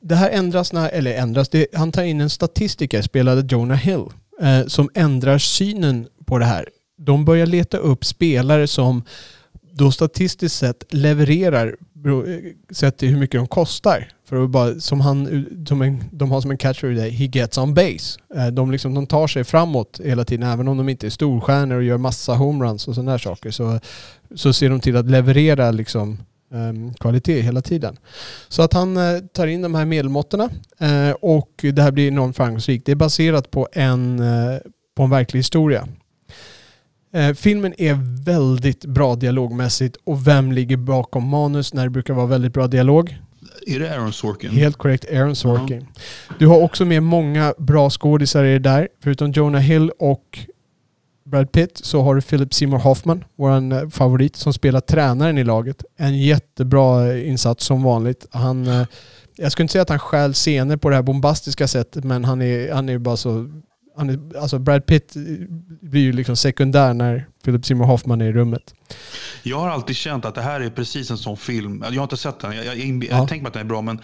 Det 0.00 0.14
här 0.14 0.30
ändras, 0.30 0.72
när, 0.72 0.88
eller 0.88 1.14
ändras, 1.14 1.48
det, 1.48 1.66
han 1.74 1.92
tar 1.92 2.02
in 2.02 2.20
en 2.20 2.30
statistiker, 2.30 3.02
spelade 3.02 3.54
Jonah 3.54 3.78
Hill, 3.78 4.04
eh, 4.40 4.66
som 4.66 4.90
ändrar 4.94 5.38
synen 5.38 6.06
på 6.26 6.38
det 6.38 6.44
här. 6.44 6.68
De 6.98 7.24
börjar 7.24 7.46
leta 7.46 7.76
upp 7.76 8.04
spelare 8.04 8.66
som 8.66 9.02
då 9.72 9.92
statistiskt 9.92 10.58
sett 10.58 10.84
levererar 10.94 11.76
sett 12.70 12.98
till 12.98 13.08
hur 13.08 13.18
mycket 13.18 13.40
de 13.40 13.46
kostar. 13.46 14.08
För 14.24 14.44
att 14.44 14.50
bara, 14.50 14.80
som 14.80 15.00
han, 15.00 15.46
som 15.68 15.82
en, 15.82 16.04
de 16.12 16.30
har 16.30 16.40
som 16.40 16.50
en 16.50 16.58
catcher 16.58 16.90
i 16.90 16.94
det, 16.94 17.10
he 17.10 17.24
gets 17.32 17.58
on 17.58 17.74
base. 17.74 18.20
Eh, 18.34 18.46
de, 18.46 18.70
liksom, 18.70 18.94
de 18.94 19.06
tar 19.06 19.26
sig 19.26 19.44
framåt 19.44 20.00
hela 20.04 20.24
tiden, 20.24 20.48
även 20.48 20.68
om 20.68 20.76
de 20.76 20.88
inte 20.88 21.06
är 21.06 21.10
storstjärnor 21.10 21.76
och 21.76 21.82
gör 21.82 21.98
massa 21.98 22.34
homeruns 22.34 22.88
och 22.88 22.94
sådana 22.94 23.18
saker. 23.18 23.50
Så, 23.50 23.80
så 24.34 24.52
ser 24.52 24.70
de 24.70 24.80
till 24.80 24.96
att 24.96 25.10
leverera 25.10 25.70
liksom, 25.70 26.18
um, 26.50 26.94
kvalitet 26.94 27.40
hela 27.40 27.62
tiden. 27.62 27.96
Så 28.48 28.62
att 28.62 28.72
han 28.72 28.96
uh, 28.96 29.20
tar 29.32 29.46
in 29.46 29.62
de 29.62 29.74
här 29.74 29.84
medelmåttorna 29.84 30.44
uh, 30.82 31.10
och 31.20 31.50
det 31.62 31.82
här 31.82 31.90
blir 31.90 32.08
enormt 32.08 32.36
framgångsrikt. 32.36 32.86
Det 32.86 32.92
är 32.92 32.96
baserat 32.96 33.50
på 33.50 33.68
en, 33.72 34.20
uh, 34.20 34.58
på 34.94 35.02
en 35.02 35.10
verklig 35.10 35.38
historia. 35.38 35.88
Eh, 37.14 37.34
filmen 37.34 37.74
är 37.78 38.24
väldigt 38.24 38.84
bra 38.84 39.14
dialogmässigt 39.16 39.96
och 40.04 40.26
vem 40.26 40.52
ligger 40.52 40.76
bakom 40.76 41.28
manus 41.28 41.74
när 41.74 41.84
det 41.84 41.90
brukar 41.90 42.14
vara 42.14 42.26
väldigt 42.26 42.52
bra 42.52 42.66
dialog? 42.66 43.18
Är 43.66 43.78
det 43.78 43.94
Aaron 43.94 44.12
Sorkin? 44.12 44.50
Helt 44.50 44.76
korrekt, 44.76 45.04
Aaron 45.12 45.36
Sorkin. 45.36 45.86
Du 46.38 46.46
har 46.46 46.60
också 46.60 46.84
med 46.84 47.02
många 47.02 47.54
bra 47.58 47.90
skådisar 47.90 48.44
i 48.44 48.52
det 48.52 48.58
där. 48.58 48.88
Förutom 49.02 49.30
Jonah 49.30 49.60
Hill 49.60 49.90
och 49.98 50.38
Brad 51.24 51.52
Pitt 51.52 51.78
så 51.82 52.02
har 52.02 52.14
du 52.14 52.20
Philip 52.20 52.54
Seymour 52.54 52.78
Hoffman, 52.78 53.24
vår 53.36 53.90
favorit, 53.90 54.36
som 54.36 54.52
spelar 54.52 54.80
tränaren 54.80 55.38
i 55.38 55.44
laget. 55.44 55.84
En 55.96 56.18
jättebra 56.18 57.12
eh, 57.12 57.30
insats 57.30 57.64
som 57.64 57.82
vanligt. 57.82 58.26
Han, 58.30 58.66
eh, 58.66 58.86
jag 59.36 59.52
skulle 59.52 59.64
inte 59.64 59.72
säga 59.72 59.82
att 59.82 59.88
han 59.88 59.98
stjäl 59.98 60.34
scener 60.34 60.76
på 60.76 60.90
det 60.90 60.96
här 60.96 61.02
bombastiska 61.02 61.68
sättet, 61.68 62.04
men 62.04 62.24
han 62.24 62.42
är, 62.42 62.72
han 62.72 62.88
är 62.88 62.98
bara 62.98 63.16
så... 63.16 63.48
Han 63.96 64.32
alltså 64.40 64.58
Brad 64.58 64.86
Pitt 64.86 65.12
blir 65.80 66.00
ju 66.02 66.12
liksom 66.12 66.36
sekundär 66.36 66.94
när 66.94 67.26
Philip 67.44 67.66
Seymour 67.66 67.86
Hoffman 67.86 68.20
är 68.20 68.24
i 68.26 68.32
rummet. 68.32 68.74
Jag 69.42 69.58
har 69.58 69.68
alltid 69.68 69.96
känt 69.96 70.24
att 70.24 70.34
det 70.34 70.42
här 70.42 70.60
är 70.60 70.70
precis 70.70 71.10
en 71.10 71.18
sån 71.18 71.36
film. 71.36 71.84
Jag 71.88 71.96
har 71.96 72.02
inte 72.02 72.16
sett 72.16 72.40
den. 72.40 72.56
Jag, 72.56 72.66
jag, 72.66 72.76
jag, 72.76 73.04
Ja. 73.04 73.16
jag 73.18 73.28
tänker 73.28 73.42
mig 73.42 73.48
att 73.48 73.54
den 73.54 73.62
är 73.62 73.68
bra, 73.68 73.82
men 73.82 74.00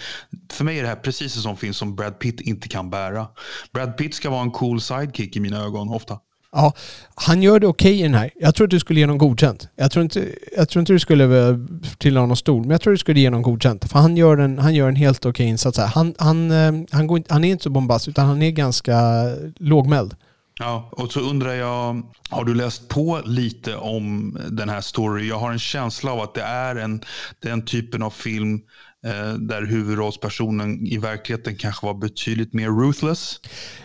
för 0.53 0.64
mig 0.64 0.78
är 0.78 0.82
det 0.82 0.89
här 0.89 0.97
precis 0.97 1.36
en 1.36 1.43
sån 1.43 1.57
film 1.57 1.74
som 1.74 1.97
Brad 1.97 2.18
Pitt 2.18 2.41
inte 2.41 2.68
kan 2.68 2.91
bära. 2.91 3.26
Brad 3.72 3.97
Pitt 3.97 4.14
ska 4.14 4.30
vara 4.30 4.43
en 4.43 4.51
cool 4.51 4.80
sidekick 4.80 5.36
i 5.36 5.41
mina 5.41 5.64
ögon 5.64 5.89
ofta. 5.89 6.18
Ja, 6.53 6.72
han 7.14 7.42
gör 7.42 7.61
det 7.61 7.66
okej 7.66 8.01
i 8.01 8.03
den 8.03 8.14
här. 8.14 8.30
Jag 8.36 8.55
tror 8.55 8.66
att 8.66 8.70
du 8.70 8.80
skulle 8.80 9.01
ge 9.01 9.07
någon 9.07 9.18
godkänt. 9.18 9.68
Jag 9.76 9.90
tror 9.90 10.03
inte, 10.03 10.28
jag 10.57 10.68
tror 10.68 10.80
inte 10.80 10.92
du 10.92 10.99
skulle 10.99 11.24
eh, 12.05 12.20
av 12.20 12.28
någon 12.28 12.36
stol, 12.36 12.61
men 12.61 12.70
jag 12.70 12.80
tror 12.80 12.90
du 12.90 12.99
skulle 12.99 13.20
ge 13.20 13.30
någon 13.30 13.42
godkänt. 13.42 13.90
För 13.90 13.99
han 13.99 14.16
gör 14.16 14.36
en, 14.38 14.59
han 14.59 14.74
gör 14.74 14.88
en 14.88 14.96
helt 14.96 15.26
okej 15.26 15.46
insats 15.46 15.78
här. 15.78 15.86
Han, 15.86 16.14
han, 16.18 16.51
eh, 16.51 16.72
han, 16.90 17.07
går, 17.07 17.22
han 17.28 17.44
är 17.44 17.51
inte 17.51 17.64
så 17.64 17.70
bombastisk, 17.70 18.09
utan 18.09 18.26
han 18.26 18.42
är 18.42 18.51
ganska 18.51 18.96
lågmäld. 19.57 20.14
Ja, 20.61 20.88
och 20.92 21.12
så 21.12 21.20
undrar 21.20 21.53
jag, 21.55 22.03
har 22.30 22.44
du 22.44 22.55
läst 22.55 22.88
på 22.88 23.20
lite 23.24 23.76
om 23.76 24.38
den 24.51 24.68
här 24.68 24.80
storyn? 24.80 25.28
Jag 25.28 25.38
har 25.38 25.53
en 25.53 25.59
känsla 25.59 26.12
av 26.12 26.20
att 26.20 26.34
det 26.34 26.42
är 26.42 26.76
en, 26.76 27.03
den 27.42 27.64
typen 27.64 28.03
av 28.03 28.11
film 28.11 28.61
eh, 29.07 29.34
där 29.34 29.66
huvudrollspersonen 29.66 30.86
i 30.86 30.99
verkligheten 30.99 31.57
kanske 31.57 31.86
var 31.86 31.94
betydligt 31.94 32.55
mer 32.55 32.68
ruthless. 32.68 33.40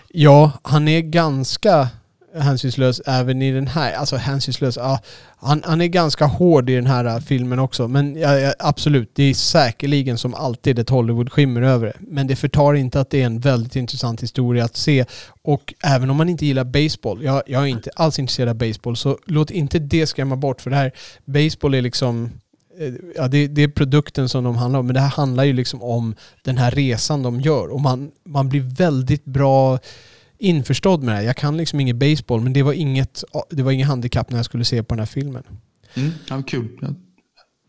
Ja, 0.08 0.52
han 0.64 0.88
är 0.88 1.02
ganska 1.02 1.90
hänsynslös 2.36 3.02
även 3.06 3.42
i 3.42 3.52
den 3.52 3.68
här. 3.68 3.94
Alltså 3.94 4.16
hänsynslös, 4.16 4.78
ja. 4.78 5.00
Han, 5.38 5.64
han 5.66 5.82
är 5.82 5.88
ganska 5.88 6.26
hård 6.26 6.70
i 6.70 6.76
den 6.76 6.88
här 6.88 7.06
äh, 7.06 7.20
filmen 7.20 7.60
också. 7.60 7.88
Men 7.88 8.16
ja, 8.16 8.40
ja, 8.40 8.54
absolut, 8.60 9.12
det 9.14 9.24
är 9.24 9.34
säkerligen 9.34 10.18
som 10.18 10.34
alltid 10.34 10.80
ett 10.80 10.90
Hollywood-skimmer 10.90 11.62
över 11.62 11.86
det. 11.86 11.94
Men 12.00 12.28
det 12.28 12.36
förtar 12.36 12.74
inte 12.74 13.00
att 13.00 13.10
det 13.10 13.22
är 13.22 13.26
en 13.26 13.40
väldigt 13.40 13.76
intressant 13.76 14.24
historia 14.24 14.66
att 14.66 14.78
se. 14.78 15.06
Och 15.42 15.74
även 15.84 16.10
om 16.10 16.18
man 16.18 16.30
inte 16.30 16.46
gillar 16.46 16.64
baseball, 16.64 17.24
jag, 17.24 17.44
jag 17.46 17.64
är 17.64 17.68
inte 17.68 17.90
alls 17.96 18.20
intresserad 18.20 18.50
av 18.50 18.56
baseball, 18.56 18.98
så 18.98 19.18
låt 19.26 19.52
inte 19.52 19.80
det 19.80 20.08
skrämma 20.08 20.36
bort. 20.36 20.62
För 20.62 20.70
det 20.70 20.76
här, 20.76 20.92
baseball 21.26 21.74
är 21.74 21.82
liksom 21.82 22.32
eh, 22.80 22.94
Ja, 23.16 23.28
det, 23.28 23.48
det 23.48 23.64
är 23.64 23.68
produkten 23.68 24.30
som 24.30 24.44
de 24.44 24.56
handlar 24.56 24.80
om, 24.80 24.86
men 24.86 24.94
det 24.94 25.02
här 25.02 25.10
handlar 25.10 25.44
ju 25.44 25.54
liksom 25.54 25.84
om 25.84 26.16
den 26.44 26.58
här 26.58 26.72
resan 26.72 27.24
de 27.24 27.42
gör. 27.42 27.72
Och 27.72 27.82
man, 27.82 28.12
man 28.26 28.50
blir 28.50 28.62
väldigt 28.62 29.26
bra 29.26 29.80
införstådd 30.44 31.04
med 31.04 31.14
det 31.14 31.18
här. 31.18 31.24
Jag 31.26 31.38
kan 31.38 31.58
liksom 31.58 31.80
ingen 31.80 32.00
baseball, 32.00 32.42
men 32.42 32.54
det 32.54 32.64
var 32.64 32.74
inget, 32.74 33.24
det 33.50 33.64
var 33.64 33.72
inget 33.72 33.88
handikapp 33.88 34.30
när 34.32 34.38
jag 34.38 34.46
skulle 34.46 34.66
se 34.66 34.84
på 34.84 34.94
den 34.96 35.00
här 35.00 35.06
filmen. 35.06 35.44
Mm, 35.94 36.12
ja, 36.30 36.42
kul. 36.48 36.78
Jag, 36.82 36.96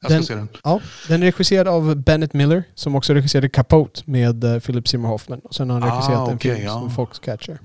jag 0.01 0.11
ska 0.11 0.15
Den- 0.15 0.25
se 0.25 0.35
den. 0.35 0.49
Ja, 0.65 0.81
den 1.09 1.23
är 1.23 1.27
regisserad 1.27 1.69
av 1.69 1.97
Bennett 1.97 2.33
Miller, 2.35 2.65
som 2.75 2.95
också 2.95 3.15
regisserade 3.15 3.49
Capote 3.49 4.03
med 4.05 4.45
eh, 4.45 4.59
Philip 4.61 4.89
Seymour 4.89 5.09
Hoffman. 5.09 5.39
Och 5.45 5.55
sen 5.55 5.71
har 5.71 5.81
han 5.81 5.91
Ah, 5.91 5.95
regisserat 5.97 6.29
en 6.29 6.39
film 6.39 6.61
ja. 6.65 6.73
som 6.73 6.91
Foxcatcher. 6.91 7.59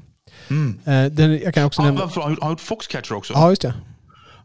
Mm. 0.50 0.80
Eh, 0.86 1.06
den, 1.12 1.40
jag 1.44 1.54
kan 1.54 1.66
också 1.66 1.82
Ah, 1.82 1.86
nämna... 1.86 2.02
varför, 2.02 2.22
har 2.22 2.38
han 2.42 2.50
gjort 2.52 2.62
Foxcatcher 2.62 3.14
också? 3.14 3.34
Ja, 3.34 3.50
just 3.50 3.62
det. 3.62 3.74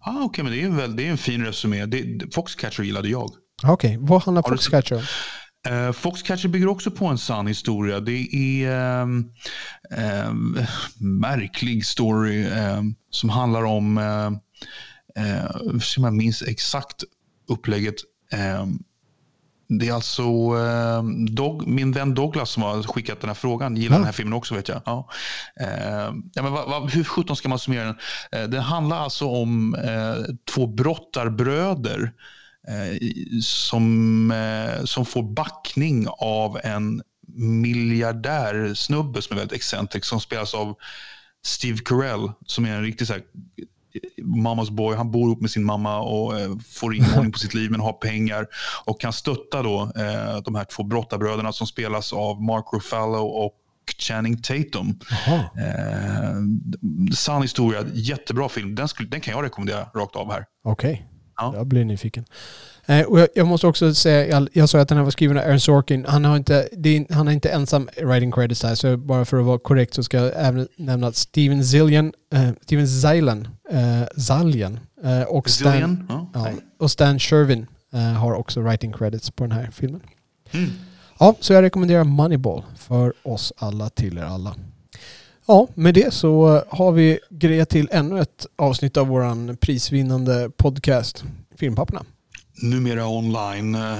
Ah, 0.00 0.22
Okej, 0.24 0.44
men 0.44 0.52
det 0.52 0.60
är, 0.62 0.64
en 0.66 0.76
väl, 0.76 0.96
det 0.96 1.06
är 1.06 1.10
en 1.10 1.18
fin 1.18 1.44
resumé. 1.44 1.86
Det, 1.86 2.34
Foxcatcher 2.34 2.82
gillade 2.82 3.08
jag. 3.08 3.30
Ja, 3.62 3.72
Okej, 3.72 3.96
vad 4.00 4.22
handlar 4.22 4.42
Foxcatcher 4.42 4.94
om? 4.96 5.02
Uh, 5.70 5.92
Foxcatcher 5.92 6.48
bygger 6.48 6.68
också 6.68 6.90
på 6.90 7.06
en 7.06 7.18
sann 7.18 7.46
historia. 7.46 8.00
Det 8.00 8.34
är 8.34 8.70
en 8.70 9.32
märklig 10.98 11.86
story 11.86 12.46
ehm, 12.46 12.94
som 13.10 13.28
handlar 13.28 13.64
om, 13.64 13.98
uh, 13.98 15.78
som 15.80 16.04
jag 16.04 16.14
minns 16.14 16.42
exakt 16.42 17.04
upplägget. 17.48 17.94
Det 19.68 19.88
är 19.88 19.92
alltså 19.92 20.22
Dog, 21.28 21.66
min 21.66 21.92
vän 21.92 22.14
Douglas 22.14 22.50
som 22.50 22.62
har 22.62 22.82
skickat 22.82 23.20
den 23.20 23.30
här 23.30 23.34
frågan. 23.34 23.76
Gillar 23.76 23.94
Ja. 23.94 23.98
den 23.98 24.04
här 24.04 24.12
filmen 24.12 24.32
också 24.32 24.54
vet 24.54 24.68
jag. 24.68 24.82
Ja. 24.84 25.08
Ja, 26.34 26.42
men 26.42 26.52
vad, 26.52 26.68
vad, 26.68 26.90
hur 26.90 27.04
sjutton 27.04 27.36
ska 27.36 27.48
man 27.48 27.58
summera 27.58 27.84
den? 27.84 27.96
Uh, 28.42 28.50
den 28.50 28.62
handlar 28.62 28.96
alltså 28.98 29.26
om 29.26 29.74
eh, 29.74 30.34
två 30.54 30.66
brottarbröder 30.66 32.02
eh, 32.02 32.10
som, 33.42 34.30
eh, 34.30 34.84
som 34.84 35.06
får 35.06 35.22
backning 35.22 36.06
av 36.18 36.60
en 36.64 37.02
miljardärsnubbe 37.36 39.22
som 39.22 39.36
är 39.36 39.40
väldigt 39.40 39.56
excentrik 39.56 40.04
som 40.04 40.20
spelas 40.20 40.54
av 40.54 40.74
Steve 41.46 41.78
Carell 41.84 42.32
som 42.46 42.64
är 42.64 42.70
en 42.70 42.82
riktig 42.82 43.06
så 43.06 43.12
här, 43.12 43.22
mammas 44.22 44.70
boy. 44.70 44.96
Han 44.96 45.10
bor 45.10 45.28
ihop 45.28 45.40
med 45.40 45.50
sin 45.50 45.64
mamma 45.64 46.00
och 46.00 46.40
eh, 46.40 46.50
får 46.70 46.94
ingen 46.94 47.14
ordning 47.16 47.32
på 47.32 47.38
sitt 47.38 47.54
liv 47.54 47.70
men 47.70 47.80
har 47.80 47.92
pengar 47.92 48.46
och 48.84 49.00
kan 49.00 49.12
stötta 49.12 49.62
då, 49.62 49.92
eh, 49.96 50.42
de 50.44 50.54
här 50.54 50.64
två 50.64 50.82
brottarbröderna 50.82 51.52
som 51.52 51.66
spelas 51.66 52.12
av 52.12 52.42
Mark 52.42 52.64
Ruffalo 52.72 53.26
och 53.26 53.54
Channing 53.98 54.42
Tatum. 54.42 55.00
Eh, 55.26 57.14
sann 57.14 57.42
historia, 57.42 57.84
jättebra 57.94 58.48
film. 58.48 58.74
Den, 58.74 58.88
skulle, 58.88 59.08
den 59.08 59.20
kan 59.20 59.34
jag 59.34 59.44
rekommendera 59.44 59.84
rakt 59.94 60.16
av 60.16 60.32
här. 60.32 60.44
Okej. 60.64 61.06
Ja. 61.36 61.52
Jag 61.56 61.66
blir 61.66 61.84
nyfiken. 61.84 62.24
Eh, 62.86 63.02
och 63.02 63.20
jag, 63.20 63.28
jag 63.34 63.46
måste 63.46 63.66
också 63.66 63.94
säga, 63.94 64.26
jag, 64.26 64.48
jag 64.52 64.68
sa 64.68 64.80
att 64.80 64.88
den 64.88 64.98
här 64.98 65.04
var 65.04 65.10
skriven 65.10 65.38
av 65.38 65.44
Aaron 65.44 65.60
Sorkin. 65.60 66.04
Han 66.08 66.24
har 66.24 66.36
inte, 66.36 66.54
är, 66.54 67.14
han 67.14 67.26
har 67.26 67.34
inte 67.34 67.48
ensam 67.48 67.88
writing 68.02 68.32
credits 68.32 68.62
här, 68.62 68.74
så 68.74 68.96
bara 68.96 69.24
för 69.24 69.38
att 69.38 69.44
vara 69.44 69.58
korrekt 69.58 69.94
så 69.94 70.02
ska 70.02 70.16
jag 70.16 70.32
även 70.36 70.68
nämna 70.76 71.06
att 71.06 71.16
Steven 71.16 71.64
Zillian, 71.64 72.12
eh, 72.32 72.48
Steven 72.62 72.88
Zeilen, 72.88 73.48
eh, 73.70 74.20
Zaljen 74.20 74.80
eh, 75.04 75.22
och 75.22 75.50
Stan, 75.50 75.72
Zillion? 75.72 76.06
Ja, 76.34 76.50
och 76.78 76.90
Stan 76.90 77.18
Shervin 77.18 77.66
eh, 77.92 78.00
har 78.00 78.34
också 78.34 78.60
writing 78.60 78.92
credits 78.92 79.30
på 79.30 79.44
den 79.44 79.52
här 79.52 79.70
filmen. 79.72 80.00
Mm. 80.52 80.70
Ja, 81.18 81.34
så 81.40 81.52
jag 81.52 81.62
rekommenderar 81.62 82.04
Moneyball 82.04 82.62
för 82.76 83.12
oss 83.22 83.52
alla 83.56 83.90
till 83.90 84.18
er 84.18 84.22
alla. 84.22 84.54
Ja, 85.46 85.68
med 85.74 85.94
det 85.94 86.14
så 86.14 86.62
har 86.68 86.92
vi 86.92 87.18
grejat 87.30 87.68
till 87.68 87.88
ännu 87.92 88.20
ett 88.20 88.46
avsnitt 88.56 88.96
av 88.96 89.06
våran 89.06 89.56
prisvinnande 89.56 90.50
podcast 90.56 91.24
Filmpapporna. 91.58 92.02
Numera 92.62 93.06
online. 93.08 93.74
eh, 93.74 93.98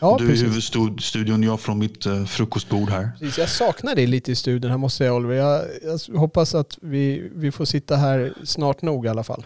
Ja, 0.00 0.16
du 0.18 0.24
i 0.24 0.28
precis. 0.28 0.46
huvudstudion, 0.74 1.42
jag 1.42 1.60
från 1.60 1.78
mitt 1.78 2.06
eh, 2.06 2.24
frukostbord 2.24 2.90
här. 2.90 3.10
Precis, 3.20 3.38
jag 3.38 3.48
saknar 3.48 3.94
dig 3.94 4.06
lite 4.06 4.32
i 4.32 4.34
studion 4.34 4.70
här 4.70 4.78
måste 4.78 5.04
jag 5.04 5.08
säga 5.10 5.14
Oliver. 5.16 5.34
Jag, 5.34 5.62
jag 6.08 6.18
hoppas 6.18 6.54
att 6.54 6.78
vi, 6.82 7.30
vi 7.34 7.52
får 7.52 7.64
sitta 7.64 7.96
här 7.96 8.34
snart 8.44 8.82
nog 8.82 9.06
i 9.06 9.08
alla 9.08 9.24
fall. 9.24 9.44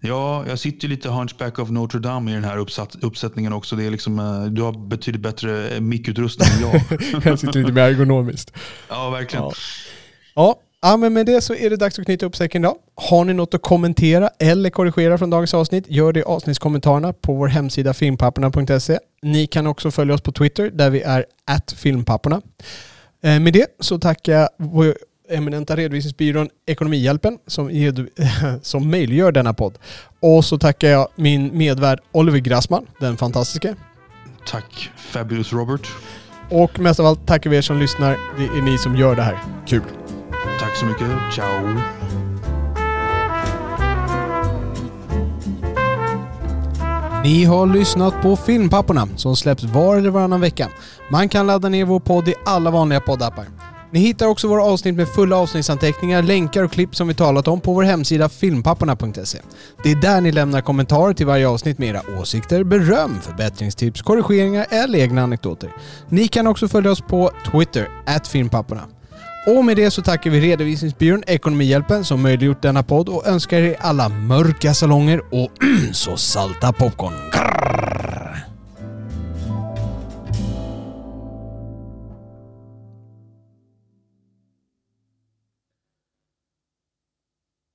Ja, 0.00 0.44
jag 0.48 0.58
sitter 0.58 0.88
ju 0.88 0.94
lite 0.94 1.08
Hunchback 1.08 1.58
of 1.58 1.70
Notre 1.70 2.00
Dame 2.00 2.30
i 2.30 2.34
den 2.34 2.44
här 2.44 2.58
uppsatt, 2.58 2.96
uppsättningen 3.02 3.52
också. 3.52 3.76
Det 3.76 3.84
är 3.84 3.90
liksom, 3.90 4.18
eh, 4.18 4.44
du 4.44 4.62
har 4.62 4.88
betydligt 4.88 5.22
bättre 5.22 5.68
eh, 5.70 5.80
mickutrustning 5.80 6.48
än 6.54 6.60
jag. 6.60 6.82
jag 7.24 7.38
sitter 7.38 7.58
lite 7.60 7.72
mer 7.72 7.82
ergonomiskt. 7.82 8.52
ja, 8.88 9.10
verkligen. 9.10 9.44
Ja. 9.44 9.52
Ja, 10.34 10.60
ja, 10.82 10.96
men 10.96 11.12
med 11.12 11.26
det 11.26 11.40
så 11.40 11.54
är 11.54 11.70
det 11.70 11.76
dags 11.76 11.98
att 11.98 12.04
knyta 12.04 12.26
upp 12.26 12.36
säcken 12.36 12.62
idag. 12.64 12.76
Har 12.94 13.24
ni 13.24 13.34
något 13.34 13.54
att 13.54 13.62
kommentera 13.62 14.30
eller 14.38 14.70
korrigera 14.70 15.18
från 15.18 15.30
dagens 15.30 15.54
avsnitt, 15.54 15.84
gör 15.88 16.12
det 16.12 16.20
i 16.20 16.22
avsnittskommentarerna 16.22 17.12
på 17.12 17.34
vår 17.34 17.46
hemsida 17.48 17.94
filmpapporna.se. 17.94 18.98
Ni 19.22 19.46
kan 19.46 19.66
också 19.66 19.90
följa 19.90 20.14
oss 20.14 20.20
på 20.20 20.32
Twitter 20.32 20.70
där 20.70 20.90
vi 20.90 21.02
är 21.02 21.24
filmpapporna. 21.76 22.42
Eh, 23.22 23.40
Med 23.40 23.52
det 23.52 23.66
så 23.80 23.98
tackar 23.98 24.32
jag 24.32 24.48
vår 24.56 24.94
eminenta 25.30 25.76
redovisningsbyrån 25.76 26.48
Ekonomihjälpen 26.66 27.38
som, 27.46 27.92
som 28.62 28.90
möjliggör 28.90 29.32
denna 29.32 29.54
podd. 29.54 29.78
Och 30.20 30.44
så 30.44 30.58
tackar 30.58 30.88
jag 30.88 31.08
min 31.16 31.58
medvärd 31.58 32.00
Oliver 32.12 32.38
Grassman, 32.38 32.86
den 33.00 33.16
fantastiske. 33.16 33.74
Tack 34.46 34.90
Fabulous 34.96 35.52
Robert. 35.52 35.88
Och 36.50 36.78
mest 36.78 37.00
av 37.00 37.06
allt 37.06 37.26
tackar 37.26 37.50
vi 37.50 37.56
er 37.56 37.62
som 37.62 37.78
lyssnar. 37.78 38.16
Det 38.38 38.58
är 38.58 38.62
ni 38.62 38.78
som 38.78 38.96
gör 38.96 39.16
det 39.16 39.22
här. 39.22 39.38
Kul! 39.66 39.82
Tack 40.58 40.76
så 40.76 40.86
mycket. 40.86 41.08
Ciao. 41.34 41.98
Ni 47.24 47.44
har 47.44 47.66
lyssnat 47.66 48.22
på 48.22 48.36
Filmpapporna 48.36 49.08
som 49.16 49.36
släpps 49.36 49.62
var 49.62 49.96
eller 49.96 50.10
varannan 50.10 50.40
vecka. 50.40 50.68
Man 51.10 51.28
kan 51.28 51.46
ladda 51.46 51.68
ner 51.68 51.84
vår 51.84 52.00
podd 52.00 52.28
i 52.28 52.34
alla 52.44 52.70
vanliga 52.70 53.00
poddappar. 53.00 53.46
Ni 53.90 54.00
hittar 54.00 54.26
också 54.26 54.48
våra 54.48 54.62
avsnitt 54.62 54.94
med 54.94 55.08
fulla 55.08 55.36
avsnittsanteckningar, 55.36 56.22
länkar 56.22 56.64
och 56.64 56.72
klipp 56.72 56.96
som 56.96 57.08
vi 57.08 57.14
talat 57.14 57.48
om 57.48 57.60
på 57.60 57.72
vår 57.72 57.82
hemsida 57.82 58.28
filmpapporna.se. 58.28 59.38
Det 59.82 59.90
är 59.90 59.96
där 59.96 60.20
ni 60.20 60.32
lämnar 60.32 60.60
kommentarer 60.60 61.14
till 61.14 61.26
varje 61.26 61.48
avsnitt 61.48 61.78
med 61.78 61.88
era 61.88 62.20
åsikter, 62.20 62.64
beröm, 62.64 63.20
förbättringstips, 63.22 64.02
korrigeringar 64.02 64.66
eller 64.70 64.98
egna 64.98 65.22
anekdoter. 65.22 65.70
Ni 66.08 66.28
kan 66.28 66.46
också 66.46 66.68
följa 66.68 66.90
oss 66.90 67.00
på 67.00 67.30
Twitter, 67.52 67.88
filmpapporna. 68.30 68.82
Och 69.56 69.64
med 69.64 69.76
det 69.76 69.90
så 69.90 70.02
tackar 70.02 70.30
vi 70.30 70.40
redovisningsbyrån 70.40 71.22
Ekonomihjälpen 71.26 72.04
som 72.04 72.22
möjliggjort 72.22 72.62
denna 72.62 72.82
podd 72.82 73.08
och 73.08 73.26
önskar 73.26 73.58
er 73.58 73.76
alla 73.80 74.08
mörka 74.08 74.74
salonger 74.74 75.20
och 75.30 75.50
så 75.92 76.16
salta 76.16 76.72
popcorn. 76.72 77.14
Grrr. 77.32 78.47